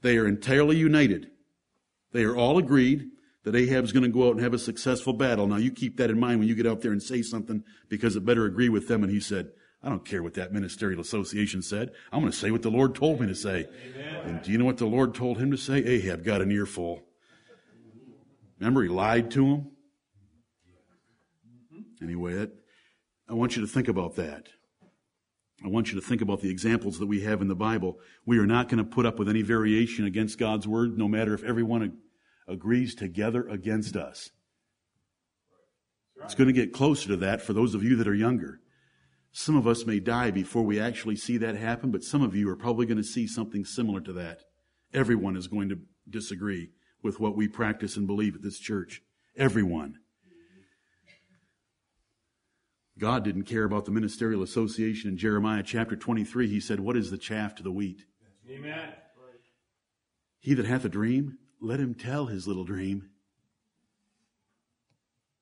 They 0.00 0.16
are 0.16 0.26
entirely 0.26 0.76
united. 0.76 1.30
They 2.12 2.24
are 2.24 2.36
all 2.36 2.56
agreed 2.56 3.10
that 3.44 3.54
Ahab's 3.54 3.92
going 3.92 4.02
to 4.02 4.08
go 4.08 4.28
out 4.28 4.34
and 4.34 4.40
have 4.40 4.54
a 4.54 4.58
successful 4.58 5.12
battle. 5.12 5.46
Now, 5.46 5.56
you 5.56 5.70
keep 5.70 5.98
that 5.98 6.10
in 6.10 6.18
mind 6.18 6.38
when 6.38 6.48
you 6.48 6.54
get 6.54 6.66
out 6.66 6.80
there 6.80 6.92
and 6.92 7.02
say 7.02 7.22
something 7.22 7.62
because 7.88 8.16
it 8.16 8.24
better 8.24 8.46
agree 8.46 8.68
with 8.68 8.88
them. 8.88 9.02
And 9.02 9.12
he 9.12 9.20
said, 9.20 9.50
I 9.82 9.88
don't 9.88 10.04
care 10.04 10.22
what 10.22 10.34
that 10.34 10.52
ministerial 10.52 11.00
association 11.00 11.62
said. 11.62 11.92
I'm 12.12 12.20
going 12.20 12.30
to 12.30 12.36
say 12.36 12.50
what 12.50 12.62
the 12.62 12.70
Lord 12.70 12.94
told 12.94 13.20
me 13.20 13.26
to 13.28 13.34
say. 13.34 13.66
Amen. 13.94 14.20
And 14.26 14.42
do 14.42 14.52
you 14.52 14.58
know 14.58 14.66
what 14.66 14.76
the 14.76 14.86
Lord 14.86 15.14
told 15.14 15.38
him 15.38 15.50
to 15.52 15.56
say? 15.56 15.78
Ahab 15.78 16.22
got 16.22 16.42
an 16.42 16.52
earful. 16.52 17.02
Remember, 18.58 18.82
he 18.82 18.90
lied 18.90 19.30
to 19.30 19.46
him? 19.46 19.70
Mm-hmm. 21.72 22.04
Anyway, 22.04 22.46
I 23.26 23.32
want 23.32 23.56
you 23.56 23.62
to 23.62 23.68
think 23.68 23.88
about 23.88 24.16
that. 24.16 24.48
I 25.64 25.68
want 25.68 25.92
you 25.92 26.00
to 26.00 26.06
think 26.06 26.20
about 26.20 26.40
the 26.40 26.50
examples 26.50 26.98
that 26.98 27.06
we 27.06 27.20
have 27.22 27.40
in 27.40 27.48
the 27.48 27.54
Bible. 27.54 27.98
We 28.26 28.38
are 28.38 28.46
not 28.46 28.68
going 28.68 28.84
to 28.84 28.90
put 28.90 29.06
up 29.06 29.18
with 29.18 29.28
any 29.28 29.42
variation 29.42 30.04
against 30.04 30.38
God's 30.38 30.66
word, 30.66 30.98
no 30.98 31.08
matter 31.08 31.34
if 31.34 31.42
everyone 31.42 31.98
agrees 32.48 32.94
together 32.94 33.46
against 33.48 33.96
us. 33.96 34.30
It's 36.24 36.34
going 36.34 36.48
to 36.48 36.52
get 36.52 36.72
closer 36.72 37.08
to 37.08 37.16
that 37.18 37.40
for 37.40 37.54
those 37.54 37.74
of 37.74 37.82
you 37.82 37.96
that 37.96 38.08
are 38.08 38.14
younger. 38.14 38.59
Some 39.32 39.56
of 39.56 39.66
us 39.66 39.86
may 39.86 40.00
die 40.00 40.30
before 40.30 40.62
we 40.62 40.80
actually 40.80 41.16
see 41.16 41.36
that 41.38 41.56
happen, 41.56 41.90
but 41.90 42.02
some 42.02 42.22
of 42.22 42.34
you 42.34 42.48
are 42.50 42.56
probably 42.56 42.86
going 42.86 42.98
to 42.98 43.04
see 43.04 43.26
something 43.26 43.64
similar 43.64 44.00
to 44.00 44.12
that. 44.14 44.40
Everyone 44.92 45.36
is 45.36 45.46
going 45.46 45.68
to 45.68 45.78
disagree 46.08 46.70
with 47.02 47.20
what 47.20 47.36
we 47.36 47.46
practice 47.46 47.96
and 47.96 48.06
believe 48.06 48.34
at 48.34 48.42
this 48.42 48.58
church. 48.58 49.02
Everyone. 49.36 49.98
God 52.98 53.24
didn't 53.24 53.44
care 53.44 53.64
about 53.64 53.86
the 53.86 53.92
ministerial 53.92 54.42
association 54.42 55.10
in 55.10 55.16
Jeremiah 55.16 55.62
chapter 55.62 55.96
23. 55.96 56.48
He 56.48 56.60
said, 56.60 56.80
What 56.80 56.96
is 56.96 57.10
the 57.10 57.16
chaff 57.16 57.54
to 57.54 57.62
the 57.62 57.72
wheat? 57.72 58.04
Amen. 58.50 58.92
He 60.40 60.54
that 60.54 60.66
hath 60.66 60.84
a 60.84 60.88
dream, 60.88 61.38
let 61.60 61.80
him 61.80 61.94
tell 61.94 62.26
his 62.26 62.48
little 62.48 62.64
dream. 62.64 63.10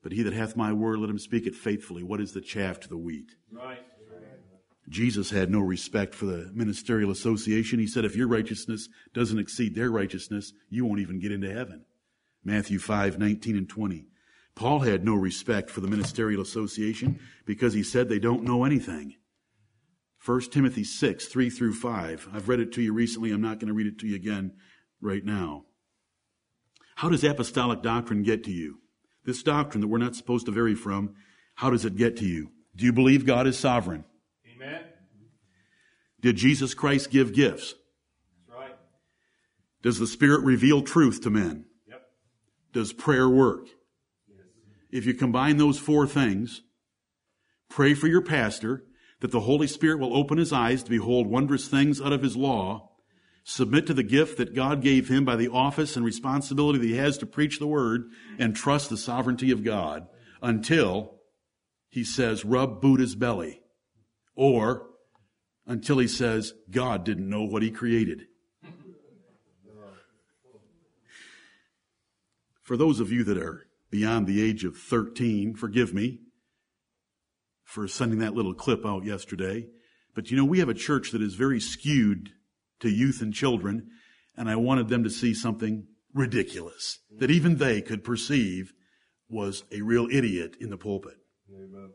But 0.02 0.12
he 0.12 0.22
that 0.22 0.32
hath 0.32 0.56
my 0.56 0.72
word, 0.72 0.98
let 0.98 1.10
him 1.10 1.18
speak 1.18 1.46
it 1.46 1.54
faithfully. 1.54 2.02
What 2.02 2.20
is 2.20 2.32
the 2.32 2.40
chaff 2.40 2.80
to 2.80 2.88
the 2.88 2.96
wheat? 2.96 3.34
Right. 3.50 3.84
Jesus 4.88 5.30
had 5.30 5.50
no 5.50 5.60
respect 5.60 6.14
for 6.14 6.26
the 6.26 6.50
ministerial 6.54 7.10
association. 7.10 7.78
He 7.78 7.86
said, 7.86 8.04
if 8.04 8.16
your 8.16 8.28
righteousness 8.28 8.88
doesn't 9.12 9.38
exceed 9.38 9.74
their 9.74 9.90
righteousness, 9.90 10.52
you 10.70 10.84
won't 10.84 11.00
even 11.00 11.20
get 11.20 11.32
into 11.32 11.52
heaven. 11.52 11.84
Matthew 12.44 12.78
5, 12.78 13.18
19 13.18 13.56
and 13.56 13.68
20. 13.68 14.06
Paul 14.54 14.80
had 14.80 15.04
no 15.04 15.14
respect 15.14 15.70
for 15.70 15.80
the 15.80 15.88
ministerial 15.88 16.42
association 16.42 17.20
because 17.44 17.74
he 17.74 17.82
said 17.82 18.08
they 18.08 18.18
don't 18.18 18.44
know 18.44 18.64
anything. 18.64 19.14
1 20.24 20.40
Timothy 20.50 20.84
6, 20.84 21.26
3 21.26 21.50
through 21.50 21.74
5. 21.74 22.28
I've 22.32 22.48
read 22.48 22.60
it 22.60 22.72
to 22.72 22.82
you 22.82 22.92
recently. 22.92 23.30
I'm 23.30 23.40
not 23.40 23.60
going 23.60 23.68
to 23.68 23.74
read 23.74 23.86
it 23.86 23.98
to 24.00 24.06
you 24.06 24.16
again 24.16 24.52
right 25.00 25.24
now. 25.24 25.64
How 26.96 27.08
does 27.08 27.22
apostolic 27.22 27.82
doctrine 27.82 28.24
get 28.24 28.42
to 28.44 28.50
you? 28.50 28.80
This 29.24 29.42
doctrine 29.42 29.80
that 29.80 29.88
we're 29.88 29.98
not 29.98 30.16
supposed 30.16 30.46
to 30.46 30.52
vary 30.52 30.74
from, 30.74 31.14
how 31.56 31.70
does 31.70 31.84
it 31.84 31.96
get 31.96 32.16
to 32.18 32.24
you? 32.24 32.50
Do 32.76 32.84
you 32.84 32.92
believe 32.92 33.26
God 33.26 33.46
is 33.46 33.58
sovereign? 33.58 34.04
Amen. 34.54 34.82
Did 36.20 36.36
Jesus 36.36 36.74
Christ 36.74 37.10
give 37.10 37.34
gifts? 37.34 37.74
That's 38.46 38.58
right. 38.58 38.76
Does 39.82 39.98
the 39.98 40.06
Spirit 40.06 40.44
reveal 40.44 40.82
truth 40.82 41.22
to 41.22 41.30
men? 41.30 41.64
Yep. 41.88 42.02
Does 42.72 42.92
prayer 42.92 43.28
work? 43.28 43.66
Yes. 44.28 44.46
If 44.90 45.06
you 45.06 45.14
combine 45.14 45.56
those 45.56 45.78
four 45.78 46.06
things, 46.06 46.62
pray 47.68 47.94
for 47.94 48.06
your 48.06 48.22
pastor 48.22 48.84
that 49.20 49.32
the 49.32 49.40
Holy 49.40 49.66
Spirit 49.66 49.98
will 49.98 50.16
open 50.16 50.38
his 50.38 50.52
eyes 50.52 50.82
to 50.84 50.90
behold 50.90 51.26
wondrous 51.26 51.68
things 51.68 52.00
out 52.00 52.12
of 52.12 52.22
his 52.22 52.36
law 52.36 52.92
submit 53.48 53.86
to 53.86 53.94
the 53.94 54.02
gift 54.02 54.36
that 54.36 54.54
God 54.54 54.82
gave 54.82 55.08
him 55.08 55.24
by 55.24 55.34
the 55.34 55.48
office 55.48 55.96
and 55.96 56.04
responsibility 56.04 56.78
that 56.78 56.86
he 56.86 56.96
has 56.96 57.16
to 57.16 57.24
preach 57.24 57.58
the 57.58 57.66
word, 57.66 58.10
and 58.38 58.54
trust 58.54 58.90
the 58.90 58.96
sovereignty 58.98 59.50
of 59.50 59.64
God 59.64 60.06
until 60.42 61.14
he 61.88 62.04
says, 62.04 62.44
rub 62.44 62.82
Buddha's 62.82 63.14
belly. 63.14 63.62
Or 64.36 64.90
until 65.66 65.96
he 65.96 66.08
says, 66.08 66.52
God 66.70 67.04
didn't 67.04 67.28
know 67.28 67.42
what 67.42 67.62
he 67.62 67.70
created. 67.70 68.26
For 72.62 72.76
those 72.76 73.00
of 73.00 73.10
you 73.10 73.24
that 73.24 73.38
are 73.38 73.66
beyond 73.90 74.26
the 74.26 74.42
age 74.42 74.64
of 74.64 74.76
13, 74.76 75.54
forgive 75.54 75.94
me 75.94 76.18
for 77.64 77.88
sending 77.88 78.18
that 78.18 78.34
little 78.34 78.52
clip 78.52 78.84
out 78.84 79.06
yesterday. 79.06 79.68
But 80.14 80.30
you 80.30 80.36
know, 80.36 80.44
we 80.44 80.58
have 80.58 80.68
a 80.68 80.74
church 80.74 81.12
that 81.12 81.22
is 81.22 81.34
very 81.34 81.60
skewed 81.60 82.32
to 82.80 82.88
youth 82.88 83.20
and 83.20 83.34
children, 83.34 83.88
and 84.36 84.48
I 84.48 84.56
wanted 84.56 84.88
them 84.88 85.04
to 85.04 85.10
see 85.10 85.34
something 85.34 85.86
ridiculous 86.14 86.98
that 87.18 87.30
even 87.30 87.56
they 87.56 87.80
could 87.80 88.04
perceive 88.04 88.72
was 89.28 89.64
a 89.70 89.82
real 89.82 90.08
idiot 90.10 90.56
in 90.60 90.70
the 90.70 90.78
pulpit. 90.78 91.16
Amen. 91.52 91.90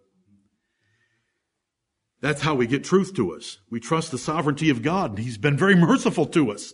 That's 2.22 2.42
how 2.42 2.56
we 2.56 2.68
get 2.68 2.86
truth 2.86 3.14
to 3.16 3.34
us. 3.36 3.58
We 3.70 3.82
trust 3.82 4.12
the 4.12 4.18
sovereignty 4.18 4.70
of 4.70 4.82
God, 4.82 5.12
and 5.12 5.20
He's 5.20 5.38
been 5.38 5.58
very 5.58 5.76
merciful 5.76 6.26
to 6.28 6.52
us. 6.52 6.74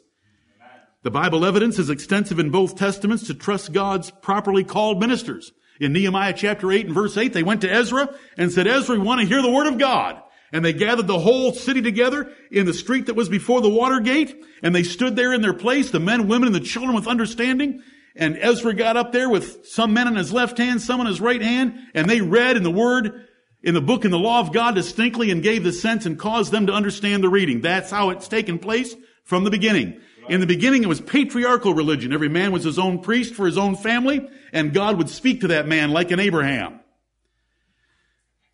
The 1.01 1.11
Bible 1.11 1.45
evidence 1.45 1.79
is 1.79 1.89
extensive 1.89 2.39
in 2.39 2.51
both 2.51 2.75
testaments 2.75 3.25
to 3.27 3.33
trust 3.33 3.71
God's 3.71 4.11
properly 4.11 4.63
called 4.63 4.99
ministers. 4.99 5.53
In 5.79 5.93
Nehemiah 5.93 6.33
chapter 6.33 6.71
8 6.71 6.87
and 6.87 6.93
verse 6.93 7.15
8, 7.17 7.31
they 7.31 7.41
went 7.41 7.61
to 7.61 7.71
Ezra 7.71 8.09
and 8.37 8.51
said, 8.51 8.67
Ezra, 8.67 8.97
we 8.97 9.03
want 9.03 9.21
to 9.21 9.27
hear 9.27 9.41
the 9.41 9.49
word 9.49 9.67
of 9.67 9.77
God. 9.77 10.21
And 10.51 10.65
they 10.65 10.73
gathered 10.73 11.07
the 11.07 11.19
whole 11.19 11.53
city 11.53 11.81
together 11.81 12.31
in 12.51 12.65
the 12.65 12.73
street 12.73 13.05
that 13.05 13.15
was 13.15 13.29
before 13.29 13.61
the 13.61 13.69
water 13.69 13.99
gate, 13.99 14.35
and 14.63 14.73
they 14.73 14.83
stood 14.83 15.15
there 15.15 15.33
in 15.33 15.41
their 15.41 15.53
place, 15.53 15.91
the 15.91 15.99
men, 15.99 16.27
women, 16.27 16.47
and 16.47 16.55
the 16.55 16.59
children 16.59 16.95
with 16.95 17.07
understanding. 17.07 17.81
And 18.15 18.37
Ezra 18.37 18.73
got 18.73 18.97
up 18.97 19.11
there 19.11 19.29
with 19.29 19.67
some 19.67 19.93
men 19.93 20.07
on 20.07 20.15
his 20.15 20.33
left 20.33 20.57
hand, 20.57 20.81
some 20.81 20.99
on 20.99 21.05
his 21.05 21.21
right 21.21 21.41
hand, 21.41 21.75
and 21.93 22.09
they 22.09 22.21
read 22.21 22.57
in 22.57 22.63
the 22.63 22.71
word, 22.71 23.27
in 23.61 23.75
the 23.75 23.81
book, 23.81 24.05
in 24.05 24.11
the 24.11 24.17
law 24.17 24.39
of 24.39 24.51
God 24.51 24.73
distinctly 24.73 25.29
and 25.29 25.43
gave 25.43 25.63
the 25.63 25.71
sense 25.71 26.05
and 26.05 26.17
caused 26.17 26.51
them 26.51 26.65
to 26.67 26.73
understand 26.73 27.23
the 27.23 27.29
reading. 27.29 27.61
That's 27.61 27.91
how 27.91 28.09
it's 28.09 28.27
taken 28.27 28.57
place 28.57 28.95
from 29.25 29.43
the 29.43 29.51
beginning. 29.51 30.01
In 30.27 30.41
the 30.41 30.47
beginning, 30.47 30.83
it 30.83 30.89
was 30.89 31.01
patriarchal 31.01 31.73
religion. 31.73 32.11
Every 32.11 32.29
man 32.29 32.51
was 32.51 32.63
his 32.63 32.79
own 32.79 32.99
priest 32.99 33.35
for 33.35 33.45
his 33.45 33.57
own 33.57 33.75
family, 33.75 34.27
and 34.51 34.73
God 34.73 34.97
would 34.97 35.09
speak 35.09 35.41
to 35.41 35.49
that 35.49 35.67
man 35.67 35.91
like 35.91 36.11
an 36.11 36.19
Abraham, 36.19 36.79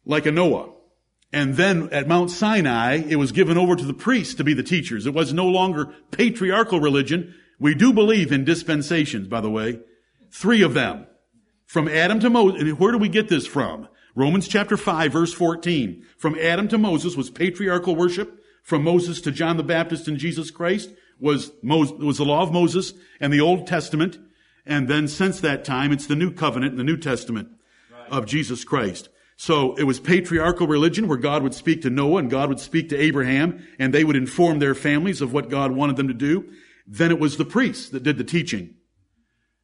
like 0.06 0.26
a 0.26 0.32
Noah. 0.32 0.75
And 1.36 1.56
then 1.56 1.90
at 1.92 2.08
Mount 2.08 2.32
Sinai, 2.32 3.04
it 3.10 3.18
was 3.18 3.34
given 3.34 3.58
over 3.58 3.76
to 3.76 3.84
the 3.84 3.94
priests 3.94 4.36
to 4.36 4.46
be 4.46 4.54
the 4.54 4.64
teachers. 4.64 5.06
It 5.06 5.14
was 5.14 5.34
no 5.34 5.46
longer 5.46 5.94
patriarchal 6.12 6.80
religion. 6.80 7.36
We 7.60 7.76
do 7.76 7.92
believe 7.92 8.32
in 8.32 8.46
dispensations, 8.46 9.28
by 9.28 9.42
the 9.42 9.50
way. 9.50 9.82
Three 10.32 10.62
of 10.62 10.74
them. 10.74 11.08
From 11.66 11.90
Adam 11.90 12.22
to 12.22 12.30
Moses. 12.30 12.80
Where 12.80 12.94
do 12.94 12.98
we 12.98 13.10
get 13.10 13.28
this 13.28 13.46
from? 13.46 13.90
Romans 14.16 14.48
chapter 14.48 14.78
5 14.78 15.12
verse 15.12 15.34
14. 15.34 16.06
From 16.18 16.40
Adam 16.40 16.70
to 16.70 16.78
Moses 16.78 17.18
was 17.18 17.30
patriarchal 17.30 17.98
worship. 17.98 18.42
From 18.64 18.86
Moses 18.86 19.20
to 19.20 19.32
John 19.34 19.58
the 19.58 19.64
Baptist 19.64 20.08
and 20.08 20.18
Jesus 20.18 20.52
Christ 20.52 20.92
was, 21.20 21.52
Moses, 21.62 21.98
was 21.98 22.18
the 22.18 22.24
law 22.24 22.44
of 22.44 22.54
Moses 22.54 22.94
and 23.20 23.34
the 23.34 23.42
Old 23.42 23.68
Testament. 23.68 24.18
And 24.66 24.88
then 24.88 25.10
since 25.10 25.42
that 25.42 25.66
time, 25.66 25.92
it's 25.92 26.08
the 26.08 26.16
New 26.16 26.32
Covenant, 26.32 26.72
and 26.72 26.80
the 26.80 26.86
New 26.86 26.98
Testament 26.98 27.50
right. 27.92 28.10
of 28.10 28.26
Jesus 28.26 28.64
Christ. 28.64 29.10
So 29.38 29.76
it 29.76 29.84
was 29.84 30.00
patriarchal 30.00 30.68
religion 30.68 31.08
where 31.08 31.18
God 31.18 31.44
would 31.44 31.54
speak 31.54 31.82
to 31.82 31.90
Noah 31.90 32.20
and 32.20 32.30
God 32.30 32.50
would 32.50 32.60
speak 32.60 32.90
to 32.90 32.98
Abraham 32.98 33.66
and 33.78 33.94
they 33.94 34.04
would 34.04 34.16
inform 34.16 34.60
their 34.60 34.76
families 34.76 35.22
of 35.22 35.34
what 35.34 35.50
God 35.50 35.72
wanted 35.72 35.98
them 35.98 36.08
to 36.08 36.14
do. 36.14 36.50
Then 36.88 37.12
it 37.12 37.20
was 37.20 37.38
the 37.38 37.46
priests 37.46 37.90
that 37.90 38.04
did 38.04 38.18
the 38.18 38.24
teaching 38.24 38.76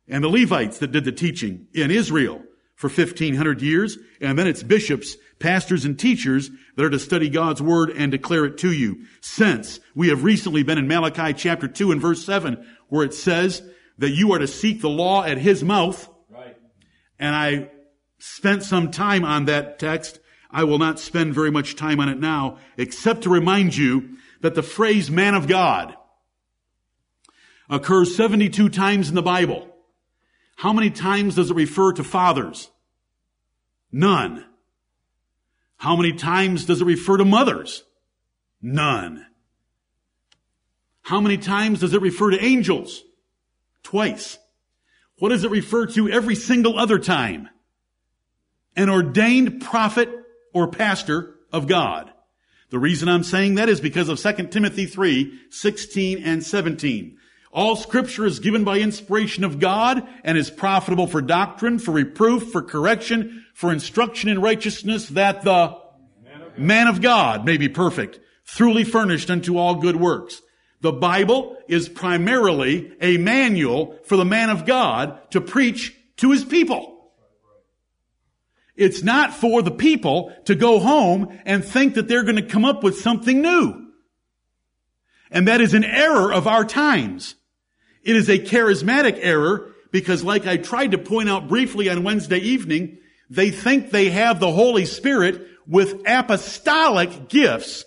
and 0.07 0.23
the 0.23 0.29
Levites 0.29 0.79
that 0.79 0.91
did 0.91 1.05
the 1.05 1.11
teaching 1.11 1.67
in 1.73 1.89
Israel 1.89 2.43
for 2.75 2.87
1500 2.87 3.61
years. 3.61 3.97
And 4.19 4.37
then 4.37 4.47
it's 4.47 4.63
bishops, 4.63 5.15
pastors, 5.39 5.85
and 5.85 5.97
teachers 5.97 6.49
that 6.75 6.83
are 6.83 6.89
to 6.89 6.99
study 6.99 7.29
God's 7.29 7.61
word 7.61 7.91
and 7.91 8.11
declare 8.11 8.45
it 8.45 8.57
to 8.59 8.71
you. 8.71 9.05
Since 9.21 9.79
we 9.95 10.09
have 10.09 10.23
recently 10.23 10.63
been 10.63 10.79
in 10.79 10.87
Malachi 10.87 11.33
chapter 11.33 11.67
2 11.67 11.91
and 11.91 12.01
verse 12.01 12.25
7 12.25 12.65
where 12.89 13.05
it 13.05 13.13
says 13.13 13.61
that 13.99 14.09
you 14.09 14.33
are 14.33 14.39
to 14.39 14.47
seek 14.47 14.81
the 14.81 14.89
law 14.89 15.23
at 15.23 15.37
his 15.37 15.63
mouth. 15.63 16.09
Right. 16.29 16.57
And 17.19 17.35
I 17.35 17.69
spent 18.21 18.61
some 18.61 18.91
time 18.91 19.25
on 19.25 19.45
that 19.45 19.79
text. 19.79 20.19
I 20.51 20.63
will 20.63 20.77
not 20.77 20.99
spend 20.99 21.33
very 21.33 21.49
much 21.49 21.75
time 21.75 21.99
on 21.99 22.07
it 22.07 22.19
now, 22.19 22.59
except 22.77 23.23
to 23.23 23.29
remind 23.29 23.75
you 23.75 24.17
that 24.41 24.53
the 24.53 24.61
phrase 24.61 25.09
man 25.09 25.33
of 25.33 25.47
God 25.47 25.95
occurs 27.67 28.15
72 28.15 28.69
times 28.69 29.09
in 29.09 29.15
the 29.15 29.23
Bible. 29.23 29.67
How 30.57 30.71
many 30.71 30.91
times 30.91 31.35
does 31.35 31.49
it 31.49 31.55
refer 31.55 31.93
to 31.93 32.03
fathers? 32.03 32.69
None. 33.91 34.45
How 35.77 35.95
many 35.95 36.13
times 36.13 36.65
does 36.65 36.79
it 36.79 36.85
refer 36.85 37.17
to 37.17 37.25
mothers? 37.25 37.83
None. 38.61 39.25
How 41.01 41.19
many 41.19 41.39
times 41.39 41.79
does 41.79 41.95
it 41.95 42.01
refer 42.01 42.29
to 42.29 42.43
angels? 42.43 43.01
Twice. 43.81 44.37
What 45.17 45.29
does 45.29 45.43
it 45.43 45.49
refer 45.49 45.87
to 45.87 46.07
every 46.07 46.35
single 46.35 46.77
other 46.77 46.99
time? 46.99 47.49
An 48.75 48.89
ordained 48.89 49.61
prophet 49.61 50.09
or 50.53 50.67
pastor 50.67 51.35
of 51.51 51.67
God. 51.67 52.11
The 52.69 52.79
reason 52.79 53.09
I'm 53.09 53.23
saying 53.23 53.55
that 53.55 53.69
is 53.69 53.81
because 53.81 54.07
of 54.07 54.19
2 54.19 54.47
Timothy 54.47 54.85
3, 54.85 55.39
16 55.49 56.23
and 56.23 56.43
17. 56.43 57.17
All 57.51 57.75
scripture 57.75 58.25
is 58.25 58.39
given 58.39 58.63
by 58.63 58.79
inspiration 58.79 59.43
of 59.43 59.59
God 59.59 60.07
and 60.23 60.37
is 60.37 60.49
profitable 60.49 61.05
for 61.05 61.21
doctrine, 61.21 61.79
for 61.79 61.91
reproof, 61.91 62.49
for 62.51 62.61
correction, 62.61 63.45
for 63.53 63.73
instruction 63.73 64.29
in 64.29 64.39
righteousness, 64.39 65.09
that 65.09 65.41
the 65.41 65.77
man 66.57 66.87
of 66.87 67.01
God 67.01 67.45
may 67.45 67.57
be 67.57 67.67
perfect, 67.67 68.21
truly 68.45 68.85
furnished 68.85 69.29
unto 69.29 69.57
all 69.57 69.75
good 69.75 69.97
works. 69.97 70.41
The 70.79 70.93
Bible 70.93 71.57
is 71.67 71.89
primarily 71.89 72.93
a 73.01 73.17
manual 73.17 73.97
for 74.05 74.15
the 74.15 74.25
man 74.25 74.49
of 74.49 74.65
God 74.65 75.19
to 75.31 75.41
preach 75.41 75.95
to 76.17 76.31
his 76.31 76.45
people. 76.45 77.00
It's 78.81 79.03
not 79.03 79.35
for 79.35 79.61
the 79.61 79.69
people 79.69 80.33
to 80.45 80.55
go 80.55 80.79
home 80.79 81.37
and 81.45 81.63
think 81.63 81.93
that 81.93 82.07
they're 82.07 82.23
going 82.23 82.37
to 82.37 82.41
come 82.41 82.65
up 82.65 82.81
with 82.81 82.99
something 82.99 83.39
new. 83.39 83.91
And 85.29 85.47
that 85.47 85.61
is 85.61 85.75
an 85.75 85.83
error 85.83 86.33
of 86.33 86.47
our 86.47 86.65
times. 86.65 87.35
It 88.01 88.15
is 88.15 88.27
a 88.27 88.39
charismatic 88.39 89.19
error 89.21 89.71
because 89.91 90.23
like 90.23 90.47
I 90.47 90.57
tried 90.57 90.93
to 90.93 90.97
point 90.97 91.29
out 91.29 91.47
briefly 91.47 91.89
on 91.89 92.01
Wednesday 92.01 92.39
evening, 92.39 92.97
they 93.29 93.51
think 93.51 93.91
they 93.91 94.09
have 94.09 94.39
the 94.39 94.51
Holy 94.51 94.85
Spirit 94.85 95.47
with 95.67 96.01
apostolic 96.07 97.29
gifts 97.29 97.85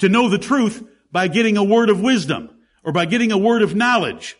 to 0.00 0.10
know 0.10 0.28
the 0.28 0.36
truth 0.36 0.86
by 1.10 1.28
getting 1.28 1.56
a 1.56 1.64
word 1.64 1.88
of 1.88 2.02
wisdom 2.02 2.50
or 2.84 2.92
by 2.92 3.06
getting 3.06 3.32
a 3.32 3.38
word 3.38 3.62
of 3.62 3.74
knowledge. 3.74 4.36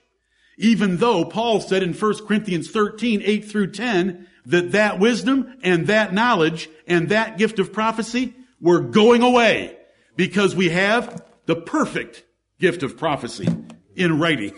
Even 0.59 0.99
though 0.99 1.25
Paul 1.25 1.63
said 1.63 1.83
in 1.83 1.95
1 1.95 2.27
Corinthians 2.27 2.71
13, 2.71 3.23
8 3.25 3.45
through 3.47 3.71
10, 3.73 4.28
that 4.49 4.73
that 4.73 4.99
wisdom 4.99 5.59
and 5.63 5.87
that 5.87 6.13
knowledge 6.13 6.69
and 6.87 7.11
that 7.11 7.39
gift 7.39 7.59
of 7.59 7.73
prophecy 7.73 8.35
were 8.61 8.81
going 8.81 9.23
away 9.23 9.77
because 10.17 10.57
we 10.57 10.71
have 10.71 11.23
the 11.47 11.55
perfect 11.55 12.25
gift 12.59 12.83
of 12.83 12.97
prophecy 12.97 13.49
in 13.95 14.19
writing. 14.19 14.55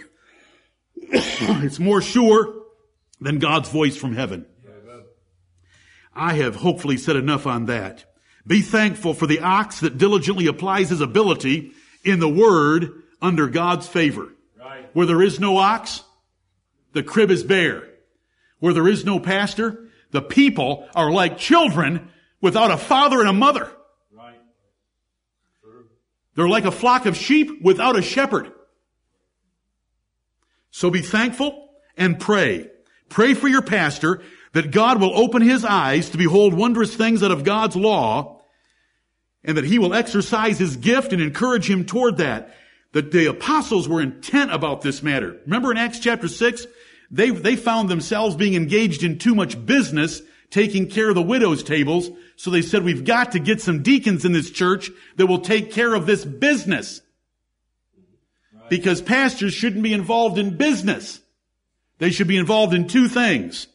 it's 0.97 1.78
more 1.78 2.01
sure 2.01 2.62
than 3.20 3.38
God's 3.38 3.68
voice 3.68 3.97
from 3.97 4.14
heaven. 4.14 4.47
I 6.14 6.34
have 6.34 6.57
hopefully 6.57 6.97
said 6.97 7.16
enough 7.16 7.47
on 7.47 7.66
that. 7.66 8.05
Be 8.47 8.62
thankful 8.62 9.14
for 9.14 9.26
the 9.26 9.41
ox 9.41 9.80
that 9.80 9.99
diligently 9.99 10.47
applies 10.47 10.91
his 10.91 11.01
ability 11.01 11.72
in 12.05 12.20
the 12.20 12.28
word 12.28 13.03
under 13.20 13.49
God's 13.49 13.86
favor. 13.86 14.28
Right. 14.59 14.88
Where 14.93 15.07
there 15.07 15.22
is 15.22 15.38
no 15.41 15.57
ox, 15.57 16.03
the 16.93 17.03
crib 17.03 17.30
is 17.30 17.45
bare. 17.45 17.89
Where 18.61 18.73
there 18.73 18.89
is 18.89 19.05
no 19.05 19.19
pastor, 19.19 19.89
the 20.11 20.23
people 20.23 20.89
are 20.95 21.11
like 21.11 21.39
children 21.39 22.11
without 22.41 22.71
a 22.71 22.77
father 22.77 23.21
and 23.21 23.29
a 23.29 23.33
mother. 23.33 23.71
Right. 24.13 24.39
They're 26.35 26.49
like 26.49 26.65
a 26.65 26.71
flock 26.71 27.07
of 27.07 27.17
sheep 27.17 27.63
without 27.63 27.97
a 27.97 28.03
shepherd. 28.03 28.53
So 30.71 30.91
be 30.91 31.03
thankful 31.03 31.71
and 31.97 32.19
pray. 32.19 32.71
Pray 33.09 33.35
for 33.35 33.49
your 33.49 33.63
pastor 33.63 34.23
that 34.53 34.71
God 34.71 35.01
will 35.01 35.17
open 35.17 35.43
his 35.43 35.65
eyes 35.65 36.11
to 36.11 36.19
behold 36.19 36.55
wondrous 36.55 36.95
things 36.95 37.23
out 37.23 37.31
of 37.31 37.45
God's 37.45 37.77
law 37.77 38.43
and 39.45 39.57
that 39.57 39.65
he 39.65 39.79
will 39.79 39.95
exercise 39.95 40.59
his 40.59 40.77
gift 40.77 41.13
and 41.13 41.23
encourage 41.23 41.69
him 41.69 41.85
toward 41.85 42.19
that. 42.19 42.57
That 42.93 43.13
the 43.13 43.27
apostles 43.27 43.89
were 43.89 44.01
intent 44.01 44.53
about 44.53 44.83
this 44.83 45.03
matter. 45.03 45.37
Remember 45.45 45.71
in 45.71 45.77
Acts 45.77 46.01
chapter 46.01 46.27
6, 46.27 46.67
they, 47.11 47.31
they 47.31 47.57
found 47.57 47.89
themselves 47.89 48.37
being 48.37 48.55
engaged 48.55 49.03
in 49.03 49.19
too 49.19 49.35
much 49.35 49.65
business, 49.67 50.23
taking 50.51 50.89
care 50.89 51.09
of 51.09 51.15
the 51.15 51.23
widows' 51.23 51.63
tables. 51.63 52.11
So 52.37 52.51
they 52.51 52.63
said, 52.63 52.85
we've 52.85 53.05
got 53.05 53.33
to 53.33 53.41
get 53.41 53.61
some 53.61 53.83
deacons 53.83 54.25
in 54.25 54.33
this 54.33 54.51
church 54.51 54.91
that 55.17 55.27
will 55.27 55.41
take 55.41 55.73
care 55.73 55.95
of 55.95 56.07
this 56.07 56.25
business 56.25 57.01
because 58.69 59.03
pastors 59.03 59.53
shouldn't 59.53 59.83
be 59.83 59.93
involved 59.93 60.39
in 60.39 60.57
business. 60.57 61.21
They 61.99 62.11
should 62.11 62.29
be 62.29 62.39
involved 62.39 62.73
in 62.73 62.87
two 62.87 63.09
things. 63.09 63.67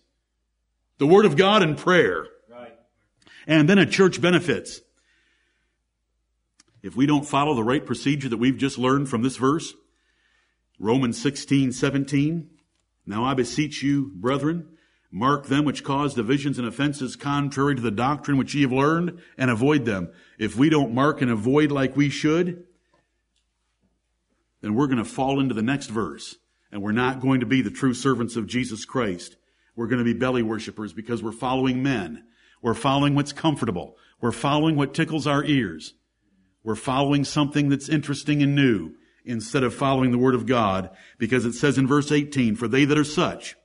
The 0.98 1.06
Word 1.06 1.26
of 1.26 1.36
God 1.36 1.62
and 1.62 1.78
prayer. 1.78 2.26
Right. 2.50 2.74
And 3.46 3.70
then 3.70 3.78
a 3.78 3.86
church 3.86 4.22
benefits. 4.22 4.80
If 6.82 6.96
we 6.96 7.06
don't 7.06 7.28
follow 7.28 7.54
the 7.54 7.64
right 7.64 7.86
procedure 7.86 8.30
that 8.30 8.38
we've 8.38 8.58
just 8.58 8.78
learned 8.78 9.10
from 9.10 9.22
this 9.22 9.36
verse, 9.36 9.74
Romans 10.80 11.22
16, 11.22 11.74
17, 11.74 12.50
now 13.06 13.24
I 13.24 13.34
beseech 13.34 13.84
you, 13.84 14.12
brethren, 14.16 14.76
Mark 15.16 15.46
them 15.46 15.64
which 15.64 15.86
cause 15.86 16.14
divisions 16.14 16.60
and 16.60 16.68
offenses 16.68 17.16
contrary 17.16 17.74
to 17.74 17.82
the 17.82 17.90
doctrine 17.90 18.36
which 18.36 18.54
ye 18.54 18.64
have 18.64 18.74
learned, 18.74 19.18
and 19.38 19.50
avoid 19.50 19.86
them. 19.86 20.12
If 20.38 20.58
we 20.58 20.68
don't 20.68 20.94
mark 20.94 21.22
and 21.22 21.32
avoid 21.32 21.72
like 21.72 21.96
we 21.96 22.10
should, 22.10 22.66
then 24.60 24.76
we're 24.76 24.88
going 24.88 24.98
to 24.98 25.06
fall 25.06 25.40
into 25.40 25.54
the 25.54 25.62
next 25.62 25.88
verse, 25.88 26.36
and 26.70 26.82
we're 26.82 26.92
not 26.92 27.22
going 27.22 27.40
to 27.40 27.46
be 27.46 27.62
the 27.62 27.72
true 27.72 27.94
servants 27.94 28.36
of 28.36 28.46
Jesus 28.46 28.84
Christ. 28.84 29.38
We're 29.74 29.88
going 29.88 30.00
to 30.00 30.14
be 30.14 30.20
belly 30.20 30.44
worshippers 30.44 30.92
because 30.92 31.24
we're 31.24 31.32
following 31.32 31.82
men. 31.82 32.26
We're 32.62 32.74
following 32.74 33.16
what's 33.16 33.32
comfortable. 33.32 33.96
We're 34.20 34.34
following 34.34 34.76
what 34.76 34.94
tickles 34.94 35.28
our 35.28 35.46
ears. 35.46 35.94
We're 36.62 36.76
following 36.76 37.24
something 37.24 37.70
that's 37.70 37.88
interesting 37.88 38.44
and 38.44 38.54
new 38.54 38.96
instead 39.26 39.64
of 39.64 39.74
following 39.74 40.12
the 40.12 40.18
Word 40.18 40.36
of 40.36 40.46
God 40.46 40.90
because 41.18 41.46
it 41.46 41.54
says 41.54 41.78
in 41.78 41.88
verse 41.88 42.12
18, 42.12 42.56
For 42.56 42.68
they 42.68 42.86
that 42.86 42.98
are 42.98 43.04
such, 43.04 43.56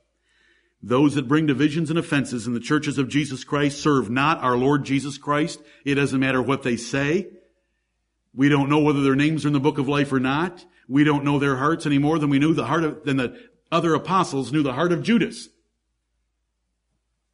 those 0.83 1.15
that 1.15 1.27
bring 1.27 1.45
divisions 1.45 1.89
and 1.89 1.99
offenses 1.99 2.47
in 2.47 2.53
the 2.53 2.59
churches 2.59 2.97
of 2.97 3.07
Jesus 3.07 3.43
Christ 3.43 3.81
serve 3.81 4.09
not 4.09 4.43
our 4.43 4.57
Lord 4.57 4.83
Jesus 4.83 5.17
Christ. 5.17 5.61
It 5.85 5.95
doesn't 5.95 6.19
matter 6.19 6.41
what 6.41 6.63
they 6.63 6.75
say. 6.75 7.29
We 8.33 8.49
don't 8.49 8.69
know 8.69 8.79
whether 8.79 9.03
their 9.03 9.15
names 9.15 9.45
are 9.45 9.49
in 9.49 9.53
the 9.53 9.59
book 9.59 9.77
of 9.77 9.87
life 9.87 10.11
or 10.11 10.19
not. 10.19 10.65
We 10.87 11.03
don't 11.03 11.23
know 11.23 11.37
their 11.37 11.57
hearts 11.57 11.85
any 11.85 11.99
more 11.99 12.17
than 12.17 12.29
we 12.29 12.39
knew 12.39 12.53
the 12.53 12.65
heart 12.65 12.83
of, 12.83 13.03
than 13.03 13.17
the 13.17 13.39
other 13.71 13.93
apostles 13.93 14.51
knew 14.51 14.63
the 14.63 14.73
heart 14.73 14.91
of 14.91 15.03
Judas. 15.03 15.49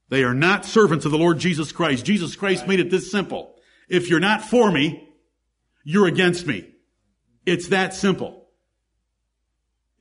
They 0.10 0.24
are 0.24 0.34
not 0.34 0.66
servants 0.66 1.06
of 1.06 1.12
the 1.12 1.18
Lord 1.18 1.40
Jesus 1.40 1.72
Christ. 1.72 2.06
Jesus 2.06 2.36
Christ 2.36 2.68
made 2.68 2.80
it 2.80 2.90
this 2.90 3.12
simple. 3.12 3.56
If 3.90 4.10
you're 4.10 4.20
not 4.20 4.44
for 4.44 4.72
me, 4.72 5.10
you're 5.84 6.08
against 6.08 6.46
me. 6.46 6.70
It's 7.48 7.70
that 7.70 7.93
simple. 7.93 8.45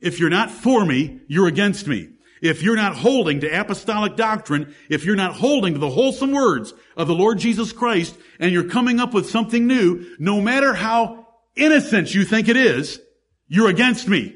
If 0.01 0.19
you're 0.19 0.29
not 0.29 0.51
for 0.51 0.85
me, 0.85 1.21
you're 1.27 1.47
against 1.47 1.87
me. 1.87 2.09
If 2.41 2.61
you're 2.61 2.75
not 2.75 2.97
holding 2.97 3.39
to 3.39 3.47
apostolic 3.47 4.17
doctrine, 4.17 4.75
if 4.89 5.05
you're 5.05 5.15
not 5.15 5.33
holding 5.33 5.73
to 5.73 5.79
the 5.79 5.89
wholesome 5.89 6.33
words 6.33 6.73
of 6.97 7.07
the 7.07 7.15
Lord 7.15 7.39
Jesus 7.39 7.71
Christ, 7.71 8.17
and 8.37 8.51
you're 8.51 8.69
coming 8.69 8.99
up 8.99 9.13
with 9.13 9.29
something 9.29 9.65
new, 9.65 10.05
no 10.19 10.41
matter 10.41 10.73
how 10.73 11.25
innocent 11.55 12.13
you 12.13 12.25
think 12.25 12.49
it 12.49 12.57
is, 12.57 12.99
you're 13.47 13.69
against 13.69 14.09
me. 14.09 14.35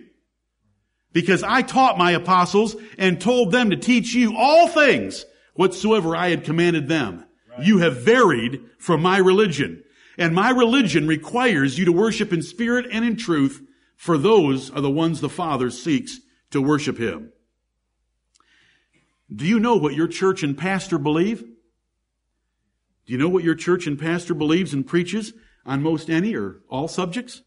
Because 1.11 1.43
I 1.43 1.63
taught 1.63 1.97
my 1.97 2.11
apostles 2.11 2.77
and 2.97 3.19
told 3.19 3.51
them 3.51 3.71
to 3.71 3.75
teach 3.75 4.13
you 4.13 4.37
all 4.37 4.69
things 4.69 5.25
whatsoever 5.55 6.15
I 6.15 6.29
had 6.29 6.45
commanded 6.45 6.87
them. 6.87 7.25
Right. 7.49 7.67
You 7.67 7.79
have 7.79 8.03
varied 8.03 8.61
from 8.79 9.01
my 9.01 9.17
religion. 9.17 9.83
And 10.21 10.35
my 10.35 10.51
religion 10.51 11.07
requires 11.07 11.79
you 11.79 11.85
to 11.85 11.91
worship 11.91 12.31
in 12.31 12.43
spirit 12.43 12.85
and 12.91 13.03
in 13.03 13.15
truth, 13.15 13.63
for 13.95 14.19
those 14.19 14.69
are 14.69 14.79
the 14.79 14.87
ones 14.87 15.19
the 15.19 15.29
Father 15.29 15.71
seeks 15.71 16.19
to 16.51 16.61
worship 16.61 16.99
Him. 16.99 17.33
Do 19.35 19.47
you 19.47 19.59
know 19.59 19.77
what 19.77 19.95
your 19.95 20.07
church 20.07 20.43
and 20.43 20.55
pastor 20.55 20.99
believe? 20.99 21.39
Do 21.39 21.47
you 23.13 23.17
know 23.17 23.29
what 23.29 23.43
your 23.43 23.55
church 23.55 23.87
and 23.87 23.97
pastor 23.97 24.35
believes 24.35 24.75
and 24.75 24.85
preaches 24.85 25.33
on 25.65 25.81
most 25.81 26.07
any 26.07 26.35
or 26.35 26.61
all 26.69 26.87
subjects? 26.87 27.41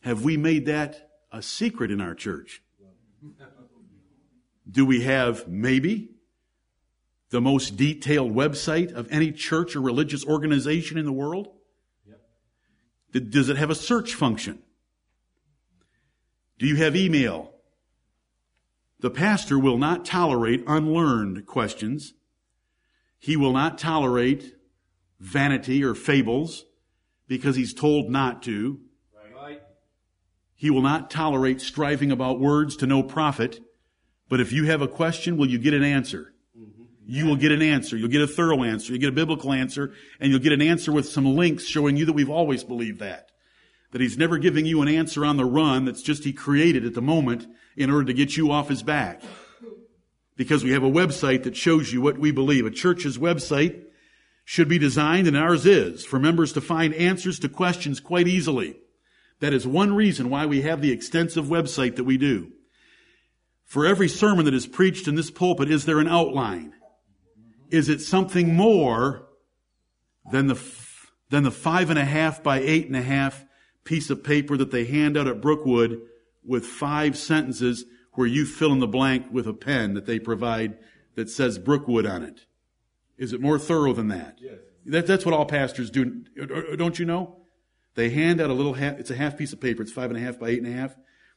Have 0.00 0.24
we 0.24 0.36
made 0.36 0.66
that 0.66 1.08
a 1.30 1.40
secret 1.40 1.92
in 1.92 2.00
our 2.00 2.16
church? 2.16 2.62
Do 4.68 4.84
we 4.84 5.02
have 5.02 5.46
maybe 5.46 6.13
the 7.34 7.40
most 7.40 7.76
detailed 7.76 8.32
website 8.32 8.92
of 8.92 9.10
any 9.10 9.32
church 9.32 9.74
or 9.74 9.80
religious 9.80 10.24
organization 10.24 10.96
in 10.96 11.04
the 11.04 11.12
world? 11.12 11.48
Yep. 12.06 13.28
Does 13.30 13.48
it 13.48 13.56
have 13.56 13.70
a 13.70 13.74
search 13.74 14.14
function? 14.14 14.62
Do 16.60 16.66
you 16.66 16.76
have 16.76 16.94
email? 16.94 17.52
The 19.00 19.10
pastor 19.10 19.58
will 19.58 19.78
not 19.78 20.04
tolerate 20.04 20.62
unlearned 20.68 21.44
questions. 21.44 22.14
He 23.18 23.36
will 23.36 23.52
not 23.52 23.78
tolerate 23.78 24.54
vanity 25.18 25.82
or 25.82 25.96
fables 25.96 26.66
because 27.26 27.56
he's 27.56 27.74
told 27.74 28.10
not 28.10 28.44
to. 28.44 28.78
Right. 29.12 29.60
He 30.54 30.70
will 30.70 30.82
not 30.82 31.10
tolerate 31.10 31.60
striving 31.60 32.12
about 32.12 32.38
words 32.38 32.76
to 32.76 32.86
no 32.86 33.02
profit. 33.02 33.58
But 34.28 34.38
if 34.38 34.52
you 34.52 34.66
have 34.66 34.82
a 34.82 34.88
question, 34.88 35.36
will 35.36 35.50
you 35.50 35.58
get 35.58 35.74
an 35.74 35.82
answer? 35.82 36.33
You 37.06 37.26
will 37.26 37.36
get 37.36 37.52
an 37.52 37.62
answer. 37.62 37.96
You'll 37.96 38.08
get 38.08 38.22
a 38.22 38.26
thorough 38.26 38.62
answer. 38.62 38.92
You'll 38.92 39.00
get 39.00 39.10
a 39.10 39.12
biblical 39.12 39.52
answer, 39.52 39.92
and 40.20 40.30
you'll 40.30 40.40
get 40.40 40.52
an 40.52 40.62
answer 40.62 40.90
with 40.90 41.08
some 41.08 41.36
links 41.36 41.66
showing 41.66 41.96
you 41.96 42.06
that 42.06 42.14
we've 42.14 42.30
always 42.30 42.64
believed 42.64 43.00
that. 43.00 43.30
That 43.90 44.00
he's 44.00 44.18
never 44.18 44.38
giving 44.38 44.66
you 44.66 44.80
an 44.82 44.88
answer 44.88 45.24
on 45.24 45.36
the 45.36 45.44
run 45.44 45.84
that's 45.84 46.02
just 46.02 46.24
he 46.24 46.32
created 46.32 46.84
at 46.84 46.94
the 46.94 47.02
moment 47.02 47.46
in 47.76 47.90
order 47.90 48.06
to 48.06 48.14
get 48.14 48.36
you 48.36 48.50
off 48.50 48.68
his 48.68 48.82
back. 48.82 49.22
Because 50.36 50.64
we 50.64 50.70
have 50.70 50.82
a 50.82 50.90
website 50.90 51.44
that 51.44 51.56
shows 51.56 51.92
you 51.92 52.00
what 52.00 52.18
we 52.18 52.32
believe. 52.32 52.66
A 52.66 52.70
church's 52.70 53.18
website 53.18 53.84
should 54.44 54.68
be 54.68 54.78
designed, 54.78 55.28
and 55.28 55.36
ours 55.36 55.66
is, 55.66 56.04
for 56.04 56.18
members 56.18 56.52
to 56.54 56.60
find 56.60 56.94
answers 56.94 57.38
to 57.40 57.48
questions 57.48 58.00
quite 58.00 58.26
easily. 58.26 58.76
That 59.40 59.52
is 59.52 59.66
one 59.66 59.94
reason 59.94 60.30
why 60.30 60.46
we 60.46 60.62
have 60.62 60.80
the 60.80 60.92
extensive 60.92 61.46
website 61.46 61.96
that 61.96 62.04
we 62.04 62.16
do. 62.16 62.52
For 63.64 63.86
every 63.86 64.08
sermon 64.08 64.44
that 64.46 64.54
is 64.54 64.66
preached 64.66 65.06
in 65.06 65.14
this 65.14 65.30
pulpit, 65.30 65.70
is 65.70 65.84
there 65.84 65.98
an 66.00 66.08
outline? 66.08 66.72
Is 67.74 67.88
it 67.88 68.00
something 68.00 68.54
more 68.54 69.26
than 70.30 70.46
the, 70.46 70.62
than 71.30 71.42
the 71.42 71.50
five 71.50 71.90
and 71.90 71.98
a 71.98 72.04
half 72.04 72.40
by 72.40 72.60
eight 72.60 72.86
and 72.86 72.94
a 72.94 73.02
half 73.02 73.44
piece 73.82 74.10
of 74.10 74.22
paper 74.22 74.56
that 74.56 74.70
they 74.70 74.84
hand 74.84 75.16
out 75.16 75.26
at 75.26 75.40
Brookwood 75.40 76.00
with 76.44 76.64
five 76.64 77.18
sentences 77.18 77.84
where 78.12 78.28
you 78.28 78.46
fill 78.46 78.72
in 78.72 78.78
the 78.78 78.86
blank 78.86 79.26
with 79.32 79.48
a 79.48 79.52
pen 79.52 79.94
that 79.94 80.06
they 80.06 80.20
provide 80.20 80.78
that 81.16 81.28
says 81.28 81.58
Brookwood 81.58 82.06
on 82.06 82.22
it? 82.22 82.46
Is 83.18 83.32
it 83.32 83.40
more 83.40 83.58
thorough 83.58 83.92
than 83.92 84.06
that? 84.06 84.38
Yes. 84.40 84.58
That, 84.86 85.06
that's 85.08 85.24
what 85.24 85.34
all 85.34 85.44
pastors 85.44 85.90
do. 85.90 86.22
Don't 86.76 86.98
you 87.00 87.06
know? 87.06 87.38
They 87.96 88.10
hand 88.10 88.40
out 88.40 88.50
a 88.50 88.54
little 88.54 88.74
half, 88.74 89.00
it's 89.00 89.10
a 89.10 89.16
half 89.16 89.36
piece 89.36 89.52
of 89.52 89.60
paper. 89.60 89.82
It's 89.82 89.90
five 89.90 90.10
and 90.10 90.18
a 90.18 90.22
half 90.22 90.38
by 90.38 90.50
eight 90.50 90.62
and 90.62 90.72
a 90.72 90.76
half 90.76 90.94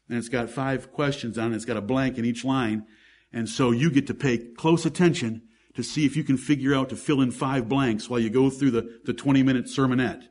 and 0.07 0.19
it's 0.19 0.29
got 0.29 0.51
five 0.51 0.91
questions 0.91 1.39
on 1.39 1.51
it. 1.51 1.55
It's 1.55 1.65
got 1.65 1.77
a 1.77 1.81
blank 1.81 2.19
in 2.19 2.25
each 2.25 2.45
line. 2.45 2.85
And 3.33 3.49
so 3.49 3.71
you 3.71 3.89
get 3.89 4.05
to 4.05 4.13
pay 4.13 4.37
close 4.37 4.85
attention 4.85 5.41
to 5.77 5.83
see 5.83 6.07
if 6.07 6.17
you 6.17 6.23
can 6.23 6.37
figure 6.37 6.73
out 6.73 6.89
to 6.89 6.95
fill 6.95 7.21
in 7.21 7.29
five 7.29 7.69
blanks 7.69 8.09
while 8.09 8.19
you 8.19 8.31
go 8.31 8.49
through 8.49 8.71
the, 8.71 8.99
the 9.05 9.13
20 9.13 9.43
minute 9.43 9.65
sermonette. 9.65 10.23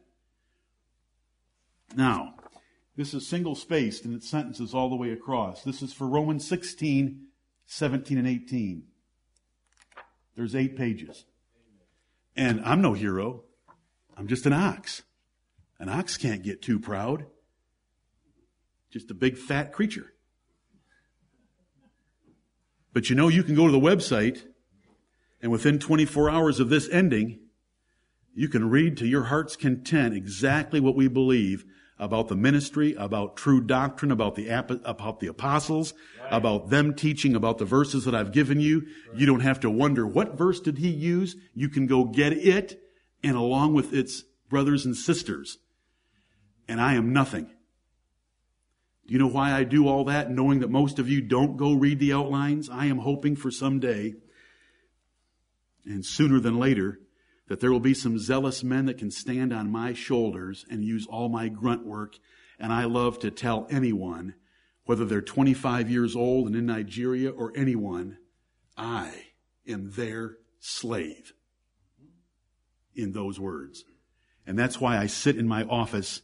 Now, 1.95 2.35
this 2.97 3.15
is 3.15 3.29
single 3.29 3.55
spaced 3.55 4.05
and 4.05 4.13
its 4.13 4.29
sentences 4.29 4.75
all 4.75 4.91
the 4.91 4.97
way 4.97 5.13
across. 5.13 5.63
This 5.63 5.83
is 5.83 5.93
for 5.93 6.09
Romans 6.09 6.45
16, 6.49 7.27
17, 7.65 8.19
and 8.19 8.27
18. 8.27 8.83
There's 10.35 10.57
eight 10.57 10.77
pages. 10.77 11.27
And 12.35 12.61
I'm 12.65 12.83
no 12.83 12.95
hero. 12.95 13.45
I'm 14.17 14.27
just 14.27 14.47
an 14.47 14.53
ox. 14.53 15.05
An 15.79 15.89
ox 15.89 16.17
can't 16.17 16.43
get 16.43 16.61
too 16.61 16.81
proud. 16.81 17.25
Just 18.91 19.13
a 19.13 19.15
big 19.15 19.39
fat 19.39 19.73
creature. 19.73 20.13
But 22.93 23.11
you 23.11 23.15
know, 23.15 23.29
you 23.29 23.45
can 23.45 23.55
go 23.55 23.67
to 23.67 23.73
the 23.73 23.79
website, 23.79 24.43
and 25.41 25.53
within 25.53 25.79
24 25.79 26.31
hours 26.31 26.61
of 26.61 26.69
this 26.69 26.89
ending, 26.91 27.41
you 28.35 28.49
can 28.49 28.69
read 28.69 28.97
to 28.99 29.07
your 29.07 29.25
heart's 29.25 29.57
content 29.57 30.15
exactly 30.15 30.81
what 30.81 30.95
we 30.95 31.09
believe 31.09 31.65
about 31.99 32.29
the 32.29 32.37
ministry, 32.37 32.95
about 32.99 33.37
true 33.37 33.61
doctrine, 33.61 34.11
about 34.11 34.35
the, 34.35 34.49
about 34.85 35.21
the 35.21 35.27
apostles, 35.27 35.95
right. 36.21 36.29
about 36.33 36.69
them 36.69 36.95
teaching 36.95 37.35
about 37.35 37.59
the 37.59 37.65
verses 37.65 38.05
that 38.05 38.15
I've 38.15 38.33
given 38.33 38.61
you. 38.61 38.81
Right. 38.81 39.21
You 39.21 39.27
don't 39.27 39.41
have 39.41 39.61
to 39.61 39.71
wonder 39.71 40.07
what 40.07 40.37
verse 40.37 40.61
did 40.61 40.79
he 40.79 40.91
use. 40.91 41.37
You 41.55 41.69
can 41.69 41.87
go 41.87 42.05
get 42.05 42.33
it 42.35 42.79
and 43.23 43.37
along 43.37 43.75
with 43.75 43.95
its 43.95 44.25
brothers 44.51 44.85
and 44.85 44.95
sisters. 44.95 45.59
And 46.69 46.81
I 46.81 46.95
am 46.95 47.13
nothing. 47.13 47.51
Do 49.07 49.13
you 49.13 49.19
know 49.19 49.29
why 49.29 49.53
I 49.53 49.65
do 49.65 49.87
all 49.87 50.05
that, 50.05 50.31
knowing 50.31 50.61
that 50.61 50.71
most 50.71 50.99
of 50.99 51.09
you 51.09 51.21
don't 51.21 51.57
go 51.57 51.73
read 51.73 52.01
the 52.01 52.13
outlines? 52.13 52.69
I 52.69 52.87
am 52.87 52.99
hoping 52.99 53.37
for 53.37 53.51
someday, 53.51 54.15
and 55.87 56.05
sooner 56.05 56.41
than 56.41 56.59
later, 56.59 57.01
that 57.49 57.61
there 57.61 57.73
will 57.73 57.81
be 57.81 57.95
some 57.95 58.19
zealous 58.19 58.65
men 58.65 58.87
that 58.87 58.99
can 58.99 59.11
stand 59.11 59.53
on 59.53 59.71
my 59.71 59.93
shoulders 59.93 60.65
and 60.69 60.85
use 60.85 61.07
all 61.07 61.29
my 61.29 61.49
grunt 61.49 61.87
work. 61.87 62.17
And 62.59 62.73
I 62.73 62.85
love 62.85 63.19
to 63.21 63.31
tell 63.31 63.67
anyone, 63.71 64.35
whether 64.85 65.05
they're 65.05 65.23
25 65.23 65.91
years 65.91 66.17
old 66.17 66.47
and 66.47 66.57
in 66.57 66.67
Nigeria 66.67 67.31
or 67.31 67.53
anyone, 67.57 68.19
I 68.77 69.13
am 69.67 69.93
their 69.93 70.39
slave 70.59 71.33
in 72.95 73.13
those 73.13 73.39
words. 73.39 73.85
And 74.47 74.59
that's 74.59 74.81
why 74.81 74.97
I 74.97 75.07
sit 75.07 75.37
in 75.37 75.49
my 75.49 75.65
office 75.65 76.23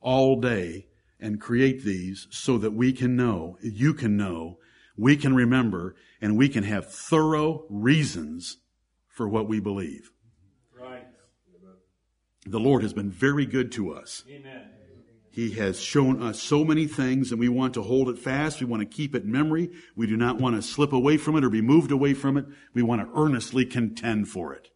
all 0.00 0.40
day 0.40 0.86
and 1.18 1.40
create 1.40 1.82
these 1.82 2.28
so 2.30 2.58
that 2.58 2.72
we 2.72 2.92
can 2.92 3.16
know, 3.16 3.58
you 3.62 3.94
can 3.94 4.16
know, 4.16 4.58
we 4.96 5.16
can 5.16 5.34
remember, 5.34 5.94
and 6.20 6.36
we 6.36 6.48
can 6.48 6.64
have 6.64 6.90
thorough 6.90 7.64
reasons 7.68 8.58
for 9.16 9.26
what 9.26 9.48
we 9.48 9.60
believe. 9.60 10.12
Right. 10.78 11.06
The 12.46 12.60
Lord 12.60 12.82
has 12.82 12.92
been 12.92 13.10
very 13.10 13.46
good 13.46 13.72
to 13.72 13.92
us. 13.92 14.22
Amen. 14.28 14.68
He 15.30 15.52
has 15.52 15.80
shown 15.80 16.22
us 16.22 16.40
so 16.40 16.64
many 16.64 16.86
things 16.86 17.30
and 17.30 17.40
we 17.40 17.48
want 17.48 17.74
to 17.74 17.82
hold 17.82 18.10
it 18.10 18.18
fast. 18.18 18.60
We 18.60 18.66
want 18.66 18.82
to 18.82 18.96
keep 18.96 19.14
it 19.14 19.24
in 19.24 19.32
memory. 19.32 19.70
We 19.96 20.06
do 20.06 20.18
not 20.18 20.38
want 20.38 20.56
to 20.56 20.62
slip 20.62 20.92
away 20.92 21.16
from 21.16 21.34
it 21.34 21.44
or 21.44 21.50
be 21.50 21.62
moved 21.62 21.90
away 21.90 22.12
from 22.12 22.36
it. 22.36 22.44
We 22.74 22.82
want 22.82 23.02
to 23.02 23.18
earnestly 23.18 23.64
contend 23.64 24.28
for 24.28 24.52
it. 24.52 24.70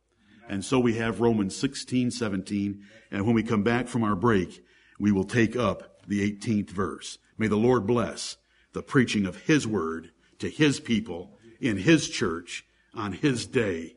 And 0.48 0.64
so 0.64 0.80
we 0.80 0.94
have 0.94 1.20
Romans 1.20 1.54
16, 1.54 2.10
17. 2.10 2.82
And 3.10 3.26
when 3.26 3.34
we 3.34 3.42
come 3.42 3.62
back 3.62 3.88
from 3.88 4.02
our 4.02 4.16
break, 4.16 4.64
we 4.98 5.12
will 5.12 5.24
take 5.24 5.54
up 5.54 6.02
the 6.08 6.30
18th 6.30 6.70
verse. 6.70 7.18
May 7.36 7.46
the 7.46 7.56
Lord 7.56 7.86
bless 7.86 8.38
the 8.72 8.82
preaching 8.82 9.26
of 9.26 9.42
His 9.42 9.66
word 9.66 10.10
to 10.38 10.48
His 10.48 10.80
people 10.80 11.38
in 11.60 11.76
His 11.76 12.08
church 12.08 12.64
on 12.94 13.12
His 13.12 13.46
day 13.46 13.96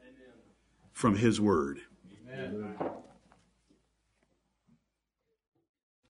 from 0.93 1.15
His 1.15 1.41
word. 1.41 1.81
Amen. 2.29 2.79